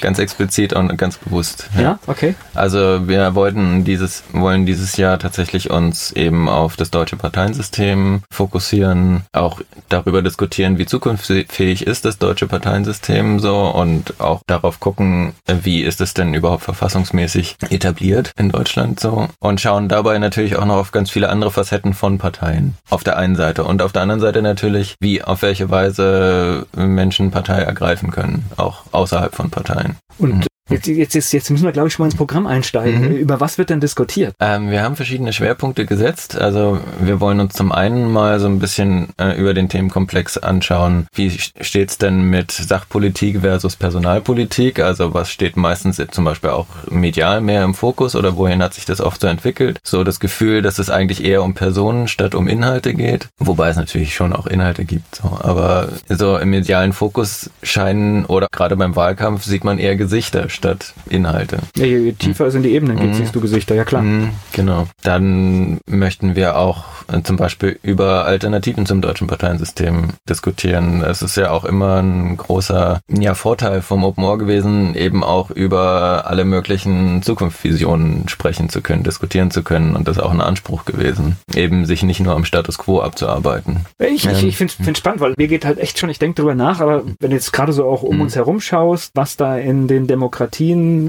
Ganz 0.00 0.18
explizit 0.18 0.72
und 0.72 0.96
ganz 0.96 1.18
bewusst. 1.18 1.68
Ja, 1.78 1.98
okay. 2.06 2.34
Also 2.54 3.08
wir 3.08 3.34
wollten 3.34 3.84
dieses, 3.84 4.24
wollen 4.32 4.66
dieses 4.66 4.96
Jahr 4.96 5.18
tatsächlich 5.18 5.70
uns 5.70 6.12
eben 6.12 6.48
auf 6.48 6.76
das 6.76 6.90
deutsche 6.90 7.16
Parteiensystem 7.16 8.22
fokussieren, 8.30 9.22
auch 9.32 9.60
darüber 9.88 10.22
diskutieren, 10.22 10.78
wie 10.78 10.86
zukunftsfähig 10.86 11.86
ist 11.86 12.04
das 12.04 12.18
deutsche 12.18 12.46
Parteiensystem 12.46 13.38
so 13.38 13.68
und 13.68 14.20
auch 14.20 14.42
darauf 14.46 14.80
gucken, 14.80 15.34
wie 15.46 15.82
ist 15.82 16.00
es 16.00 16.14
denn 16.14 16.34
überhaupt 16.34 16.64
verfassungsmäßig 16.64 17.56
etabliert 17.70 18.32
in 18.36 18.50
Deutschland 18.50 19.00
so 19.00 19.28
und 19.38 19.60
schauen 19.60 19.88
dabei 19.88 20.18
natürlich 20.18 20.56
auch 20.56 20.64
noch 20.64 20.76
auf 20.76 20.92
ganz 20.92 21.10
viele 21.10 21.28
andere 21.28 21.50
Facetten 21.50 21.81
von 21.92 22.18
Parteien. 22.18 22.76
Auf 22.88 23.02
der 23.02 23.16
einen 23.16 23.34
Seite 23.34 23.64
und 23.64 23.82
auf 23.82 23.92
der 23.92 24.02
anderen 24.02 24.20
Seite 24.20 24.42
natürlich, 24.42 24.94
wie, 25.00 25.22
auf 25.22 25.42
welche 25.42 25.70
Weise 25.70 26.66
Menschen 26.74 27.30
Partei 27.30 27.62
ergreifen 27.62 28.10
können, 28.10 28.44
auch 28.56 28.84
außerhalb 28.92 29.34
von 29.34 29.50
Parteien. 29.50 29.96
Und 30.18 30.46
Jetzt, 30.72 30.86
jetzt, 30.86 31.14
jetzt, 31.14 31.32
jetzt 31.32 31.50
müssen 31.50 31.64
wir, 31.64 31.72
glaube 31.72 31.88
ich, 31.88 31.94
schon 31.94 32.04
mal 32.04 32.08
ins 32.08 32.16
Programm 32.16 32.46
einsteigen. 32.46 33.10
Mhm. 33.10 33.16
Über 33.16 33.40
was 33.40 33.58
wird 33.58 33.70
denn 33.70 33.80
diskutiert? 33.80 34.34
Ähm, 34.40 34.70
wir 34.70 34.82
haben 34.82 34.96
verschiedene 34.96 35.32
Schwerpunkte 35.32 35.86
gesetzt. 35.86 36.40
Also 36.40 36.80
wir 37.00 37.20
wollen 37.20 37.40
uns 37.40 37.54
zum 37.54 37.72
einen 37.72 38.10
mal 38.10 38.40
so 38.40 38.46
ein 38.46 38.58
bisschen 38.58 39.08
äh, 39.18 39.38
über 39.38 39.54
den 39.54 39.68
Themenkomplex 39.68 40.38
anschauen, 40.38 41.06
wie 41.14 41.30
steht's 41.30 41.98
denn 41.98 42.22
mit 42.22 42.50
Sachpolitik 42.50 43.40
versus 43.40 43.76
Personalpolitik? 43.76 44.80
Also 44.80 45.14
was 45.14 45.30
steht 45.30 45.56
meistens 45.56 46.00
zum 46.10 46.24
Beispiel 46.24 46.50
auch 46.50 46.66
medial 46.90 47.40
mehr 47.40 47.64
im 47.64 47.74
Fokus 47.74 48.16
oder 48.16 48.36
wohin 48.36 48.62
hat 48.62 48.74
sich 48.74 48.84
das 48.84 49.00
oft 49.00 49.20
so 49.20 49.26
entwickelt? 49.26 49.78
So 49.84 50.04
das 50.04 50.20
Gefühl, 50.20 50.62
dass 50.62 50.78
es 50.78 50.90
eigentlich 50.90 51.24
eher 51.24 51.42
um 51.42 51.54
Personen 51.54 52.08
statt 52.08 52.34
um 52.34 52.48
Inhalte 52.48 52.94
geht, 52.94 53.28
wobei 53.38 53.68
es 53.68 53.76
natürlich 53.76 54.14
schon 54.14 54.32
auch 54.32 54.46
Inhalte 54.46 54.84
gibt. 54.84 55.16
So. 55.16 55.38
Aber 55.40 55.88
so 56.08 56.36
im 56.38 56.50
medialen 56.50 56.92
Fokus 56.92 57.50
scheinen 57.62 58.24
oder 58.26 58.46
gerade 58.50 58.76
beim 58.76 58.96
Wahlkampf 58.96 59.44
sieht 59.44 59.64
man 59.64 59.78
eher 59.78 59.96
Gesichter 59.96 60.48
statt 60.62 60.94
Inhalte. 61.08 61.58
Ja, 61.76 61.84
je, 61.84 61.98
je 61.98 62.12
tiefer 62.12 62.46
es 62.46 62.54
in 62.54 62.62
die 62.62 62.70
Ebenen 62.70 62.96
geht, 62.96 63.08
mhm. 63.08 63.14
siehst 63.14 63.34
du 63.34 63.40
Gesichter, 63.40 63.74
ja 63.74 63.84
klar. 63.84 64.02
Mhm, 64.02 64.30
genau. 64.52 64.86
Dann 65.02 65.80
möchten 65.86 66.36
wir 66.36 66.56
auch 66.56 66.84
äh, 67.12 67.20
zum 67.22 67.36
Beispiel 67.36 67.80
über 67.82 68.24
Alternativen 68.26 68.86
zum 68.86 69.02
deutschen 69.02 69.26
Parteiensystem 69.26 70.10
diskutieren. 70.28 71.02
Es 71.02 71.20
ist 71.20 71.36
ja 71.36 71.50
auch 71.50 71.64
immer 71.64 72.00
ein 72.00 72.36
großer 72.36 73.00
ja, 73.08 73.34
Vorteil 73.34 73.82
vom 73.82 74.04
Open 74.04 74.22
Ohr 74.22 74.38
gewesen, 74.38 74.94
eben 74.94 75.24
auch 75.24 75.50
über 75.50 76.24
alle 76.26 76.44
möglichen 76.44 77.22
Zukunftsvisionen 77.22 78.28
sprechen 78.28 78.68
zu 78.68 78.82
können, 78.82 79.02
diskutieren 79.02 79.50
zu 79.50 79.64
können 79.64 79.96
und 79.96 80.06
das 80.06 80.18
ist 80.18 80.22
auch 80.22 80.30
ein 80.30 80.40
Anspruch 80.40 80.84
gewesen, 80.84 81.36
eben 81.54 81.86
sich 81.86 82.04
nicht 82.04 82.20
nur 82.20 82.34
am 82.34 82.44
Status 82.44 82.78
quo 82.78 83.00
abzuarbeiten. 83.00 83.80
Ich, 83.98 84.26
ich, 84.26 84.44
ich 84.44 84.56
finde 84.56 84.74
es 84.92 84.98
spannend, 84.98 85.20
weil 85.20 85.34
mir 85.36 85.48
geht 85.48 85.64
halt 85.64 85.78
echt 85.78 85.98
schon, 85.98 86.08
ich 86.08 86.20
denke 86.20 86.40
drüber 86.40 86.54
nach, 86.54 86.80
aber 86.80 87.02
wenn 87.18 87.30
du 87.30 87.36
jetzt 87.36 87.52
gerade 87.52 87.72
so 87.72 87.86
auch 87.86 88.02
um 88.04 88.16
mhm. 88.16 88.22
uns 88.22 88.36
herum 88.36 88.60
schaust, 88.60 89.10
was 89.14 89.36
da 89.36 89.56
in 89.56 89.88
den 89.88 90.06
Demokratien 90.06 90.41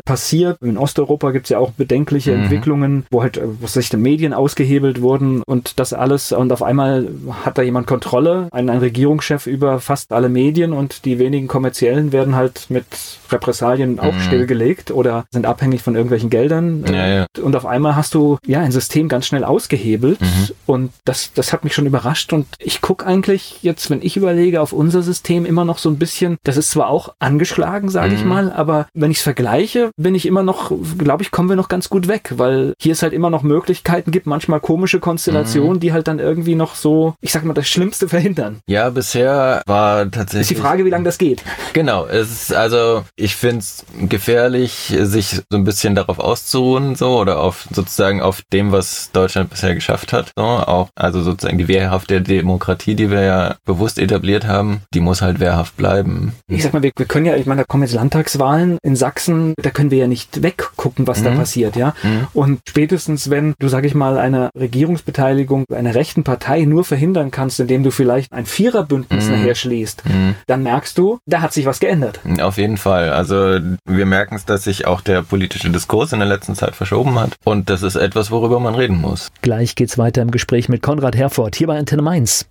passiert, 0.05 0.57
in 0.61 0.77
Osteuropa 0.77 1.31
gibt 1.31 1.45
es 1.45 1.49
ja 1.49 1.59
auch 1.59 1.71
bedenkliche 1.71 2.31
mhm. 2.31 2.43
Entwicklungen, 2.43 3.05
wo 3.11 3.21
halt, 3.21 3.41
wo 3.61 3.67
sich 3.67 3.89
die 3.89 3.97
Medien 3.97 4.33
ausgehebelt 4.33 5.01
wurden 5.01 5.43
und 5.43 5.79
das 5.79 5.93
alles 5.93 6.31
und 6.31 6.51
auf 6.51 6.63
einmal 6.63 7.07
hat 7.43 7.57
da 7.57 7.61
jemand 7.61 7.87
Kontrolle, 7.87 8.47
ein, 8.51 8.69
ein 8.69 8.79
Regierungschef 8.79 9.47
über 9.47 9.79
fast 9.79 10.11
alle 10.11 10.29
Medien 10.29 10.73
und 10.73 11.05
die 11.05 11.19
wenigen 11.19 11.47
kommerziellen 11.47 12.11
werden 12.11 12.35
halt 12.35 12.67
mit 12.69 12.85
Repressalien 13.31 13.99
auch 13.99 14.13
mhm. 14.13 14.19
stillgelegt 14.21 14.91
oder 14.91 15.25
sind 15.31 15.45
abhängig 15.45 15.81
von 15.81 15.95
irgendwelchen 15.95 16.29
Geldern. 16.29 16.85
Ja, 16.87 17.07
ja. 17.07 17.25
Und 17.41 17.55
auf 17.55 17.65
einmal 17.65 17.95
hast 17.95 18.13
du 18.13 18.37
ja 18.45 18.59
ein 18.59 18.71
System 18.71 19.09
ganz 19.09 19.25
schnell 19.25 19.43
ausgehebelt 19.43 20.21
mhm. 20.21 20.49
und 20.65 20.91
das, 21.05 21.31
das 21.33 21.53
hat 21.53 21.63
mich 21.63 21.73
schon 21.73 21.85
überrascht 21.85 22.33
und 22.33 22.47
ich 22.59 22.81
gucke 22.81 23.05
eigentlich 23.05 23.59
jetzt, 23.61 23.89
wenn 23.89 24.01
ich 24.01 24.17
überlege, 24.17 24.61
auf 24.61 24.73
unser 24.73 25.01
System 25.01 25.45
immer 25.45 25.65
noch 25.65 25.77
so 25.77 25.89
ein 25.89 25.97
bisschen, 25.97 26.37
das 26.43 26.57
ist 26.57 26.71
zwar 26.71 26.89
auch 26.89 27.13
angeschlagen, 27.19 27.89
sage 27.89 28.11
mhm. 28.11 28.15
ich 28.15 28.25
mal, 28.25 28.51
aber 28.51 28.87
wenn 28.93 29.11
ich 29.11 29.21
vergleiche, 29.23 29.91
bin 29.97 30.15
ich 30.15 30.25
immer 30.25 30.43
noch, 30.43 30.71
glaube 30.97 31.23
ich, 31.23 31.31
kommen 31.31 31.49
wir 31.49 31.55
noch 31.55 31.67
ganz 31.67 31.89
gut 31.89 32.07
weg, 32.07 32.33
weil 32.37 32.73
hier 32.79 32.93
es 32.93 33.01
halt 33.01 33.13
immer 33.13 33.29
noch 33.29 33.43
Möglichkeiten 33.43 34.11
gibt, 34.11 34.27
manchmal 34.27 34.59
komische 34.59 34.99
Konstellationen, 34.99 35.73
mhm. 35.73 35.79
die 35.79 35.93
halt 35.93 36.07
dann 36.07 36.19
irgendwie 36.19 36.55
noch 36.55 36.75
so, 36.75 37.15
ich 37.21 37.31
sag 37.31 37.43
mal, 37.43 37.53
das 37.53 37.67
Schlimmste 37.67 38.07
verhindern. 38.13 38.59
Ja, 38.67 38.89
bisher 38.89 39.61
war 39.65 40.09
tatsächlich. 40.09 40.51
Ist 40.51 40.57
die 40.57 40.61
Frage, 40.61 40.85
wie 40.85 40.89
lange 40.89 41.05
das 41.05 41.17
geht. 41.17 41.43
Genau, 41.73 42.05
es 42.05 42.31
ist 42.31 42.53
also, 42.53 43.03
ich 43.15 43.35
finde 43.35 43.59
es 43.59 43.85
gefährlich, 44.07 44.93
sich 44.99 45.41
so 45.49 45.57
ein 45.57 45.63
bisschen 45.63 45.95
darauf 45.95 46.19
auszuruhen, 46.19 46.95
so, 46.95 47.19
oder 47.19 47.39
auf 47.39 47.67
sozusagen 47.71 48.21
auf 48.21 48.41
dem, 48.51 48.71
was 48.71 49.11
Deutschland 49.11 49.49
bisher 49.49 49.73
geschafft 49.73 50.13
hat, 50.13 50.31
so, 50.35 50.43
auch, 50.43 50.89
also 50.95 51.21
sozusagen 51.21 51.57
die 51.57 51.67
wehrhafte 51.67 52.21
Demokratie, 52.21 52.95
die 52.95 53.09
wir 53.09 53.21
ja 53.21 53.55
bewusst 53.65 53.99
etabliert 53.99 54.45
haben, 54.45 54.81
die 54.93 54.99
muss 54.99 55.21
halt 55.21 55.39
wehrhaft 55.39 55.77
bleiben. 55.77 56.33
Ich 56.47 56.63
sag 56.63 56.73
mal, 56.73 56.83
wir, 56.83 56.91
wir 56.95 57.05
können 57.05 57.25
ja, 57.25 57.35
ich 57.35 57.45
meine, 57.45 57.61
da 57.61 57.65
kommen 57.65 57.83
jetzt 57.83 57.93
Landtagswahlen 57.93 58.77
in 58.83 58.95
Sachsen, 58.95 59.12
da 59.15 59.69
können 59.69 59.91
wir 59.91 59.97
ja 59.97 60.07
nicht 60.07 60.43
weggucken, 60.43 61.07
was 61.07 61.19
mhm. 61.19 61.25
da 61.25 61.31
passiert, 61.31 61.75
ja. 61.75 61.93
Mhm. 62.03 62.27
Und 62.33 62.59
spätestens, 62.67 63.29
wenn 63.29 63.53
du, 63.59 63.67
sag 63.67 63.85
ich 63.85 63.95
mal, 63.95 64.17
eine 64.17 64.49
Regierungsbeteiligung 64.57 65.65
einer 65.73 65.95
rechten 65.95 66.23
Partei 66.23 66.65
nur 66.65 66.83
verhindern 66.83 67.31
kannst, 67.31 67.59
indem 67.59 67.83
du 67.83 67.91
vielleicht 67.91 68.31
ein 68.31 68.45
Viererbündnis 68.45 69.25
mhm. 69.25 69.31
nachher 69.31 69.55
schließt, 69.55 70.03
mhm. 70.05 70.35
dann 70.47 70.63
merkst 70.63 70.97
du, 70.97 71.19
da 71.25 71.41
hat 71.41 71.53
sich 71.53 71.65
was 71.65 71.79
geändert. 71.79 72.19
Auf 72.41 72.57
jeden 72.57 72.77
Fall. 72.77 73.11
Also 73.11 73.59
wir 73.85 74.05
merken 74.05 74.35
es, 74.35 74.45
dass 74.45 74.63
sich 74.63 74.87
auch 74.87 75.01
der 75.01 75.21
politische 75.21 75.69
Diskurs 75.69 76.13
in 76.13 76.19
der 76.19 76.27
letzten 76.27 76.55
Zeit 76.55 76.75
verschoben 76.75 77.19
hat. 77.19 77.35
Und 77.43 77.69
das 77.69 77.83
ist 77.83 77.95
etwas, 77.95 78.31
worüber 78.31 78.59
man 78.59 78.75
reden 78.75 78.99
muss. 78.99 79.31
Gleich 79.41 79.75
geht's 79.75 79.97
weiter 79.97 80.21
im 80.21 80.31
Gespräch 80.31 80.69
mit 80.69 80.81
Konrad 80.81 81.15
Herford 81.15 81.55
hier 81.55 81.67
bei 81.67 81.77
Antenne 81.77 82.01
Mainz. 82.01 82.45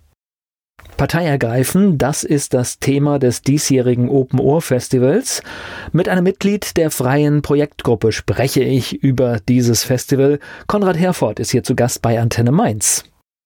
Partei 1.03 1.25
ergreifen, 1.25 1.97
das 1.97 2.23
ist 2.23 2.53
das 2.53 2.79
Thema 2.79 3.19
des 3.19 3.41
diesjährigen 3.41 4.07
Open 4.07 4.39
Ohr 4.39 4.61
Festivals. 4.61 5.43
Mit 5.91 6.07
einem 6.07 6.23
Mitglied 6.23 6.77
der 6.77 6.91
freien 6.91 7.41
Projektgruppe 7.41 8.13
spreche 8.13 8.63
ich 8.63 9.03
über 9.03 9.41
dieses 9.49 9.83
Festival. 9.83 10.39
Konrad 10.67 10.97
Herford 10.97 11.41
ist 11.41 11.51
hier 11.51 11.63
zu 11.63 11.75
Gast 11.75 12.01
bei 12.01 12.21
Antenne 12.21 12.53
Mainz. 12.53 13.03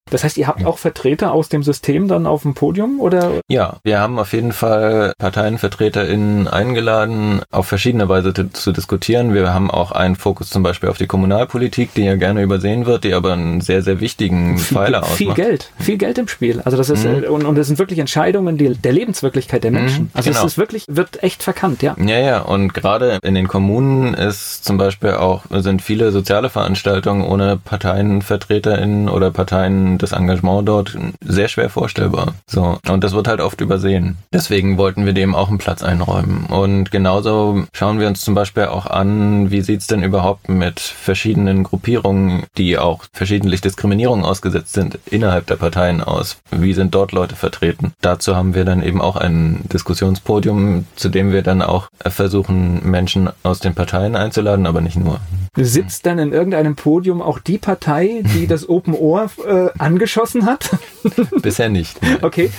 Das 0.09 0.23
heißt, 0.23 0.37
ihr 0.37 0.47
habt 0.47 0.65
auch 0.65 0.77
Vertreter 0.77 1.31
aus 1.31 1.49
dem 1.49 1.63
System 1.63 2.07
dann 2.07 2.25
auf 2.25 2.43
dem 2.43 2.53
Podium 2.53 2.99
oder? 2.99 3.41
Ja, 3.47 3.77
wir 3.83 3.99
haben 3.99 4.19
auf 4.19 4.33
jeden 4.33 4.51
Fall 4.51 5.13
ParteienvertreterInnen 5.17 6.47
eingeladen, 6.47 7.41
auf 7.51 7.67
verschiedene 7.67 8.09
Weise 8.09 8.33
zu 8.33 8.71
diskutieren. 8.71 9.33
Wir 9.33 9.53
haben 9.53 9.71
auch 9.71 9.91
einen 9.91 10.15
Fokus 10.15 10.49
zum 10.49 10.63
Beispiel 10.63 10.89
auf 10.89 10.97
die 10.97 11.07
Kommunalpolitik, 11.07 11.93
die 11.93 12.03
ja 12.03 12.15
gerne 12.15 12.41
übersehen 12.41 12.85
wird, 12.85 13.03
die 13.03 13.13
aber 13.13 13.33
einen 13.33 13.61
sehr, 13.61 13.81
sehr 13.81 13.99
wichtigen 13.99 14.57
viel, 14.57 14.77
Pfeiler 14.77 15.03
ausmacht. 15.03 15.17
Viel 15.17 15.33
Geld, 15.33 15.71
viel 15.79 15.97
Geld 15.97 16.17
im 16.17 16.27
Spiel. 16.27 16.61
Also 16.61 16.77
das 16.77 16.89
ist, 16.89 17.05
mhm. 17.05 17.23
Äh, 17.23 17.27
und, 17.27 17.45
und 17.45 17.55
das 17.55 17.67
sind 17.67 17.79
wirklich 17.79 17.99
Entscheidungen 17.99 18.57
die, 18.57 18.75
der 18.75 18.93
Lebenswirklichkeit 18.93 19.63
der 19.63 19.71
mhm, 19.71 19.77
Menschen. 19.77 20.03
Mhm, 20.03 20.11
also 20.13 20.29
genau. 20.29 20.41
es 20.41 20.53
ist 20.53 20.57
wirklich, 20.57 20.85
wird 20.87 21.23
echt 21.23 21.43
verkannt, 21.43 21.81
ja. 21.81 21.95
Ja, 21.97 22.19
ja, 22.19 22.39
und 22.39 22.73
gerade 22.73 23.19
in 23.23 23.35
den 23.35 23.47
Kommunen 23.47 24.13
ist 24.13 24.63
zum 24.63 24.77
Beispiel 24.77 25.11
auch, 25.11 25.43
sind 25.49 25.81
viele 25.81 26.11
soziale 26.11 26.49
Veranstaltungen 26.49 27.23
ohne 27.23 27.57
ParteienvertreterInnen 27.57 29.09
oder 29.09 29.31
Parteien 29.31 29.96
das 30.03 30.11
Engagement 30.11 30.67
dort 30.67 30.97
sehr 31.23 31.47
schwer 31.47 31.69
vorstellbar. 31.69 32.33
So. 32.47 32.77
Und 32.87 33.03
das 33.03 33.13
wird 33.13 33.27
halt 33.27 33.41
oft 33.41 33.61
übersehen. 33.61 34.17
Deswegen 34.33 34.77
wollten 34.77 35.05
wir 35.05 35.13
dem 35.13 35.35
auch 35.35 35.49
einen 35.49 35.57
Platz 35.57 35.83
einräumen. 35.83 36.45
Und 36.45 36.91
genauso 36.91 37.65
schauen 37.73 37.99
wir 37.99 38.07
uns 38.07 38.21
zum 38.21 38.35
Beispiel 38.35 38.65
auch 38.65 38.85
an, 38.85 39.51
wie 39.51 39.61
sieht's 39.61 39.87
denn 39.87 40.03
überhaupt 40.03 40.49
mit 40.49 40.79
verschiedenen 40.79 41.63
Gruppierungen, 41.63 42.43
die 42.57 42.77
auch 42.77 43.05
verschiedentlich 43.13 43.61
Diskriminierung 43.61 44.25
ausgesetzt 44.25 44.73
sind, 44.73 44.99
innerhalb 45.05 45.47
der 45.47 45.55
Parteien 45.55 46.01
aus? 46.01 46.37
Wie 46.51 46.73
sind 46.73 46.93
dort 46.95 47.11
Leute 47.11 47.35
vertreten? 47.35 47.93
Dazu 48.01 48.35
haben 48.35 48.55
wir 48.55 48.65
dann 48.65 48.83
eben 48.83 49.01
auch 49.01 49.15
ein 49.15 49.61
Diskussionspodium, 49.71 50.85
zu 50.95 51.09
dem 51.09 51.31
wir 51.31 51.41
dann 51.41 51.61
auch 51.61 51.89
versuchen, 52.05 52.89
Menschen 52.89 53.29
aus 53.43 53.59
den 53.59 53.75
Parteien 53.75 54.15
einzuladen, 54.15 54.65
aber 54.65 54.81
nicht 54.81 54.97
nur. 54.97 55.19
Sitzt 55.55 56.05
dann 56.05 56.19
in 56.19 56.33
irgendeinem 56.33 56.75
Podium 56.75 57.21
auch 57.21 57.39
die 57.39 57.57
Partei, 57.57 58.23
die 58.35 58.47
das 58.47 58.67
Open 58.77 58.93
Ohr 58.93 59.29
äh, 59.45 59.69
angeschossen 59.87 60.45
hat? 60.45 60.69
Bisher 61.41 61.69
nicht. 61.69 62.01
Ne. 62.03 62.19
Okay. 62.21 62.51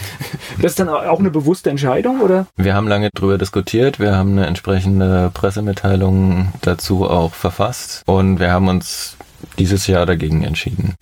Das 0.60 0.72
ist 0.72 0.80
dann 0.80 0.88
auch 0.88 1.18
eine 1.20 1.30
bewusste 1.30 1.68
Entscheidung, 1.68 2.22
oder? 2.22 2.46
Wir 2.56 2.74
haben 2.74 2.88
lange 2.88 3.10
drüber 3.14 3.36
diskutiert. 3.36 4.00
Wir 4.00 4.16
haben 4.16 4.32
eine 4.32 4.46
entsprechende 4.46 5.30
Pressemitteilung 5.34 6.52
dazu 6.62 7.04
auch 7.08 7.34
verfasst. 7.34 8.02
Und 8.06 8.40
wir 8.40 8.50
haben 8.50 8.68
uns 8.68 9.17
dieses 9.58 9.86
Jahr 9.86 10.06
dagegen 10.06 10.42
entschieden. 10.44 10.94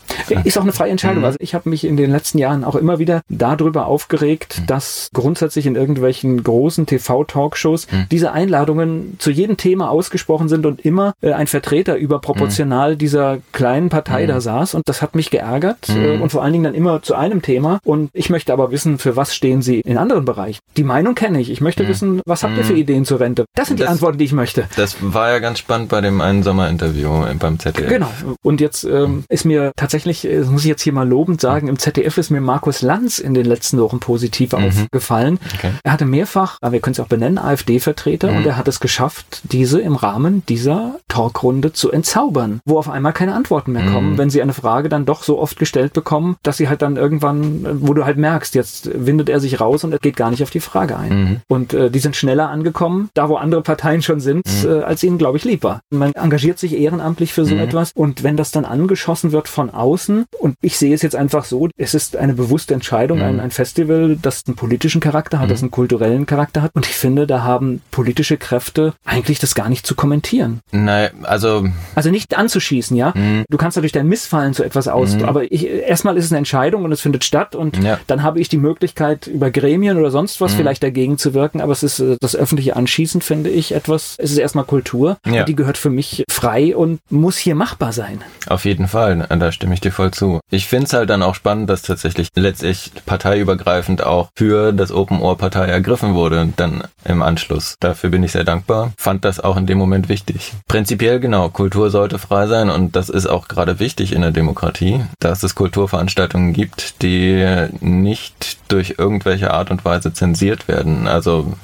Ist 0.45 0.59
auch 0.59 0.63
eine 0.63 0.73
freie 0.73 0.91
Entscheidung. 0.91 1.19
Mhm. 1.19 1.25
Also 1.25 1.39
ich 1.41 1.55
habe 1.55 1.69
mich 1.69 1.85
in 1.85 1.97
den 1.97 2.11
letzten 2.11 2.39
Jahren 2.39 2.65
auch 2.65 2.75
immer 2.75 2.99
wieder 2.99 3.23
darüber 3.29 3.87
aufgeregt, 3.87 4.61
mhm. 4.61 4.67
dass 4.67 5.11
grundsätzlich 5.13 5.67
in 5.67 5.77
irgendwelchen 5.77 6.43
großen 6.43 6.87
TV-Talkshows 6.87 7.91
mhm. 7.91 8.07
diese 8.11 8.33
Einladungen 8.33 9.17
zu 9.19 9.31
jedem 9.31 9.57
Thema 9.57 9.91
ausgesprochen 9.91 10.49
sind 10.49 10.67
und 10.67 10.85
immer 10.85 11.15
äh, 11.21 11.33
ein 11.33 11.47
Vertreter 11.47 11.97
überproportional 11.97 12.95
mhm. 12.95 12.99
dieser 12.99 13.39
kleinen 13.53 13.89
Partei 13.89 14.25
mhm. 14.25 14.29
da 14.29 14.41
saß. 14.41 14.75
Und 14.75 14.89
das 14.89 15.03
hat 15.03 15.15
mich 15.15 15.31
geärgert 15.31 15.89
mhm. 15.89 16.05
äh, 16.05 16.19
und 16.19 16.31
vor 16.31 16.43
allen 16.43 16.53
Dingen 16.53 16.65
dann 16.65 16.75
immer 16.75 17.03
zu 17.03 17.15
einem 17.15 17.43
Thema. 17.43 17.79
Und 17.85 18.11
ich 18.13 18.31
möchte 18.31 18.53
aber 18.53 18.71
wissen, 18.71 18.99
für 18.99 19.17
was 19.17 19.35
stehen 19.35 19.63
Sie 19.63 19.81
in 19.81 19.99
anderen 19.99 20.25
Bereichen. 20.25 20.61
Die 20.77 20.85
Meinung 20.85 21.15
kenne 21.15 21.41
ich. 21.41 21.51
Ich 21.51 21.61
möchte 21.61 21.87
wissen, 21.89 22.21
was 22.27 22.43
habt 22.43 22.57
ihr 22.57 22.65
für 22.65 22.75
Ideen 22.75 23.05
zur 23.05 23.21
Rente? 23.21 23.45
Das 23.55 23.69
sind 23.69 23.81
das, 23.81 23.87
die 23.87 23.91
Antworten, 23.91 24.19
die 24.19 24.25
ich 24.25 24.33
möchte. 24.33 24.65
Das 24.77 24.97
war 25.01 25.31
ja 25.31 25.39
ganz 25.39 25.59
spannend 25.59 25.89
bei 25.89 26.01
dem 26.01 26.21
einen 26.21 26.43
Sommerinterview 26.43 27.27
beim 27.39 27.59
ZDF. 27.59 27.89
Genau. 27.89 28.09
Und 28.43 28.61
jetzt 28.61 28.85
ähm, 28.85 29.25
ist 29.29 29.45
mir 29.45 29.73
tatsächlich, 29.77 30.25
äh, 30.25 30.39
das 30.39 30.49
muss 30.49 30.63
ich 30.63 30.69
jetzt 30.69 30.83
hier 30.83 30.93
mal 30.93 31.09
lobend 31.09 31.41
sagen, 31.41 31.69
im 31.69 31.79
ZDF 31.79 32.19
ist 32.19 32.31
mir 32.31 32.41
Markus 32.41 32.83
Lanz 32.83 33.19
in 33.19 33.35
den 33.35 33.47
letzten 33.47 33.79
Wochen 33.81 34.01
positiv 34.01 34.53
mhm. 34.53 34.65
aufgefallen. 34.65 35.39
Okay. 35.57 35.71
Er 35.83 35.93
hatte 35.93 36.05
mehrfach, 36.05 36.59
aber 36.61 36.73
wir 36.73 36.81
können 36.81 36.93
es 36.93 37.01
auch 37.01 37.09
benennen, 37.09 37.39
AfD-Vertreter 37.39 38.31
mhm. 38.31 38.39
und 38.39 38.47
er 38.47 38.57
hat 38.57 38.69
es 38.69 38.81
geschafft, 38.81 39.43
diese 39.45 39.81
im 39.81 39.97
Rahmen 39.97 40.43
dieser 40.49 40.99
Talkrunde 41.09 41.73
zu 41.73 41.91
entzaubern, 41.91 42.61
wo 42.65 42.79
auf 42.79 42.89
einmal 42.89 43.13
keine 43.13 43.35
Antworten 43.35 43.73
mehr 43.73 43.85
mhm. 43.85 43.93
kommen, 43.93 44.19
wenn 44.19 44.31
sie 44.31 44.43
eine 44.43 44.53
Frage 44.53 44.89
dann 44.89 45.05
doch 45.05 45.23
so 45.23 45.39
oft 45.39 45.59
gestellt 45.59 45.93
bekommen, 45.93 46.37
dass 46.43 46.57
sie 46.57 46.69
halt 46.69 46.83
dann 46.83 46.97
irgendwann, 46.97 47.67
wo 47.87 47.95
du 47.95 48.05
halt 48.05 48.17
merkst, 48.17 48.55
jetzt 48.55 48.91
windet 48.95 49.29
er 49.29 49.41
sich 49.41 49.61
raus 49.61 49.85
und 49.85 49.93
er 49.93 49.99
geht 49.99 50.17
gar 50.17 50.31
nicht 50.31 50.43
auf 50.43 50.51
die 50.51 50.61
Frage 50.61 50.97
ein. 50.97 51.09
Mhm. 51.09 51.37
Und 51.49 51.75
äh, 51.75 51.91
die 51.91 51.99
sind 51.99 52.17
schneller 52.17 52.51
angekommen, 52.51 53.11
da 53.15 53.29
wo 53.29 53.37
andere 53.37 53.63
Parteien 53.63 54.03
schon 54.03 54.21
sind, 54.21 54.45
mhm. 54.47 54.69
äh, 54.69 54.83
als 54.83 55.03
ihnen, 55.03 55.19
glaube 55.19 55.39
ich, 55.39 55.45
lieb 55.45 55.63
war. 55.63 55.81
Man 55.91 56.13
engagiert 56.13 56.59
sich 56.59 56.75
ehrenamtlich 56.75 57.33
für 57.33 57.45
so 57.45 57.55
mhm. 57.55 57.61
etwas 57.61 57.93
und 57.95 58.16
Und 58.17 58.23
wenn 58.23 58.37
das 58.37 58.51
dann 58.51 58.65
angeschossen 58.65 59.33
wird 59.33 59.47
von 59.47 59.69
außen, 59.69 60.25
und 60.39 60.57
ich 60.63 60.79
sehe 60.79 60.95
es 60.95 61.03
jetzt 61.03 61.17
einfach 61.17 61.45
so, 61.45 61.69
es 61.77 61.93
ist 61.93 62.17
eine 62.17 62.33
bewusste 62.33 62.73
Entscheidung, 62.73 63.19
mhm. 63.19 63.25
ein, 63.25 63.41
ein, 63.41 63.51
Festival, 63.51 64.17
das 64.21 64.45
einen 64.47 64.57
politischen 64.57 65.03
Charakter 65.03 65.39
hat, 65.39 65.47
mhm. 65.47 65.51
das 65.51 65.61
einen 65.61 65.71
kulturellen 65.71 66.25
Charakter 66.25 66.63
hat. 66.63 66.71
Und 66.75 66.87
ich 66.87 66.95
finde, 66.95 67.27
da 67.27 67.43
haben 67.43 67.83
politische 67.91 68.39
Kräfte 68.39 68.95
eigentlich 69.05 69.39
das 69.39 69.55
gar 69.55 69.69
nicht 69.69 69.87
zu 69.87 69.95
kommentieren. 69.95 70.61
Nein, 70.73 71.11
also. 71.25 71.69
Also 71.95 72.11
nicht 72.11 72.37
anzuschießen, 72.39 72.97
ja. 72.97 73.13
Mhm. 73.15 73.45
Du 73.51 73.59
kannst 73.59 73.77
natürlich 73.77 73.93
dein 73.93 74.09
Missfallen 74.09 74.55
zu 74.55 74.65
etwas 74.65 74.89
aus, 74.89 75.17
mhm. 75.17 75.25
aber 75.25 75.53
ich, 75.53 75.69
erstmal 75.69 76.17
ist 76.17 76.25
es 76.25 76.33
eine 76.33 76.39
Entscheidung 76.39 76.85
und 76.85 76.93
es 76.93 77.03
findet 77.03 77.25
statt 77.25 77.55
und 77.55 77.83
ja. 77.83 77.99
dann 78.07 78.23
habe 78.23 78.41
ich 78.41 78.49
die 78.49 78.57
Möglichkeit, 78.57 79.27
über 79.27 79.51
Gremien 79.51 79.99
oder 79.99 80.11
sonst 80.11 80.41
was 80.41 80.53
mhm. 80.53 80.57
vielleicht 80.57 80.83
dagegen 80.83 81.19
zu 81.19 81.35
wirken, 81.35 81.61
aber 81.61 81.73
es 81.73 81.83
ist 81.83 82.01
äh, 82.01 82.17
das 82.21 82.35
öffentliche 82.35 82.77
Anschießen, 82.77 83.21
finde 83.21 83.51
ich, 83.51 83.73
etwas, 83.73 84.15
es 84.19 84.31
ist 84.31 84.39
erstmal 84.39 84.65
Kultur, 84.65 85.19
ja. 85.27 85.45
die 85.45 85.55
gehört 85.55 85.77
für 85.77 85.91
mich 85.91 86.25
frei 86.31 86.75
und 86.75 87.01
muss 87.11 87.37
hier 87.37 87.55
machbar 87.55 87.93
sein. 87.93 88.06
Auf 88.49 88.65
jeden 88.65 88.89
Fall, 88.89 89.27
da 89.29 89.53
stimme 89.53 89.75
ich 89.75 89.81
dir 89.81 89.93
voll 89.93 90.13
zu. 90.13 90.41
Ich 90.51 90.67
finde 90.67 90.87
es 90.87 90.93
halt 90.93 91.11
dann 91.11 91.23
auch 91.23 91.35
spannend, 91.35 91.69
dass 91.69 91.83
tatsächlich 91.83 92.29
letztlich 92.35 92.93
parteiübergreifend 93.05 94.03
auch 94.03 94.29
für 94.37 94.73
das 94.73 94.93
Open 94.93 95.21
Ohr 95.21 95.37
Partei 95.37 95.67
ergriffen 95.67 96.15
wurde, 96.15 96.49
dann 96.57 96.85
im 97.05 97.23
Anschluss. 97.23 97.77
Dafür 97.81 98.11
bin 98.11 98.23
ich 98.23 98.33
sehr 98.33 98.45
dankbar. 98.45 98.93
Fand 98.97 99.25
das 99.25 99.41
auch 99.41 99.57
in 99.57 99.67
dem 99.67 99.79
Moment 99.79 100.09
wichtig. 100.09 100.53
Prinzipiell 100.69 101.21
genau, 101.21 101.49
Kultur 101.49 101.91
sollte 101.91 102.19
frei 102.19 102.47
sein 102.47 102.71
und 102.71 102.97
das 102.97 103.09
ist 103.09 103.27
auch 103.27 103.49
gerade 103.49 103.81
wichtig 103.81 104.13
in 104.13 104.23
der 104.23 104.33
Demokratie, 104.33 105.05
dass 105.19 105.43
es 105.43 105.55
Kulturveranstaltungen 105.55 106.53
gibt, 106.53 107.03
die 107.03 107.67
nicht 107.81 108.59
durch 108.69 108.95
irgendwelche 108.99 109.53
Art 109.53 109.71
und 109.71 109.85
Weise 109.85 110.13
zensiert 110.13 110.69
werden. 110.69 111.09
Also 111.09 111.55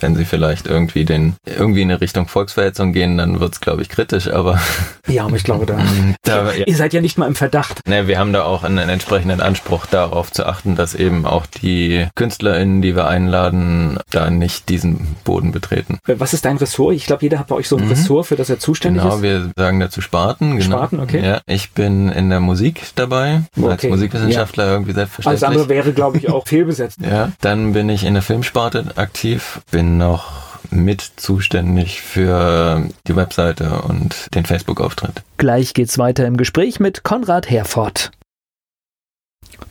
wenn 0.00 0.14
sie 0.14 0.24
vielleicht 0.24 0.66
irgendwie 0.66 1.04
den 1.04 1.36
irgendwie 1.44 1.82
in 1.82 1.90
eine 1.90 2.00
Richtung 2.00 2.28
Volksverhetzung 2.28 2.92
gehen, 2.92 3.18
dann 3.18 3.40
wird's 3.40 3.60
glaube 3.60 3.82
ich 3.82 3.88
kritisch, 3.88 4.28
aber 4.28 4.60
ja, 5.06 5.24
aber 5.24 5.36
ich 5.36 5.44
glaube 5.44 5.66
da, 5.66 5.78
da 6.22 6.52
ja. 6.52 6.64
ihr 6.66 6.76
seid 6.76 6.92
ja 6.92 7.00
nicht 7.00 7.18
mal 7.18 7.26
im 7.26 7.34
Verdacht. 7.34 7.80
Ne, 7.88 8.06
wir 8.08 8.18
haben 8.18 8.32
da 8.32 8.44
auch 8.44 8.64
einen, 8.64 8.78
einen, 8.78 8.90
entsprechenden 8.90 9.40
Anspruch 9.40 9.86
darauf 9.86 10.32
zu 10.32 10.46
achten, 10.46 10.76
dass 10.76 10.94
eben 10.94 11.26
auch 11.26 11.46
die 11.46 12.06
KünstlerInnen, 12.14 12.82
die 12.82 12.96
wir 12.96 13.06
einladen, 13.06 13.98
da 14.10 14.30
nicht 14.30 14.68
diesen 14.68 15.16
Boden 15.24 15.52
betreten. 15.52 15.98
Was 16.06 16.34
ist 16.34 16.44
dein 16.44 16.56
Ressort? 16.56 16.94
Ich 16.94 17.06
glaube, 17.06 17.22
jeder 17.22 17.38
hat 17.38 17.48
bei 17.48 17.56
euch 17.56 17.68
so 17.68 17.76
ein 17.76 17.84
mhm. 17.84 17.90
Ressort, 17.90 18.26
für 18.26 18.36
das 18.36 18.50
er 18.50 18.58
zuständig 18.58 19.02
genau, 19.02 19.16
ist. 19.16 19.22
Genau, 19.22 19.44
wir 19.44 19.52
sagen 19.56 19.80
dazu 19.80 20.00
Sparten. 20.00 20.56
Genau. 20.56 20.76
Sparten, 20.76 21.00
okay. 21.00 21.24
Ja, 21.24 21.40
ich 21.46 21.72
bin 21.72 22.08
in 22.08 22.30
der 22.30 22.40
Musik 22.40 22.82
dabei, 22.94 23.42
okay. 23.56 23.70
als 23.70 23.82
Musikwissenschaftler 23.84 24.66
ja. 24.66 24.72
irgendwie 24.72 24.92
selbstverständlich. 24.92 25.44
Alles 25.44 25.56
andere 25.58 25.68
wäre, 25.68 25.92
glaube 25.92 26.18
ich, 26.18 26.30
auch 26.30 26.46
fehlbesetzt. 26.46 26.98
ja, 27.00 27.32
dann 27.40 27.72
bin 27.72 27.88
ich 27.88 28.04
in 28.04 28.14
der 28.14 28.22
Filmsparte 28.22 28.86
aktiv, 28.96 29.60
bin 29.70 29.85
bin 29.86 29.98
noch 29.98 30.58
mit 30.70 31.00
zuständig 31.14 32.02
für 32.02 32.88
die 33.06 33.14
Webseite 33.14 33.82
und 33.82 34.34
den 34.34 34.44
Facebook-Auftritt. 34.44 35.22
Gleich 35.36 35.74
geht's 35.74 35.96
weiter 35.96 36.26
im 36.26 36.36
Gespräch 36.36 36.80
mit 36.80 37.04
Konrad 37.04 37.48
Herford. 37.48 38.10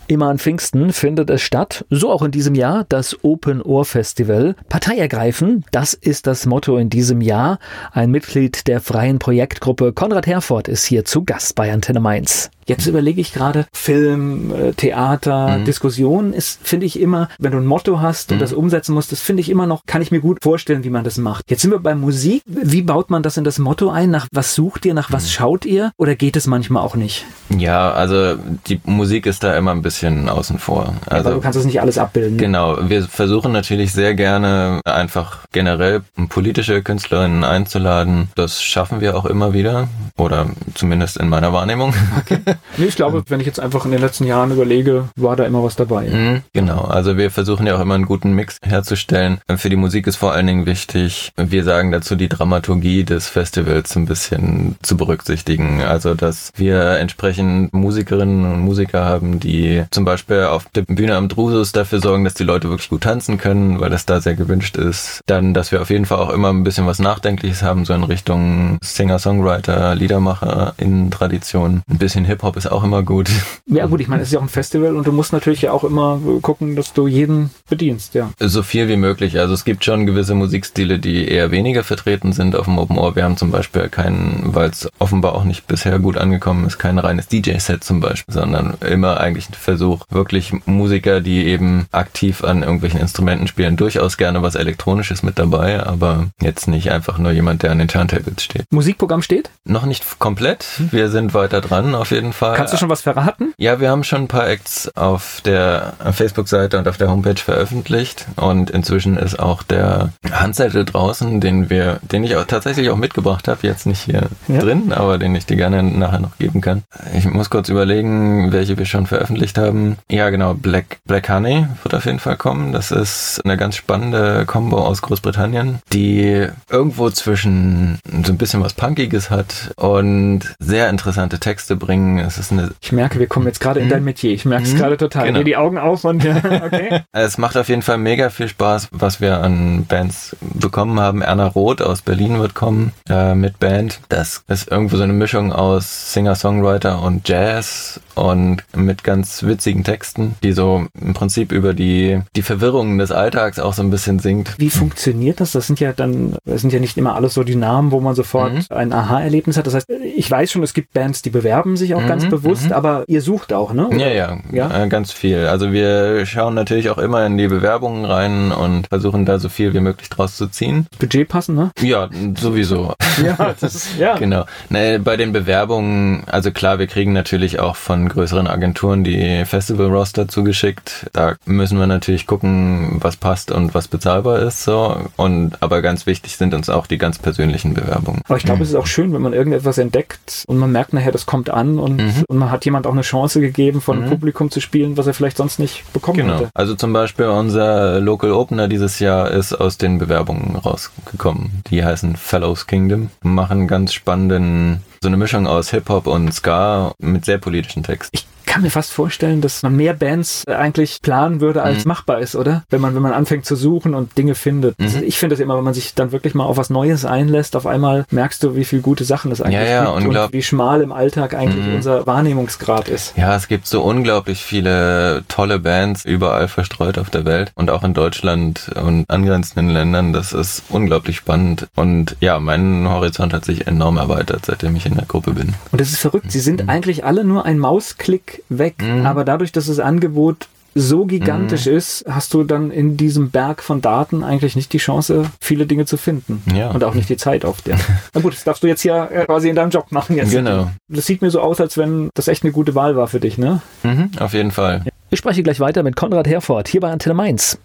Immer 0.07 0.27
an 0.27 0.39
Pfingsten 0.39 0.93
findet 0.93 1.29
es 1.29 1.41
statt, 1.41 1.83
so 1.89 2.11
auch 2.11 2.21
in 2.21 2.31
diesem 2.31 2.55
Jahr, 2.55 2.85
das 2.87 3.23
Open 3.23 3.61
Ohr 3.61 3.83
Festival. 3.83 4.55
Partei 4.69 4.97
ergreifen, 4.97 5.65
das 5.71 5.93
ist 5.93 6.27
das 6.27 6.45
Motto 6.45 6.77
in 6.77 6.89
diesem 6.89 7.19
Jahr. 7.19 7.59
Ein 7.91 8.11
Mitglied 8.11 8.67
der 8.67 8.79
freien 8.79 9.19
Projektgruppe 9.19 9.91
Konrad 9.91 10.27
Herford 10.27 10.69
ist 10.69 10.85
hier 10.85 11.03
zu 11.03 11.25
Gast 11.25 11.55
bei 11.55 11.73
Antenne 11.73 11.99
Mainz. 11.99 12.51
Jetzt 12.67 12.87
überlege 12.87 13.21
ich 13.21 13.31
gerade, 13.31 13.67
Film, 13.73 14.51
äh, 14.51 14.73
Theater, 14.73 15.59
mhm. 15.59 15.65
Diskussion 15.65 16.33
ist, 16.33 16.59
finde 16.63 16.87
ich 16.87 16.99
immer, 16.99 17.29
wenn 17.37 17.51
du 17.51 17.59
ein 17.59 17.65
Motto 17.65 18.01
hast 18.01 18.31
und 18.31 18.37
mhm. 18.37 18.41
das 18.41 18.53
umsetzen 18.53 18.93
musst, 18.93 19.11
das 19.11 19.21
finde 19.21 19.41
ich 19.41 19.49
immer 19.49 19.67
noch, 19.67 19.85
kann 19.85 20.01
ich 20.01 20.11
mir 20.11 20.19
gut 20.19 20.41
vorstellen, 20.41 20.83
wie 20.83 20.89
man 20.89 21.03
das 21.03 21.17
macht. 21.17 21.49
Jetzt 21.49 21.61
sind 21.61 21.71
wir 21.71 21.79
bei 21.79 21.93
Musik. 21.93 22.41
Wie 22.47 22.81
baut 22.81 23.11
man 23.11 23.21
das 23.21 23.37
in 23.37 23.43
das 23.43 23.59
Motto 23.59 23.89
ein? 23.89 24.09
Nach 24.09 24.27
was 24.31 24.55
sucht 24.55 24.85
ihr? 24.85 24.95
Nach 24.95 25.11
was 25.11 25.25
mhm. 25.25 25.29
schaut 25.29 25.65
ihr? 25.65 25.91
Oder 25.97 26.15
geht 26.15 26.35
es 26.35 26.47
manchmal 26.47 26.83
auch 26.83 26.95
nicht? 26.95 27.25
Ja, 27.55 27.91
also 27.91 28.35
die 28.67 28.81
Musik 28.83 29.27
ist 29.27 29.43
da 29.43 29.55
immer 29.55 29.71
ein 29.71 29.83
bisschen 29.83 30.27
außen 30.27 30.57
vor. 30.57 30.95
Also 31.05 31.27
Aber 31.27 31.35
du 31.35 31.41
kannst 31.41 31.59
das 31.59 31.65
nicht 31.65 31.81
alles 31.81 31.99
abbilden. 31.99 32.39
Genau. 32.39 32.77
Wir 32.89 33.03
versuchen 33.03 33.51
natürlich 33.51 33.91
sehr 33.91 34.15
gerne 34.15 34.81
einfach 34.85 35.45
generell 35.51 36.01
politische 36.29 36.81
Künstlerinnen 36.81 37.43
einzuladen. 37.43 38.29
Das 38.35 38.63
schaffen 38.63 39.01
wir 39.01 39.15
auch 39.15 39.25
immer 39.25 39.53
wieder. 39.53 39.87
Oder 40.17 40.47
zumindest 40.73 41.17
in 41.17 41.29
meiner 41.29 41.53
Wahrnehmung. 41.53 41.93
Okay. 42.19 42.39
nee, 42.77 42.85
ich 42.85 42.95
glaube, 42.95 43.23
wenn 43.27 43.39
ich 43.39 43.45
jetzt 43.45 43.59
einfach 43.59 43.85
in 43.85 43.91
den 43.91 44.01
letzten 44.01 44.25
Jahren 44.25 44.51
überlege, 44.51 45.09
war 45.15 45.35
da 45.35 45.45
immer 45.45 45.63
was 45.63 45.75
dabei. 45.75 46.07
Mhm, 46.07 46.41
genau, 46.53 46.81
also 46.81 47.17
wir 47.17 47.31
versuchen 47.31 47.67
ja 47.67 47.75
auch 47.75 47.81
immer 47.81 47.95
einen 47.95 48.05
guten 48.05 48.33
Mix 48.33 48.57
herzustellen. 48.63 49.39
Für 49.57 49.69
die 49.69 49.75
Musik 49.75 50.07
ist 50.07 50.17
vor 50.17 50.33
allen 50.33 50.47
Dingen 50.47 50.65
wichtig, 50.65 51.31
wir 51.35 51.63
sagen 51.63 51.91
dazu, 51.91 52.15
die 52.15 52.29
Dramaturgie 52.29 53.03
des 53.03 53.27
Festivals 53.27 53.95
ein 53.95 54.05
bisschen 54.05 54.75
zu 54.81 54.97
berücksichtigen. 54.97 55.81
Also, 55.81 56.13
dass 56.13 56.51
wir 56.55 56.97
entsprechend 56.97 57.73
Musikerinnen 57.73 58.45
und 58.53 58.59
Musiker 58.59 59.05
haben, 59.05 59.39
die 59.39 59.83
zum 59.91 60.05
Beispiel 60.05 60.43
auf 60.43 60.65
der 60.75 60.83
Bühne 60.83 61.15
am 61.15 61.29
Drusus 61.29 61.71
dafür 61.71 61.99
sorgen, 61.99 62.23
dass 62.23 62.33
die 62.33 62.43
Leute 62.43 62.69
wirklich 62.69 62.89
gut 62.89 63.01
tanzen 63.01 63.37
können, 63.37 63.79
weil 63.79 63.89
das 63.89 64.05
da 64.05 64.21
sehr 64.21 64.35
gewünscht 64.35 64.77
ist. 64.77 65.21
Dann, 65.25 65.53
dass 65.53 65.71
wir 65.71 65.81
auf 65.81 65.89
jeden 65.89 66.05
Fall 66.05 66.19
auch 66.19 66.29
immer 66.29 66.49
ein 66.49 66.63
bisschen 66.63 66.85
was 66.85 66.99
Nachdenkliches 66.99 67.63
haben, 67.63 67.85
so 67.85 67.93
in 67.93 68.03
Richtung 68.03 68.77
Singer-Songwriter, 68.81 69.95
Liedermacher 69.95 70.73
in 70.77 71.11
Tradition. 71.11 71.81
Ein 71.89 71.97
bisschen 71.97 72.25
Hip-Hop 72.25 72.44
Hip-Hop 72.45 72.57
ist 72.57 72.71
auch 72.71 72.83
immer 72.83 73.01
gut. 73.01 73.29
Ja 73.65 73.87
gut, 73.87 73.99
ich 74.01 74.07
meine, 74.07 74.21
es 74.21 74.29
ist 74.29 74.33
ja 74.33 74.39
auch 74.39 74.43
ein 74.43 74.49
Festival 74.49 74.95
und 74.95 75.07
du 75.07 75.11
musst 75.11 75.33
natürlich 75.33 75.63
ja 75.63 75.71
auch 75.71 75.83
immer 75.83 76.19
gucken, 76.41 76.75
dass 76.75 76.93
du 76.93 77.07
jeden 77.07 77.49
bedienst, 77.67 78.13
ja. 78.13 78.29
So 78.39 78.61
viel 78.61 78.87
wie 78.87 78.97
möglich. 78.97 79.39
Also 79.39 79.55
es 79.55 79.65
gibt 79.65 79.83
schon 79.83 80.05
gewisse 80.05 80.35
Musikstile, 80.35 80.99
die 80.99 81.27
eher 81.27 81.49
weniger 81.49 81.83
vertreten 81.83 82.33
sind 82.33 82.55
auf 82.55 82.65
dem 82.65 82.77
Open 82.77 82.99
Ohr. 82.99 83.15
Wir 83.15 83.23
haben 83.23 83.37
zum 83.37 83.49
Beispiel 83.49 83.89
keinen, 83.89 84.53
weil 84.53 84.69
es 84.69 84.87
offenbar 84.99 85.33
auch 85.33 85.43
nicht 85.43 85.65
bisher 85.65 85.97
gut 85.97 86.17
angekommen 86.17 86.67
ist, 86.67 86.77
kein 86.77 86.99
reines 86.99 87.27
DJ-Set 87.27 87.83
zum 87.83 87.99
Beispiel, 87.99 88.33
sondern 88.33 88.75
immer 88.87 89.19
eigentlich 89.19 89.49
ein 89.49 89.53
Versuch, 89.53 90.03
wirklich 90.09 90.53
Musiker, 90.67 91.21
die 91.21 91.45
eben 91.47 91.87
aktiv 91.91 92.43
an 92.43 92.61
irgendwelchen 92.61 92.99
Instrumenten 92.99 93.47
spielen, 93.47 93.75
durchaus 93.75 94.17
gerne 94.17 94.43
was 94.43 94.53
Elektronisches 94.53 95.23
mit 95.23 95.39
dabei, 95.39 95.83
aber 95.83 96.27
jetzt 96.41 96.67
nicht 96.67 96.91
einfach 96.91 97.17
nur 97.17 97.31
jemand, 97.31 97.63
der 97.63 97.71
an 97.71 97.79
den 97.79 97.87
Turntables 97.87 98.43
steht. 98.43 98.65
Musikprogramm 98.69 99.23
steht? 99.23 99.49
Noch 99.63 99.85
nicht 99.85 100.19
komplett. 100.19 100.65
Wir 100.91 101.09
sind 101.09 101.33
weiter 101.33 101.61
dran, 101.61 101.95
auf 101.95 102.11
jeden 102.11 102.33
Fall. 102.35 102.55
Kannst 102.55 102.73
du 102.73 102.77
schon 102.77 102.89
was 102.89 103.01
verraten? 103.01 103.53
Ja, 103.57 103.79
wir 103.79 103.89
haben 103.89 104.03
schon 104.03 104.23
ein 104.23 104.27
paar 104.27 104.47
Acts 104.47 104.95
auf 104.95 105.41
der 105.45 105.93
Facebook-Seite 106.11 106.77
und 106.77 106.87
auf 106.87 106.97
der 106.97 107.09
Homepage 107.09 107.35
veröffentlicht 107.35 108.27
und 108.35 108.69
inzwischen 108.69 109.17
ist 109.17 109.39
auch 109.39 109.63
der 109.63 110.09
Handzettel 110.31 110.85
draußen, 110.85 111.41
den 111.41 111.69
wir, 111.69 111.99
den 112.01 112.23
ich 112.23 112.35
auch 112.35 112.45
tatsächlich 112.45 112.89
auch 112.89 112.97
mitgebracht 112.97 113.47
habe, 113.47 113.65
jetzt 113.65 113.85
nicht 113.85 114.01
hier 114.01 114.29
ja. 114.47 114.59
drin, 114.59 114.93
aber 114.93 115.17
den 115.17 115.35
ich 115.35 115.45
dir 115.45 115.57
gerne 115.57 115.81
nachher 115.81 116.19
noch 116.19 116.37
geben 116.37 116.61
kann. 116.61 116.83
Ich 117.15 117.25
muss 117.25 117.49
kurz 117.49 117.69
überlegen, 117.69 118.51
welche 118.51 118.77
wir 118.77 118.85
schon 118.85 119.07
veröffentlicht 119.07 119.57
haben. 119.57 119.97
Ja, 120.09 120.29
genau, 120.29 120.53
Black, 120.53 120.99
Black 121.05 121.29
Honey 121.29 121.67
wird 121.83 121.95
auf 121.95 122.05
jeden 122.05 122.19
Fall 122.19 122.37
kommen. 122.37 122.73
Das 122.73 122.91
ist 122.91 123.41
eine 123.43 123.57
ganz 123.57 123.75
spannende 123.75 124.45
Combo 124.45 124.79
aus 124.79 125.01
Großbritannien, 125.01 125.79
die 125.93 126.47
irgendwo 126.69 127.09
zwischen 127.09 127.99
so 128.23 128.31
ein 128.31 128.37
bisschen 128.37 128.61
was 128.61 128.73
Punkiges 128.73 129.29
hat 129.29 129.71
und 129.77 130.41
sehr 130.59 130.89
interessante 130.89 131.39
Texte 131.39 131.75
bringen. 131.75 132.19
Es 132.25 132.37
ist 132.37 132.51
eine. 132.51 132.71
Ich 132.81 132.91
merke, 132.91 133.19
wir 133.19 133.27
kommen 133.27 133.45
jetzt 133.47 133.59
gerade 133.59 133.79
in 133.79 133.89
dein 133.89 133.99
mhm. 133.99 134.05
Metier. 134.05 134.31
Ich 134.31 134.45
merke 134.45 134.63
es 134.65 134.73
mhm. 134.73 134.77
gerade 134.77 134.97
total. 134.97 135.27
Genau. 135.27 135.39
Dir 135.39 135.45
die 135.45 135.57
Augen 135.57 135.77
auf 135.77 136.03
und 136.03 136.23
ja, 136.23 136.37
okay. 136.65 137.01
es 137.11 137.37
macht 137.37 137.57
auf 137.57 137.69
jeden 137.69 137.81
Fall 137.81 137.97
mega 137.97 138.29
viel 138.29 138.47
Spaß, 138.47 138.89
was 138.91 139.21
wir 139.21 139.41
an 139.41 139.85
Bands 139.85 140.35
bekommen 140.41 140.99
haben. 140.99 141.21
Erna 141.21 141.47
Roth 141.47 141.81
aus 141.81 142.01
Berlin 142.01 142.39
wird 142.39 142.53
kommen 142.53 142.91
äh, 143.09 143.35
mit 143.35 143.59
Band. 143.59 143.99
Das 144.09 144.43
ist 144.47 144.69
irgendwo 144.69 144.97
so 144.97 145.03
eine 145.03 145.13
Mischung 145.13 145.53
aus 145.53 146.13
Singer-Songwriter 146.13 147.01
und 147.01 147.27
Jazz 147.27 147.99
und 148.15 148.63
mit 148.75 149.03
ganz 149.03 149.43
witzigen 149.43 149.83
Texten, 149.83 150.35
die 150.43 150.53
so 150.53 150.87
im 150.99 151.13
Prinzip 151.13 151.51
über 151.51 151.73
die, 151.73 152.21
die 152.35 152.41
Verwirrungen 152.41 152.97
des 152.97 153.11
Alltags 153.11 153.59
auch 153.59 153.73
so 153.73 153.83
ein 153.83 153.89
bisschen 153.89 154.19
singt. 154.19 154.55
Wie 154.57 154.69
funktioniert 154.69 155.39
das? 155.39 155.51
Das 155.51 155.67
sind 155.67 155.79
ja 155.79 155.93
dann, 155.93 156.37
das 156.45 156.61
sind 156.61 156.73
ja 156.73 156.79
nicht 156.79 156.97
immer 156.97 157.15
alles 157.15 157.33
so 157.33 157.43
die 157.43 157.55
Namen, 157.55 157.91
wo 157.91 157.99
man 157.99 158.15
sofort 158.15 158.53
mhm. 158.53 158.65
ein 158.69 158.93
Aha-Erlebnis 158.93 159.57
hat. 159.57 159.67
Das 159.67 159.73
heißt, 159.73 159.89
ich 159.89 160.29
weiß 160.29 160.51
schon, 160.51 160.63
es 160.63 160.73
gibt 160.73 160.93
Bands, 160.93 161.21
die 161.21 161.29
bewerben 161.29 161.77
sich 161.77 161.93
auch 161.95 162.01
mhm. 162.01 162.07
ganz 162.07 162.14
bewusst, 162.23 162.67
mhm. 162.67 162.71
aber 162.71 163.03
ihr 163.07 163.21
sucht 163.21 163.51
auch, 163.51 163.73
ne? 163.73 163.89
Ja, 163.91 164.07
ja, 164.07 164.37
ja, 164.51 164.83
äh, 164.83 164.87
ganz 164.87 165.11
viel. 165.11 165.47
Also 165.47 165.71
wir 165.73 166.25
schauen 166.25 166.53
natürlich 166.53 166.89
auch 166.89 166.97
immer 166.97 167.25
in 167.25 167.37
die 167.37 167.47
Bewerbungen 167.47 168.05
rein 168.05 168.51
und 168.51 168.87
versuchen 168.87 169.25
da 169.25 169.39
so 169.39 169.49
viel 169.49 169.73
wie 169.73 169.81
möglich 169.81 170.09
draus 170.09 170.37
zu 170.37 170.47
ziehen. 170.47 170.87
Budget 170.99 171.27
passen, 171.27 171.55
ne? 171.55 171.71
Ja, 171.81 172.09
sowieso. 172.37 172.93
ja, 173.23 173.55
das 173.59 173.75
ist, 173.75 173.99
ja. 173.99 174.17
Genau. 174.25 174.45
Ne, 174.69 174.99
bei 174.99 175.17
den 175.17 175.33
Bewerbungen, 175.33 176.23
also 176.27 176.51
klar, 176.51 176.79
wir 176.79 176.87
kriegen 176.87 177.13
natürlich 177.13 177.59
auch 177.59 177.75
von 177.75 178.07
größeren 178.09 178.47
Agenturen 178.47 179.03
die 179.03 179.43
Festival-Roster 179.45 180.27
zugeschickt. 180.27 181.07
Da 181.13 181.35
müssen 181.45 181.77
wir 181.77 181.87
natürlich 181.87 182.27
gucken, 182.27 182.97
was 183.01 183.17
passt 183.17 183.51
und 183.51 183.75
was 183.75 183.87
bezahlbar 183.87 184.39
ist. 184.39 184.63
So. 184.63 184.97
Und 185.17 185.61
aber 185.61 185.81
ganz 185.81 186.05
wichtig 186.05 186.37
sind 186.37 186.53
uns 186.53 186.69
auch 186.69 186.87
die 186.87 186.97
ganz 186.97 187.19
persönlichen 187.19 187.73
Bewerbungen. 187.73 188.21
Aber 188.27 188.37
ich 188.37 188.43
glaube, 188.43 188.59
mhm. 188.59 188.63
es 188.63 188.69
ist 188.69 188.75
auch 188.75 188.87
schön, 188.87 189.13
wenn 189.13 189.21
man 189.21 189.33
irgendetwas 189.33 189.77
entdeckt 189.77 190.43
und 190.47 190.57
man 190.57 190.71
merkt 190.71 190.93
nachher, 190.93 191.11
das 191.11 191.25
kommt 191.25 191.49
an 191.49 191.79
und, 191.79 191.99
mhm. 192.05 192.23
und 192.27 192.37
man 192.37 192.51
hat 192.51 192.65
jemand 192.65 192.87
auch 192.87 192.93
eine 192.93 193.01
Chance 193.01 193.41
gegeben, 193.41 193.81
von 193.81 194.05
mhm. 194.05 194.09
Publikum 194.09 194.51
zu 194.51 194.59
spielen, 194.59 194.97
was 194.97 195.07
er 195.07 195.13
vielleicht 195.13 195.37
sonst 195.37 195.59
nicht 195.59 195.91
bekommen 195.93 196.17
genau. 196.17 196.35
hätte. 196.35 196.49
Also 196.53 196.75
zum 196.75 196.93
Beispiel 196.93 197.25
unser 197.25 197.99
Local 197.99 198.31
Opener 198.31 198.67
dieses 198.67 198.99
Jahr 198.99 199.31
ist 199.31 199.53
aus 199.53 199.77
den 199.77 199.97
Bewerbungen 199.97 200.55
rausgekommen. 200.55 201.61
Die 201.69 201.83
heißen 201.83 202.15
Fellows 202.15 202.67
Kingdom, 202.67 203.09
machen 203.21 203.67
ganz 203.67 203.93
spannenden 203.93 204.81
so 205.01 205.09
eine 205.09 205.17
Mischung 205.17 205.45
aus 205.45 205.69
Hip-Hop 205.69 206.07
und 206.07 206.33
Ska 206.33 206.93
mit 206.99 207.25
sehr 207.25 207.37
politischen 207.37 207.83
Texten. 207.83 208.17
Ich 208.17 208.25
kann 208.45 208.61
mir 208.61 208.69
fast 208.69 208.91
vorstellen, 208.91 209.41
dass 209.41 209.63
man 209.63 209.75
mehr 209.75 209.93
Bands 209.93 210.47
eigentlich 210.47 211.01
planen 211.01 211.41
würde, 211.41 211.63
als 211.63 211.85
mhm. 211.85 211.89
machbar 211.89 212.19
ist, 212.19 212.35
oder? 212.35 212.63
Wenn 212.69 212.81
man, 212.81 212.95
wenn 212.95 213.01
man 213.01 213.13
anfängt 213.13 213.45
zu 213.45 213.55
suchen 213.55 213.93
und 213.93 214.17
Dinge 214.17 214.35
findet. 214.35 214.77
Mhm. 214.79 214.85
Also 214.85 214.99
ich 214.99 215.17
finde 215.17 215.35
das 215.35 215.41
immer, 215.41 215.57
wenn 215.57 215.63
man 215.63 215.73
sich 215.73 215.93
dann 215.93 216.11
wirklich 216.11 216.35
mal 216.35 216.45
auf 216.45 216.57
was 216.57 216.69
Neues 216.69 217.05
einlässt, 217.05 217.55
auf 217.55 217.65
einmal 217.65 218.05
merkst 218.11 218.43
du, 218.43 218.55
wie 218.55 218.65
viele 218.65 218.81
gute 218.81 219.03
Sachen 219.03 219.31
es 219.31 219.41
eigentlich 219.41 219.55
ja, 219.55 219.83
ja, 219.83 219.97
gibt 219.97 220.07
und 220.07 220.33
wie 220.33 220.43
schmal 220.43 220.81
im 220.81 220.91
Alltag 220.91 221.33
eigentlich 221.33 221.65
mhm. 221.65 221.75
unser 221.75 222.05
Wahrnehmungsgrad 222.05 222.89
ist. 222.89 223.15
Ja, 223.17 223.35
es 223.35 223.47
gibt 223.47 223.67
so 223.67 223.81
unglaublich 223.81 224.43
viele 224.43 225.23
tolle 225.27 225.59
Bands 225.59 226.05
überall 226.05 226.47
verstreut 226.47 226.97
auf 226.97 227.09
der 227.09 227.25
Welt 227.25 227.51
und 227.55 227.69
auch 227.69 227.83
in 227.83 227.93
Deutschland 227.93 228.71
und 228.81 229.09
angrenzenden 229.09 229.69
Ländern. 229.69 230.13
Das 230.13 230.33
ist 230.33 230.63
unglaublich 230.69 231.17
spannend 231.17 231.67
und 231.75 232.15
ja, 232.19 232.39
mein 232.39 232.87
Horizont 232.87 233.33
hat 233.33 233.45
sich 233.45 233.67
enorm 233.67 233.97
erweitert, 233.97 234.45
seitdem 234.45 234.75
ich 234.75 234.85
in 234.85 234.95
der 234.95 235.05
Gruppe 235.05 235.33
bin. 235.33 235.53
Und 235.71 235.81
das 235.81 235.89
ist 235.89 235.99
verrückt. 235.99 236.31
Sie 236.31 236.39
sind 236.39 236.63
mhm. 236.63 236.69
eigentlich 236.69 237.05
alle 237.05 237.23
nur 237.23 237.45
ein 237.45 237.59
Mausklick 237.59 238.34
weg. 238.49 238.75
Mhm. 238.81 239.05
Aber 239.05 239.23
dadurch, 239.23 239.51
dass 239.51 239.67
das 239.67 239.79
Angebot 239.79 240.47
so 240.77 241.05
gigantisch 241.05 241.67
mhm. 241.67 241.77
ist, 241.77 242.05
hast 242.07 242.33
du 242.33 242.43
dann 242.43 242.69
in 242.69 242.97
diesem 242.97 243.31
Berg 243.31 243.63
von 243.63 243.81
Daten 243.81 244.23
eigentlich 244.23 244.57
nicht 244.57 244.73
die 244.73 244.77
Chance, 244.77 245.23
viele 245.39 245.65
Dinge 245.65 245.85
zu 245.85 245.95
finden. 245.95 246.43
Ja. 246.53 246.71
Und 246.71 246.83
auch 246.83 246.93
nicht 246.93 247.07
die 247.07 247.15
Zeit 247.15 247.45
auf 247.45 247.61
der. 247.61 247.77
Na 248.13 248.19
gut, 248.19 248.33
das 248.33 248.43
darfst 248.43 248.61
du 248.61 248.67
jetzt 248.67 248.83
ja 248.83 249.05
quasi 249.05 249.49
in 249.49 249.55
deinem 249.55 249.69
Job 249.69 249.91
machen 249.91 250.17
jetzt. 250.17 250.31
Genau. 250.31 250.69
Das 250.89 251.05
sieht 251.05 251.21
mir 251.21 251.31
so 251.31 251.39
aus, 251.39 251.61
als 251.61 251.77
wenn 251.77 252.09
das 252.13 252.27
echt 252.27 252.43
eine 252.43 252.51
gute 252.51 252.75
Wahl 252.75 252.97
war 252.97 253.07
für 253.07 253.21
dich, 253.21 253.37
ne? 253.37 253.61
Mhm, 253.83 254.11
auf 254.19 254.33
jeden 254.33 254.51
Fall. 254.51 254.83
Ich 255.09 255.19
spreche 255.19 255.43
gleich 255.43 255.61
weiter 255.61 255.81
mit 255.81 255.95
Konrad 255.95 256.27
Herford 256.27 256.67
hier 256.67 256.81
bei 256.81 256.91
Antenne 256.91 257.13
Mainz. 257.13 257.57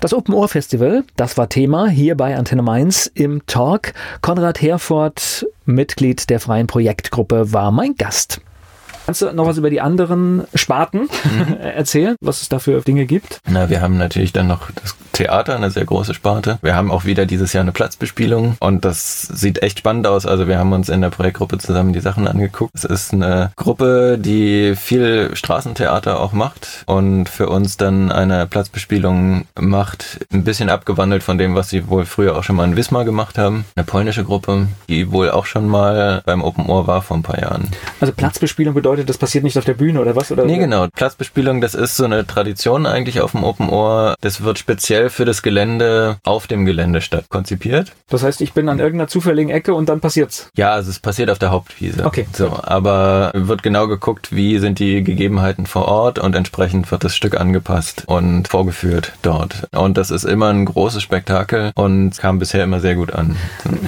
Das 0.00 0.14
Open 0.14 0.32
Ohr 0.32 0.48
Festival, 0.48 1.04
das 1.16 1.36
war 1.36 1.50
Thema 1.50 1.86
hier 1.86 2.16
bei 2.16 2.34
Antenne 2.34 2.62
Mainz 2.62 3.04
im 3.12 3.44
Talk. 3.44 3.92
Konrad 4.22 4.62
Herford, 4.62 5.46
Mitglied 5.66 6.30
der 6.30 6.40
freien 6.40 6.66
Projektgruppe, 6.66 7.52
war 7.52 7.70
mein 7.70 7.96
Gast. 7.96 8.40
Kannst 9.06 9.22
du 9.22 9.32
noch 9.32 9.46
was 9.46 9.58
über 9.58 9.70
die 9.70 9.80
anderen 9.80 10.44
Sparten 10.54 11.08
mhm. 11.24 11.56
erzählen, 11.60 12.16
was 12.20 12.42
es 12.42 12.48
da 12.48 12.58
für 12.58 12.80
Dinge 12.80 13.06
gibt? 13.06 13.40
Na, 13.48 13.70
wir 13.70 13.80
haben 13.80 13.98
natürlich 13.98 14.32
dann 14.32 14.46
noch 14.46 14.70
das 14.70 14.94
Theater, 15.12 15.56
eine 15.56 15.70
sehr 15.70 15.84
große 15.84 16.14
Sparte. 16.14 16.58
Wir 16.62 16.74
haben 16.74 16.90
auch 16.90 17.04
wieder 17.04 17.26
dieses 17.26 17.52
Jahr 17.52 17.62
eine 17.62 17.72
Platzbespielung 17.72 18.56
und 18.60 18.84
das 18.86 19.22
sieht 19.22 19.62
echt 19.62 19.80
spannend 19.80 20.06
aus. 20.06 20.24
Also 20.24 20.48
wir 20.48 20.58
haben 20.58 20.72
uns 20.72 20.88
in 20.88 21.02
der 21.02 21.10
Projektgruppe 21.10 21.58
zusammen 21.58 21.92
die 21.92 22.00
Sachen 22.00 22.26
angeguckt. 22.26 22.72
Es 22.74 22.84
ist 22.84 23.12
eine 23.12 23.52
Gruppe, 23.56 24.16
die 24.18 24.74
viel 24.76 25.30
Straßentheater 25.34 26.20
auch 26.20 26.32
macht 26.32 26.84
und 26.86 27.28
für 27.28 27.48
uns 27.48 27.76
dann 27.76 28.10
eine 28.10 28.46
Platzbespielung 28.46 29.46
macht, 29.58 30.26
ein 30.32 30.44
bisschen 30.44 30.70
abgewandelt 30.70 31.22
von 31.22 31.36
dem, 31.36 31.54
was 31.54 31.68
sie 31.68 31.88
wohl 31.88 32.06
früher 32.06 32.36
auch 32.36 32.42
schon 32.42 32.56
mal 32.56 32.64
in 32.64 32.76
Wismar 32.76 33.04
gemacht 33.04 33.36
haben. 33.36 33.64
Eine 33.76 33.84
polnische 33.84 34.24
Gruppe, 34.24 34.68
die 34.88 35.12
wohl 35.12 35.30
auch 35.30 35.44
schon 35.46 35.68
mal 35.68 36.22
beim 36.24 36.42
Open 36.42 36.66
Ohr 36.66 36.86
war 36.86 37.02
vor 37.02 37.16
ein 37.18 37.22
paar 37.22 37.40
Jahren. 37.40 37.68
Also 38.00 38.14
Platzbespielung 38.14 38.72
bedeutet, 38.72 38.89
das 38.96 39.18
passiert 39.18 39.44
nicht 39.44 39.58
auf 39.58 39.64
der 39.64 39.74
Bühne 39.74 40.00
oder 40.00 40.16
was? 40.16 40.30
Oder? 40.30 40.44
Nee, 40.44 40.58
genau. 40.58 40.86
Platzbespielung, 40.94 41.60
das 41.60 41.74
ist 41.74 41.96
so 41.96 42.04
eine 42.04 42.26
Tradition 42.26 42.86
eigentlich 42.86 43.20
auf 43.20 43.32
dem 43.32 43.44
Open 43.44 43.68
Ohr. 43.68 44.14
Das 44.20 44.42
wird 44.42 44.58
speziell 44.58 45.10
für 45.10 45.24
das 45.24 45.42
Gelände 45.42 46.18
auf 46.24 46.46
dem 46.46 46.64
Gelände 46.64 47.00
statt 47.00 47.26
konzipiert. 47.28 47.92
Das 48.08 48.22
heißt, 48.22 48.40
ich 48.40 48.52
bin 48.52 48.68
an 48.68 48.78
irgendeiner 48.78 49.08
zufälligen 49.08 49.50
Ecke 49.50 49.74
und 49.74 49.88
dann 49.88 50.00
passiert's? 50.00 50.50
Ja, 50.56 50.72
also 50.72 50.90
es 50.90 50.98
passiert 50.98 51.30
auf 51.30 51.38
der 51.38 51.50
Hauptwiese. 51.50 52.04
Okay. 52.04 52.26
So, 52.32 52.58
aber 52.62 53.30
wird 53.34 53.62
genau 53.62 53.86
geguckt, 53.88 54.34
wie 54.34 54.58
sind 54.58 54.78
die 54.78 55.02
Gegebenheiten 55.02 55.66
vor 55.66 55.86
Ort 55.86 56.18
und 56.18 56.34
entsprechend 56.34 56.90
wird 56.90 57.04
das 57.04 57.14
Stück 57.14 57.38
angepasst 57.40 58.04
und 58.06 58.48
vorgeführt 58.48 59.12
dort. 59.22 59.68
Und 59.72 59.96
das 59.96 60.10
ist 60.10 60.24
immer 60.24 60.48
ein 60.48 60.64
großes 60.64 61.02
Spektakel 61.02 61.72
und 61.74 62.18
kam 62.18 62.38
bisher 62.38 62.64
immer 62.64 62.80
sehr 62.80 62.94
gut 62.94 63.12
an. 63.12 63.36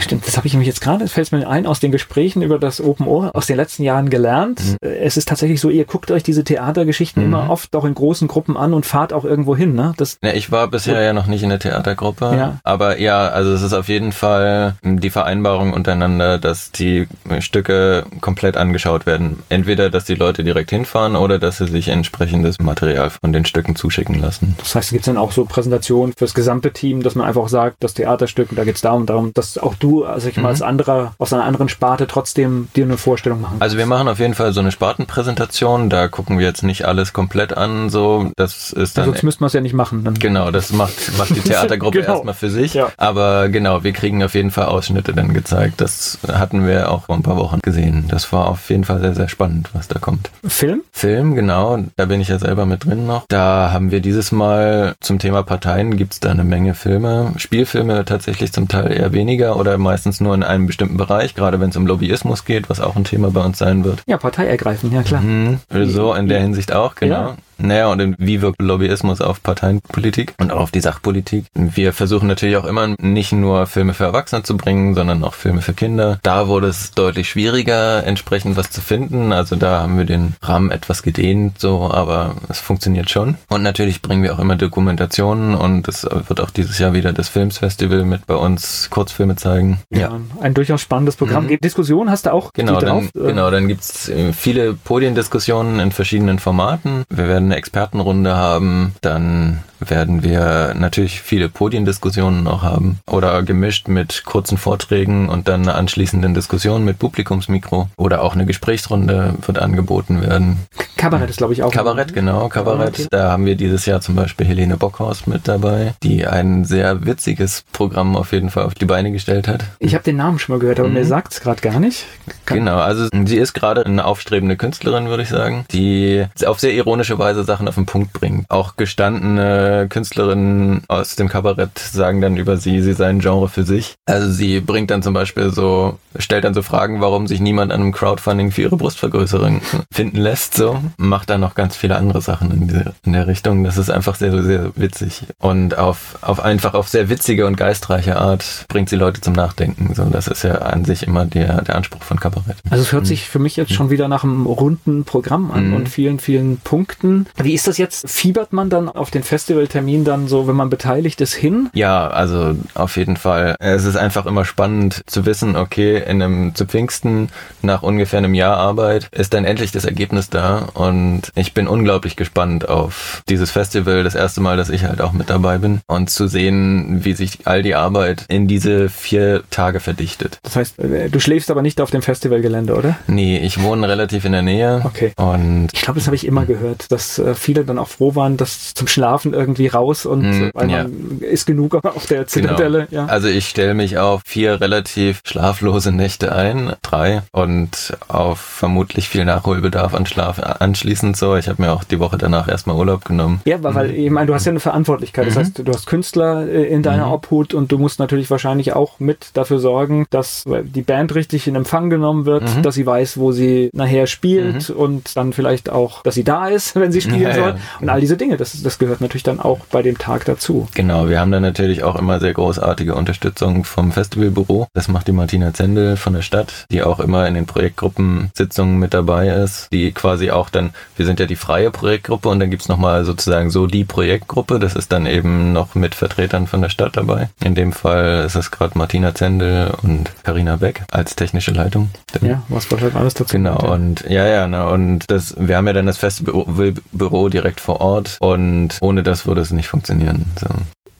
Stimmt, 0.00 0.26
das 0.26 0.36
habe 0.36 0.46
ich 0.46 0.52
nämlich 0.52 0.68
jetzt 0.68 0.80
gerade, 0.80 1.08
fällt 1.08 1.32
mir 1.32 1.48
ein, 1.48 1.66
aus 1.66 1.80
den 1.80 1.92
Gesprächen 1.92 2.42
über 2.42 2.58
das 2.58 2.80
Open 2.80 3.06
Ohr 3.06 3.30
aus 3.34 3.46
den 3.46 3.56
letzten 3.56 3.82
Jahren 3.82 4.10
gelernt. 4.10 4.60
Mhm. 4.60 4.76
Es 5.00 5.16
ist 5.16 5.28
tatsächlich 5.28 5.60
so, 5.60 5.70
ihr 5.70 5.84
guckt 5.84 6.10
euch 6.10 6.22
diese 6.22 6.44
Theatergeschichten 6.44 7.22
mhm. 7.22 7.28
immer 7.28 7.50
oft 7.50 7.74
auch 7.74 7.84
in 7.84 7.94
großen 7.94 8.28
Gruppen 8.28 8.56
an 8.56 8.74
und 8.74 8.86
fahrt 8.86 9.12
auch 9.12 9.24
irgendwo 9.24 9.56
hin, 9.56 9.74
ne? 9.74 9.94
Das 9.96 10.18
ja, 10.22 10.32
ich 10.32 10.50
war 10.52 10.68
bisher 10.68 11.00
ja 11.02 11.12
noch 11.12 11.26
nicht 11.26 11.42
in 11.42 11.48
der 11.48 11.58
Theatergruppe. 11.58 12.24
Ja. 12.36 12.58
Aber 12.64 12.98
ja, 12.98 13.28
also 13.28 13.52
es 13.52 13.62
ist 13.62 13.72
auf 13.72 13.88
jeden 13.88 14.12
Fall 14.12 14.76
die 14.82 15.10
Vereinbarung 15.10 15.72
untereinander, 15.72 16.38
dass 16.38 16.70
die 16.72 17.06
Stücke 17.40 18.04
komplett 18.20 18.56
angeschaut 18.56 19.06
werden. 19.06 19.42
Entweder, 19.48 19.90
dass 19.90 20.04
die 20.04 20.14
Leute 20.14 20.44
direkt 20.44 20.70
hinfahren 20.70 21.16
oder 21.16 21.38
dass 21.38 21.58
sie 21.58 21.66
sich 21.66 21.88
entsprechendes 21.88 22.58
Material 22.58 23.10
von 23.10 23.32
den 23.32 23.44
Stücken 23.44 23.76
zuschicken 23.76 24.20
lassen. 24.20 24.56
Das 24.58 24.74
heißt, 24.74 24.90
gibt 24.90 25.02
es 25.02 25.06
dann 25.06 25.16
auch 25.16 25.32
so 25.32 25.44
Präsentationen 25.44 26.14
fürs 26.16 26.34
gesamte 26.34 26.72
Team, 26.72 27.02
dass 27.02 27.14
man 27.14 27.26
einfach 27.26 27.48
sagt, 27.48 27.76
das 27.80 27.94
Theaterstück, 27.94 28.50
da 28.54 28.64
geht 28.64 28.76
es 28.76 28.80
darum, 28.80 29.06
darum, 29.06 29.32
dass 29.34 29.58
auch 29.58 29.74
du, 29.74 30.04
also 30.04 30.28
ich 30.28 30.36
mhm. 30.36 30.44
mal 30.44 30.48
als 30.50 30.62
anderer 30.62 31.14
aus 31.18 31.32
einer 31.32 31.44
anderen 31.44 31.68
Sparte 31.68 32.06
trotzdem 32.06 32.68
dir 32.76 32.84
eine 32.84 32.98
Vorstellung 32.98 33.40
machen 33.40 33.58
kannst. 33.58 33.62
Also 33.62 33.78
wir 33.78 33.86
machen 33.86 34.08
auf 34.08 34.18
jeden 34.18 34.34
Fall 34.34 34.52
so 34.52 34.60
eine 34.60 34.70
Spartenpräsentation, 34.82 35.90
da 35.90 36.08
gucken 36.08 36.40
wir 36.40 36.44
jetzt 36.44 36.64
nicht 36.64 36.86
alles 36.86 37.12
komplett 37.12 37.56
an, 37.56 37.88
so, 37.88 38.32
das 38.34 38.72
ist 38.72 38.98
dann... 38.98 39.04
Ja, 39.04 39.12
sonst 39.12 39.22
müssten 39.22 39.42
wir 39.42 39.46
es 39.46 39.52
ja 39.52 39.60
nicht 39.60 39.74
machen. 39.74 40.02
Dann. 40.02 40.14
Genau, 40.14 40.50
das 40.50 40.72
macht, 40.72 41.16
macht 41.18 41.30
die 41.30 41.40
Theatergruppe 41.48 42.00
genau. 42.00 42.14
erstmal 42.14 42.34
für 42.34 42.50
sich. 42.50 42.74
Ja. 42.74 42.88
Aber 42.96 43.48
genau, 43.48 43.84
wir 43.84 43.92
kriegen 43.92 44.24
auf 44.24 44.34
jeden 44.34 44.50
Fall 44.50 44.66
Ausschnitte 44.66 45.14
dann 45.14 45.34
gezeigt. 45.34 45.80
Das 45.80 46.18
hatten 46.26 46.66
wir 46.66 46.90
auch 46.90 47.04
vor 47.04 47.14
ein 47.14 47.22
paar 47.22 47.36
Wochen 47.36 47.60
gesehen. 47.62 48.06
Das 48.08 48.32
war 48.32 48.48
auf 48.48 48.70
jeden 48.70 48.82
Fall 48.82 48.98
sehr, 48.98 49.14
sehr 49.14 49.28
spannend, 49.28 49.70
was 49.72 49.86
da 49.86 50.00
kommt. 50.00 50.30
Film? 50.44 50.82
Film, 50.90 51.36
genau. 51.36 51.78
Da 51.94 52.06
bin 52.06 52.20
ich 52.20 52.26
ja 52.26 52.40
selber 52.40 52.66
mit 52.66 52.84
drin 52.84 53.06
noch. 53.06 53.24
Da 53.28 53.70
haben 53.72 53.92
wir 53.92 54.00
dieses 54.00 54.32
Mal 54.32 54.96
zum 54.98 55.20
Thema 55.20 55.44
Parteien 55.44 55.96
gibt 55.96 56.14
es 56.14 56.18
da 56.18 56.32
eine 56.32 56.42
Menge 56.42 56.74
Filme. 56.74 57.34
Spielfilme 57.36 58.04
tatsächlich 58.04 58.52
zum 58.52 58.66
Teil 58.66 58.90
eher 58.90 59.12
weniger 59.12 59.56
oder 59.60 59.78
meistens 59.78 60.20
nur 60.20 60.34
in 60.34 60.42
einem 60.42 60.66
bestimmten 60.66 60.96
Bereich, 60.96 61.36
gerade 61.36 61.60
wenn 61.60 61.70
es 61.70 61.76
um 61.76 61.86
Lobbyismus 61.86 62.44
geht, 62.44 62.68
was 62.68 62.80
auch 62.80 62.96
ein 62.96 63.04
Thema 63.04 63.30
bei 63.30 63.44
uns 63.44 63.58
sein 63.58 63.84
wird. 63.84 64.02
Ja, 64.08 64.16
Partei 64.16 64.48
ergreifen, 64.72 64.92
ja 64.92 65.02
klar. 65.02 65.20
Mhm. 65.20 65.60
So 65.86 66.14
in 66.14 66.28
der 66.28 66.40
Hinsicht 66.40 66.72
auch, 66.72 66.94
genau. 66.94 67.14
Ja. 67.14 67.36
Naja, 67.58 67.86
und 67.88 68.16
wie 68.18 68.42
wirkt 68.42 68.60
Lobbyismus 68.60 69.20
auf 69.20 69.42
Parteienpolitik 69.42 70.34
und 70.38 70.50
auch 70.50 70.60
auf 70.60 70.70
die 70.72 70.80
Sachpolitik? 70.80 71.44
Wir 71.54 71.92
versuchen 71.92 72.26
natürlich 72.26 72.56
auch 72.56 72.64
immer 72.64 72.94
nicht 72.98 73.32
nur 73.32 73.66
Filme 73.66 73.94
für 73.94 74.04
Erwachsene 74.04 74.42
zu 74.42 74.56
bringen, 74.56 74.94
sondern 74.94 75.22
auch 75.22 75.34
Filme 75.34 75.62
für 75.62 75.72
Kinder. 75.72 76.18
Da 76.24 76.48
wurde 76.48 76.66
es 76.66 76.90
deutlich 76.90 77.28
schwieriger, 77.28 78.04
entsprechend 78.04 78.56
was 78.56 78.70
zu 78.70 78.80
finden. 78.80 79.32
Also 79.32 79.54
da 79.54 79.82
haben 79.82 79.96
wir 79.96 80.06
den 80.06 80.34
Rahmen 80.42 80.72
etwas 80.72 81.04
gedehnt, 81.04 81.60
so, 81.60 81.88
aber 81.90 82.34
es 82.48 82.58
funktioniert 82.58 83.10
schon. 83.10 83.36
Und 83.48 83.62
natürlich 83.62 84.02
bringen 84.02 84.24
wir 84.24 84.34
auch 84.34 84.40
immer 84.40 84.56
Dokumentationen 84.56 85.54
und 85.54 85.86
es 85.86 86.04
wird 86.04 86.40
auch 86.40 86.50
dieses 86.50 86.78
Jahr 86.80 86.94
wieder 86.94 87.12
das 87.12 87.28
Filmsfestival 87.28 88.04
mit 88.04 88.26
bei 88.26 88.34
uns 88.34 88.88
Kurzfilme 88.90 89.36
zeigen. 89.36 89.78
Ja, 89.90 90.00
ja. 90.00 90.20
ein 90.40 90.54
durchaus 90.54 90.80
spannendes 90.80 91.14
Programm. 91.14 91.46
Mhm. 91.46 91.60
Diskussionen 91.60 92.10
hast 92.10 92.26
du 92.26 92.32
auch 92.32 92.52
genau, 92.52 92.80
dann, 92.80 93.08
Genau, 93.14 93.50
dann 93.52 93.68
gibt's 93.68 94.08
äh, 94.08 94.32
viele 94.62 94.74
Podiendiskussionen 94.74 95.80
in 95.80 95.90
verschiedenen 95.90 96.38
Formaten. 96.38 97.04
Wir 97.10 97.28
werden 97.28 97.46
eine 97.46 97.56
Expertenrunde 97.56 98.36
haben, 98.36 98.94
dann 99.00 99.60
werden 99.90 100.22
wir 100.22 100.74
natürlich 100.76 101.20
viele 101.20 101.48
Podiendiskussionen 101.48 102.44
noch 102.44 102.62
haben 102.62 103.00
oder 103.10 103.42
gemischt 103.42 103.88
mit 103.88 104.24
kurzen 104.24 104.58
Vorträgen 104.58 105.28
und 105.28 105.48
dann 105.48 105.62
eine 105.62 105.74
anschließenden 105.74 106.34
Diskussion 106.34 106.84
mit 106.84 106.98
Publikumsmikro 106.98 107.88
oder 107.96 108.22
auch 108.22 108.34
eine 108.34 108.46
Gesprächsrunde 108.46 109.34
wird 109.44 109.58
angeboten 109.58 110.22
werden. 110.22 110.58
Kabarett 110.96 111.30
ist 111.30 111.38
glaube 111.38 111.52
ich 111.52 111.62
auch. 111.62 111.72
Kabarett, 111.72 112.14
genau, 112.14 112.48
Kabarett. 112.48 112.94
Okay. 112.94 113.06
Da 113.10 113.32
haben 113.32 113.44
wir 113.44 113.56
dieses 113.56 113.86
Jahr 113.86 114.00
zum 114.00 114.14
Beispiel 114.14 114.46
Helene 114.46 114.76
Bockhaus 114.76 115.26
mit 115.26 115.48
dabei, 115.48 115.94
die 116.02 116.26
ein 116.26 116.64
sehr 116.64 117.04
witziges 117.04 117.64
Programm 117.72 118.16
auf 118.16 118.32
jeden 118.32 118.50
Fall 118.50 118.64
auf 118.64 118.74
die 118.74 118.84
Beine 118.84 119.10
gestellt 119.10 119.48
hat. 119.48 119.64
Ich 119.80 119.94
habe 119.94 120.04
den 120.04 120.16
Namen 120.16 120.38
schon 120.38 120.54
mal 120.54 120.60
gehört, 120.60 120.78
aber 120.78 120.88
mhm. 120.88 120.94
mir 120.94 121.04
sagt 121.04 121.32
es 121.32 121.40
gerade 121.40 121.60
gar 121.60 121.80
nicht. 121.80 122.06
Kann 122.46 122.58
genau, 122.58 122.78
also 122.78 123.08
sie 123.24 123.36
ist 123.36 123.52
gerade 123.52 123.84
eine 123.84 124.04
aufstrebende 124.04 124.51
Künstlerin, 124.56 125.08
würde 125.08 125.22
ich 125.22 125.28
sagen, 125.28 125.64
die 125.70 126.24
auf 126.46 126.60
sehr 126.60 126.72
ironische 126.72 127.18
Weise 127.18 127.44
Sachen 127.44 127.68
auf 127.68 127.74
den 127.74 127.86
Punkt 127.86 128.12
bringt. 128.12 128.50
Auch 128.50 128.76
gestandene 128.76 129.86
Künstlerinnen 129.88 130.82
aus 130.88 131.16
dem 131.16 131.28
Kabarett 131.28 131.78
sagen 131.78 132.20
dann 132.20 132.36
über 132.36 132.56
sie, 132.56 132.80
sie 132.82 132.92
sei 132.92 133.08
ein 133.08 133.20
Genre 133.20 133.48
für 133.48 133.64
sich. 133.64 133.94
Also 134.06 134.30
sie 134.30 134.60
bringt 134.60 134.90
dann 134.90 135.02
zum 135.02 135.14
Beispiel 135.14 135.50
so, 135.50 135.98
stellt 136.16 136.44
dann 136.44 136.54
so 136.54 136.62
Fragen, 136.62 137.00
warum 137.00 137.26
sich 137.26 137.40
niemand 137.40 137.72
an 137.72 137.80
einem 137.80 137.92
Crowdfunding 137.92 138.50
für 138.50 138.62
ihre 138.62 138.76
Brustvergrößerung 138.76 139.60
finden 139.92 140.18
lässt, 140.18 140.54
so. 140.54 140.80
Macht 140.96 141.30
dann 141.30 141.40
noch 141.40 141.54
ganz 141.54 141.76
viele 141.76 141.96
andere 141.96 142.20
Sachen 142.20 142.50
in, 142.50 142.68
diese, 142.68 142.94
in 143.04 143.12
der 143.12 143.26
Richtung. 143.26 143.64
Das 143.64 143.78
ist 143.78 143.90
einfach 143.90 144.14
sehr, 144.14 144.42
sehr 144.42 144.72
witzig. 144.76 145.24
Und 145.38 145.78
auf, 145.78 146.18
auf 146.22 146.40
einfach 146.40 146.74
auf 146.74 146.88
sehr 146.88 147.08
witzige 147.08 147.46
und 147.46 147.56
geistreiche 147.56 148.16
Art 148.16 148.64
bringt 148.68 148.88
sie 148.88 148.96
Leute 148.96 149.20
zum 149.20 149.32
Nachdenken. 149.32 149.94
So, 149.94 150.04
das 150.04 150.28
ist 150.28 150.42
ja 150.42 150.56
an 150.56 150.84
sich 150.84 151.06
immer 151.06 151.24
der, 151.26 151.62
der 151.62 151.76
Anspruch 151.76 152.02
von 152.02 152.18
Kabarett. 152.20 152.56
Also 152.70 152.82
es 152.82 152.92
hört 152.92 153.04
mhm. 153.04 153.08
sich 153.08 153.28
für 153.28 153.38
mich 153.38 153.56
jetzt 153.56 153.72
schon 153.72 153.90
wieder 153.90 154.08
nach 154.08 154.24
einem 154.24 154.41
runden 154.46 155.04
Programm 155.04 155.50
an 155.50 155.68
mhm. 155.68 155.74
und 155.74 155.88
vielen, 155.88 156.18
vielen 156.18 156.58
Punkten. 156.58 157.26
Wie 157.36 157.54
ist 157.54 157.66
das 157.66 157.78
jetzt? 157.78 158.08
Fiebert 158.08 158.52
man 158.52 158.70
dann 158.70 158.88
auf 158.88 159.10
den 159.10 159.22
Festival 159.22 159.42
Festivaltermin 159.42 160.04
dann 160.04 160.28
so, 160.28 160.46
wenn 160.46 160.56
man 160.56 160.70
beteiligt 160.70 161.20
ist, 161.20 161.34
hin? 161.34 161.68
Ja, 161.74 162.08
also 162.08 162.54
auf 162.74 162.96
jeden 162.96 163.16
Fall. 163.16 163.56
Es 163.58 163.84
ist 163.84 163.96
einfach 163.96 164.26
immer 164.26 164.44
spannend 164.44 165.02
zu 165.06 165.26
wissen, 165.26 165.56
okay, 165.56 165.98
in 165.98 166.22
einem 166.22 166.54
zu 166.54 166.66
Pfingsten 166.66 167.28
nach 167.60 167.82
ungefähr 167.82 168.18
einem 168.18 168.34
Jahr 168.34 168.56
Arbeit 168.56 169.08
ist 169.12 169.34
dann 169.34 169.44
endlich 169.44 169.72
das 169.72 169.84
Ergebnis 169.84 170.30
da 170.30 170.68
und 170.74 171.22
ich 171.34 171.54
bin 171.54 171.68
unglaublich 171.68 172.16
gespannt 172.16 172.68
auf 172.68 173.22
dieses 173.28 173.50
Festival. 173.50 174.04
Das 174.04 174.14
erste 174.14 174.40
Mal, 174.40 174.56
dass 174.56 174.70
ich 174.70 174.84
halt 174.84 175.00
auch 175.00 175.12
mit 175.12 175.30
dabei 175.30 175.58
bin 175.58 175.80
und 175.86 176.10
zu 176.10 176.26
sehen, 176.26 177.04
wie 177.04 177.12
sich 177.12 177.46
all 177.46 177.62
die 177.62 177.74
Arbeit 177.74 178.24
in 178.28 178.48
diese 178.48 178.88
vier 178.88 179.42
Tage 179.50 179.80
verdichtet. 179.80 180.38
Das 180.42 180.56
heißt, 180.56 180.78
äh, 180.78 181.08
du 181.08 181.20
schläfst 181.20 181.50
aber 181.50 181.62
nicht 181.62 181.80
auf 181.80 181.90
dem 181.90 182.02
Festivalgelände, 182.02 182.74
oder? 182.74 182.96
Nee, 183.06 183.38
ich 183.38 183.62
wohne 183.62 183.88
relativ 183.88 184.24
in 184.24 184.31
der 184.32 184.42
Nähe. 184.42 184.82
Okay. 184.84 185.12
Und 185.16 185.68
ich 185.72 185.82
glaube, 185.82 185.98
das 185.98 186.06
habe 186.06 186.16
ich 186.16 186.26
immer 186.26 186.44
gehört, 186.44 186.90
dass 186.90 187.18
äh, 187.18 187.34
viele 187.34 187.64
dann 187.64 187.78
auch 187.78 187.88
froh 187.88 188.14
waren, 188.14 188.36
dass 188.36 188.74
zum 188.74 188.88
Schlafen 188.88 189.34
irgendwie 189.34 189.68
raus 189.68 190.06
und 190.06 190.22
mm, 190.22 190.50
weil 190.54 190.70
ja. 190.70 190.82
man 190.84 191.20
ist 191.20 191.46
genug 191.46 191.74
auf 191.84 192.06
der 192.06 192.26
Zitadelle. 192.26 192.86
Genau. 192.90 193.02
Ja. 193.02 193.08
Also 193.08 193.28
ich 193.28 193.48
stelle 193.48 193.74
mich 193.74 193.98
auf 193.98 194.22
vier 194.24 194.60
relativ 194.60 195.20
schlaflose 195.24 195.92
Nächte 195.92 196.34
ein, 196.34 196.72
drei 196.82 197.22
und 197.32 197.96
auf 198.08 198.40
vermutlich 198.40 199.08
viel 199.08 199.24
Nachholbedarf 199.24 199.94
an 199.94 200.06
Schlaf 200.06 200.38
anschließend 200.38 201.16
so. 201.16 201.36
Ich 201.36 201.48
habe 201.48 201.62
mir 201.62 201.72
auch 201.72 201.84
die 201.84 201.98
Woche 201.98 202.18
danach 202.18 202.48
erstmal 202.48 202.76
Urlaub 202.76 203.04
genommen. 203.04 203.40
Ja, 203.44 203.62
weil, 203.62 203.88
mhm. 203.88 203.94
ich 203.94 204.10
meine, 204.10 204.26
du 204.26 204.34
hast 204.34 204.44
ja 204.44 204.50
eine 204.50 204.60
Verantwortlichkeit. 204.60 205.26
Das 205.26 205.34
mhm. 205.34 205.40
heißt, 205.40 205.58
du 205.58 205.72
hast 205.72 205.86
Künstler 205.86 206.46
äh, 206.46 206.64
in 206.64 206.82
deiner 206.82 207.06
mhm. 207.06 207.12
Obhut 207.12 207.54
und 207.54 207.72
du 207.72 207.78
musst 207.78 207.98
natürlich 207.98 208.30
wahrscheinlich 208.30 208.72
auch 208.72 209.00
mit 209.00 209.30
dafür 209.34 209.58
sorgen, 209.58 210.06
dass 210.10 210.44
die 210.46 210.82
Band 210.82 211.14
richtig 211.14 211.46
in 211.46 211.54
Empfang 211.54 211.90
genommen 211.90 212.26
wird, 212.26 212.44
mhm. 212.44 212.62
dass 212.62 212.74
sie 212.74 212.86
weiß, 212.86 213.18
wo 213.18 213.32
sie 213.32 213.70
nachher 213.72 214.06
spielt 214.12 214.68
mhm. 214.68 214.76
und 214.76 215.16
dann 215.16 215.32
vielleicht 215.32 215.70
auch, 215.70 216.02
dass 216.02 216.14
sie 216.14 216.24
da 216.24 216.48
ist, 216.48 216.74
wenn 216.76 216.92
sie 216.92 217.00
spielen 217.00 217.22
ja, 217.22 217.34
soll. 217.34 217.48
Ja. 217.50 217.56
Und 217.80 217.88
all 217.88 218.00
diese 218.00 218.16
Dinge, 218.16 218.36
das, 218.36 218.60
das 218.62 218.78
gehört 218.78 219.00
natürlich 219.00 219.22
dann 219.22 219.40
auch 219.40 219.60
bei 219.70 219.82
dem 219.82 219.98
Tag 219.98 220.24
dazu. 220.24 220.68
Genau, 220.74 221.08
wir 221.08 221.20
haben 221.20 221.32
dann 221.32 221.42
natürlich 221.42 221.82
auch 221.82 221.96
immer 221.96 222.20
sehr 222.20 222.32
großartige 222.32 222.94
Unterstützung 222.94 223.64
vom 223.64 223.92
Festivalbüro. 223.92 224.68
Das 224.74 224.88
macht 224.88 225.08
die 225.08 225.12
Martina 225.12 225.52
Zendel 225.52 225.96
von 225.96 226.12
der 226.12 226.22
Stadt, 226.22 226.66
die 226.70 226.82
auch 226.82 227.00
immer 227.00 227.26
in 227.26 227.34
den 227.34 227.46
Projektgruppensitzungen 227.46 228.78
mit 228.78 228.94
dabei 228.94 229.28
ist, 229.28 229.68
die 229.72 229.92
quasi 229.92 230.30
auch 230.30 230.50
dann, 230.50 230.70
wir 230.96 231.06
sind 231.06 231.20
ja 231.20 231.26
die 231.26 231.36
freie 231.36 231.70
Projektgruppe 231.70 232.28
und 232.28 232.40
dann 232.40 232.50
gibt's 232.50 232.68
nochmal 232.68 233.04
sozusagen 233.04 233.50
so 233.50 233.66
die 233.66 233.84
Projektgruppe, 233.84 234.58
das 234.58 234.74
ist 234.74 234.92
dann 234.92 235.06
eben 235.06 235.52
noch 235.52 235.74
mit 235.74 235.94
Vertretern 235.94 236.46
von 236.46 236.62
der 236.62 236.68
Stadt 236.68 236.96
dabei. 236.96 237.30
In 237.42 237.54
dem 237.54 237.72
Fall 237.72 238.24
ist 238.24 238.36
es 238.36 238.50
gerade 238.50 238.76
Martina 238.78 239.14
Zendel 239.14 239.72
und 239.82 240.10
Karina 240.22 240.56
Beck 240.56 240.82
als 240.90 241.16
technische 241.16 241.50
Leitung. 241.50 241.90
Ja, 242.20 242.42
was 242.48 242.70
wahrscheinlich 242.70 242.96
alles 242.96 243.14
dazu. 243.14 243.32
Genau, 243.32 243.60
ja. 243.62 243.68
Ja, 244.08 244.26
ja, 244.26 244.46
na, 244.46 244.68
und 244.68 245.10
das, 245.10 245.34
wir 245.38 245.56
haben 245.56 245.66
ja 245.66 245.72
dann 245.72 245.86
das 245.86 245.98
Festivalbüro 245.98 247.28
direkt 247.28 247.60
vor 247.60 247.80
Ort 247.80 248.16
und 248.20 248.78
ohne 248.80 249.02
das 249.02 249.26
würde 249.26 249.40
es 249.40 249.52
nicht 249.52 249.68
funktionieren. 249.68 250.24
So. 250.40 250.48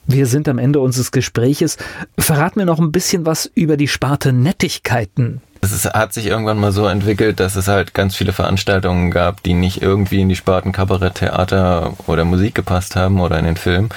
Wir 0.07 0.27
sind 0.27 0.49
am 0.49 0.59
Ende 0.59 0.81
unseres 0.81 1.13
Gespräches. 1.13 1.79
Verrat 2.19 2.57
mir 2.57 2.67
noch 2.67 2.81
ein 2.81 2.93
bisschen 2.93 3.25
was 3.25 3.51
über 3.55 3.77
die 3.77 3.89
Sparte 3.89 4.33
Nettigkeiten. 4.33 5.41
Es 5.65 5.85
hat 5.85 6.13
sich 6.13 6.27
irgendwann 6.27 6.59
mal 6.59 6.73
so 6.73 6.87
entwickelt, 6.87 7.39
dass 7.39 7.55
es 7.55 7.69
halt 7.69 7.95
ganz 7.95 8.17
viele 8.17 8.33
Veranstaltungen 8.33 9.13
gab, 9.13 9.45
die 9.45 9.55
nicht 9.55 9.81
irgendwie 9.81 10.21
in 10.21 10.29
die 10.29 10.35
Sparten 10.35 10.73
Kabarett, 10.73 11.15
Theater 11.15 11.93
oder 12.09 12.25
Musik 12.25 12.57
gepasst 12.57 12.97
haben 12.97 13.21
oder 13.21 13.39
in 13.39 13.45
den 13.45 13.57
Film. 13.57 13.89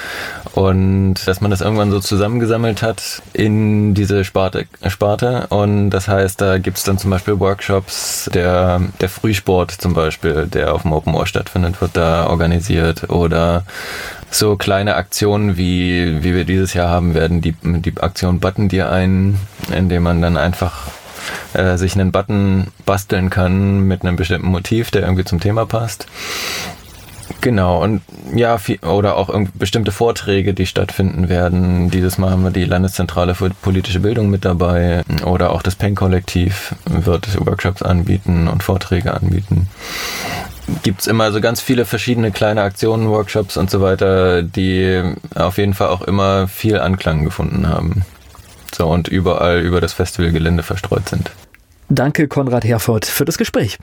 Und 0.54 1.16
dass 1.26 1.42
man 1.42 1.50
das 1.50 1.62
irgendwann 1.62 1.90
so 1.90 2.00
zusammengesammelt 2.00 2.84
hat 2.84 3.24
in 3.34 3.96
diese 3.96 4.24
Sparte. 4.24 4.68
Sparte. 4.86 5.48
Und 5.48 5.90
das 5.90 6.08
heißt, 6.08 6.40
da 6.40 6.60
gibt's 6.60 6.84
dann 6.84 7.00
zum 7.00 7.10
Beispiel 7.10 7.40
Workshops, 7.40 8.30
der, 8.32 8.82
der 9.02 9.10
Frühsport 9.10 9.72
zum 9.72 9.96
Beispiel, 9.96 10.46
der 10.46 10.72
auf 10.72 10.84
dem 10.84 10.94
Open 10.94 11.16
Ohr 11.16 11.26
stattfindet, 11.26 11.82
wird 11.82 11.98
da 11.98 12.28
organisiert. 12.28 13.10
Oder 13.10 13.64
so 14.30 14.56
kleine 14.56 14.96
Aktionen, 14.96 15.58
wie, 15.58 16.24
wie 16.24 16.36
wir 16.36 16.46
dieses 16.46 16.76
Jahr 16.76 16.90
haben 16.90 17.16
werden, 17.16 17.42
die, 17.42 17.56
die 17.64 17.98
Aktion 18.00 18.40
Button 18.40 18.70
dir 18.70 18.92
ein, 18.92 19.40
indem 19.76 20.04
man 20.04 20.22
dann 20.22 20.38
einfach 20.38 20.92
äh, 21.54 21.78
sich 21.78 21.96
einen 21.96 22.12
Button 22.12 22.68
basteln 22.86 23.30
kann 23.30 23.82
mit 23.82 24.04
einem 24.04 24.16
bestimmten 24.16 24.48
Motiv, 24.48 24.92
der 24.92 25.04
irgendwie 25.04 25.26
zum 25.26 25.40
Thema 25.40 25.66
passt. 25.66 26.08
Genau, 27.42 27.84
und 27.84 28.02
ja, 28.36 28.58
oder 28.82 29.18
auch 29.18 29.30
bestimmte 29.54 29.92
Vorträge, 29.92 30.54
die 30.54 30.66
stattfinden 30.66 31.30
werden. 31.30 31.92
Dieses 31.92 32.18
Mal 32.18 32.32
haben 32.32 32.44
wir 32.44 32.52
die 32.52 32.66
Landeszentrale 32.66 33.36
für 33.36 33.50
politische 33.50 34.00
Bildung 34.00 34.30
mit 34.30 34.46
dabei 34.46 35.04
oder 35.24 35.52
auch 35.52 35.62
das 35.62 35.76
PEN-Kollektiv 35.76 36.76
wird 36.86 37.46
Workshops 37.46 37.82
anbieten 37.82 38.48
und 38.48 38.64
Vorträge 38.64 39.14
anbieten. 39.14 39.68
Gibt 40.82 41.02
es 41.02 41.08
immer 41.08 41.32
so 41.32 41.42
ganz 41.42 41.62
viele 41.62 41.86
verschiedene 41.86 42.32
kleine 42.32 42.64
Aktionen, 42.64 43.10
Workshops 43.10 43.58
und 43.58 43.70
so 43.70 43.82
weiter, 43.82 44.42
die 44.42 45.04
auf 45.36 45.60
jeden 45.60 45.76
Fall 45.76 45.90
auch 45.90 46.02
immer 46.02 46.48
viel 46.48 46.80
Anklang 46.80 47.24
gefunden 47.24 47.70
haben. 47.70 48.04
So 48.76 48.88
und 48.88 49.08
überall 49.08 49.62
über 49.62 49.80
das 49.80 49.94
Festivalgelände 49.94 50.62
verstreut 50.62 51.08
sind. 51.08 51.32
Danke, 51.88 52.28
Konrad 52.28 52.66
Herford, 52.66 53.06
für 53.06 53.24
das 53.24 53.38
Gespräch. 53.38 53.78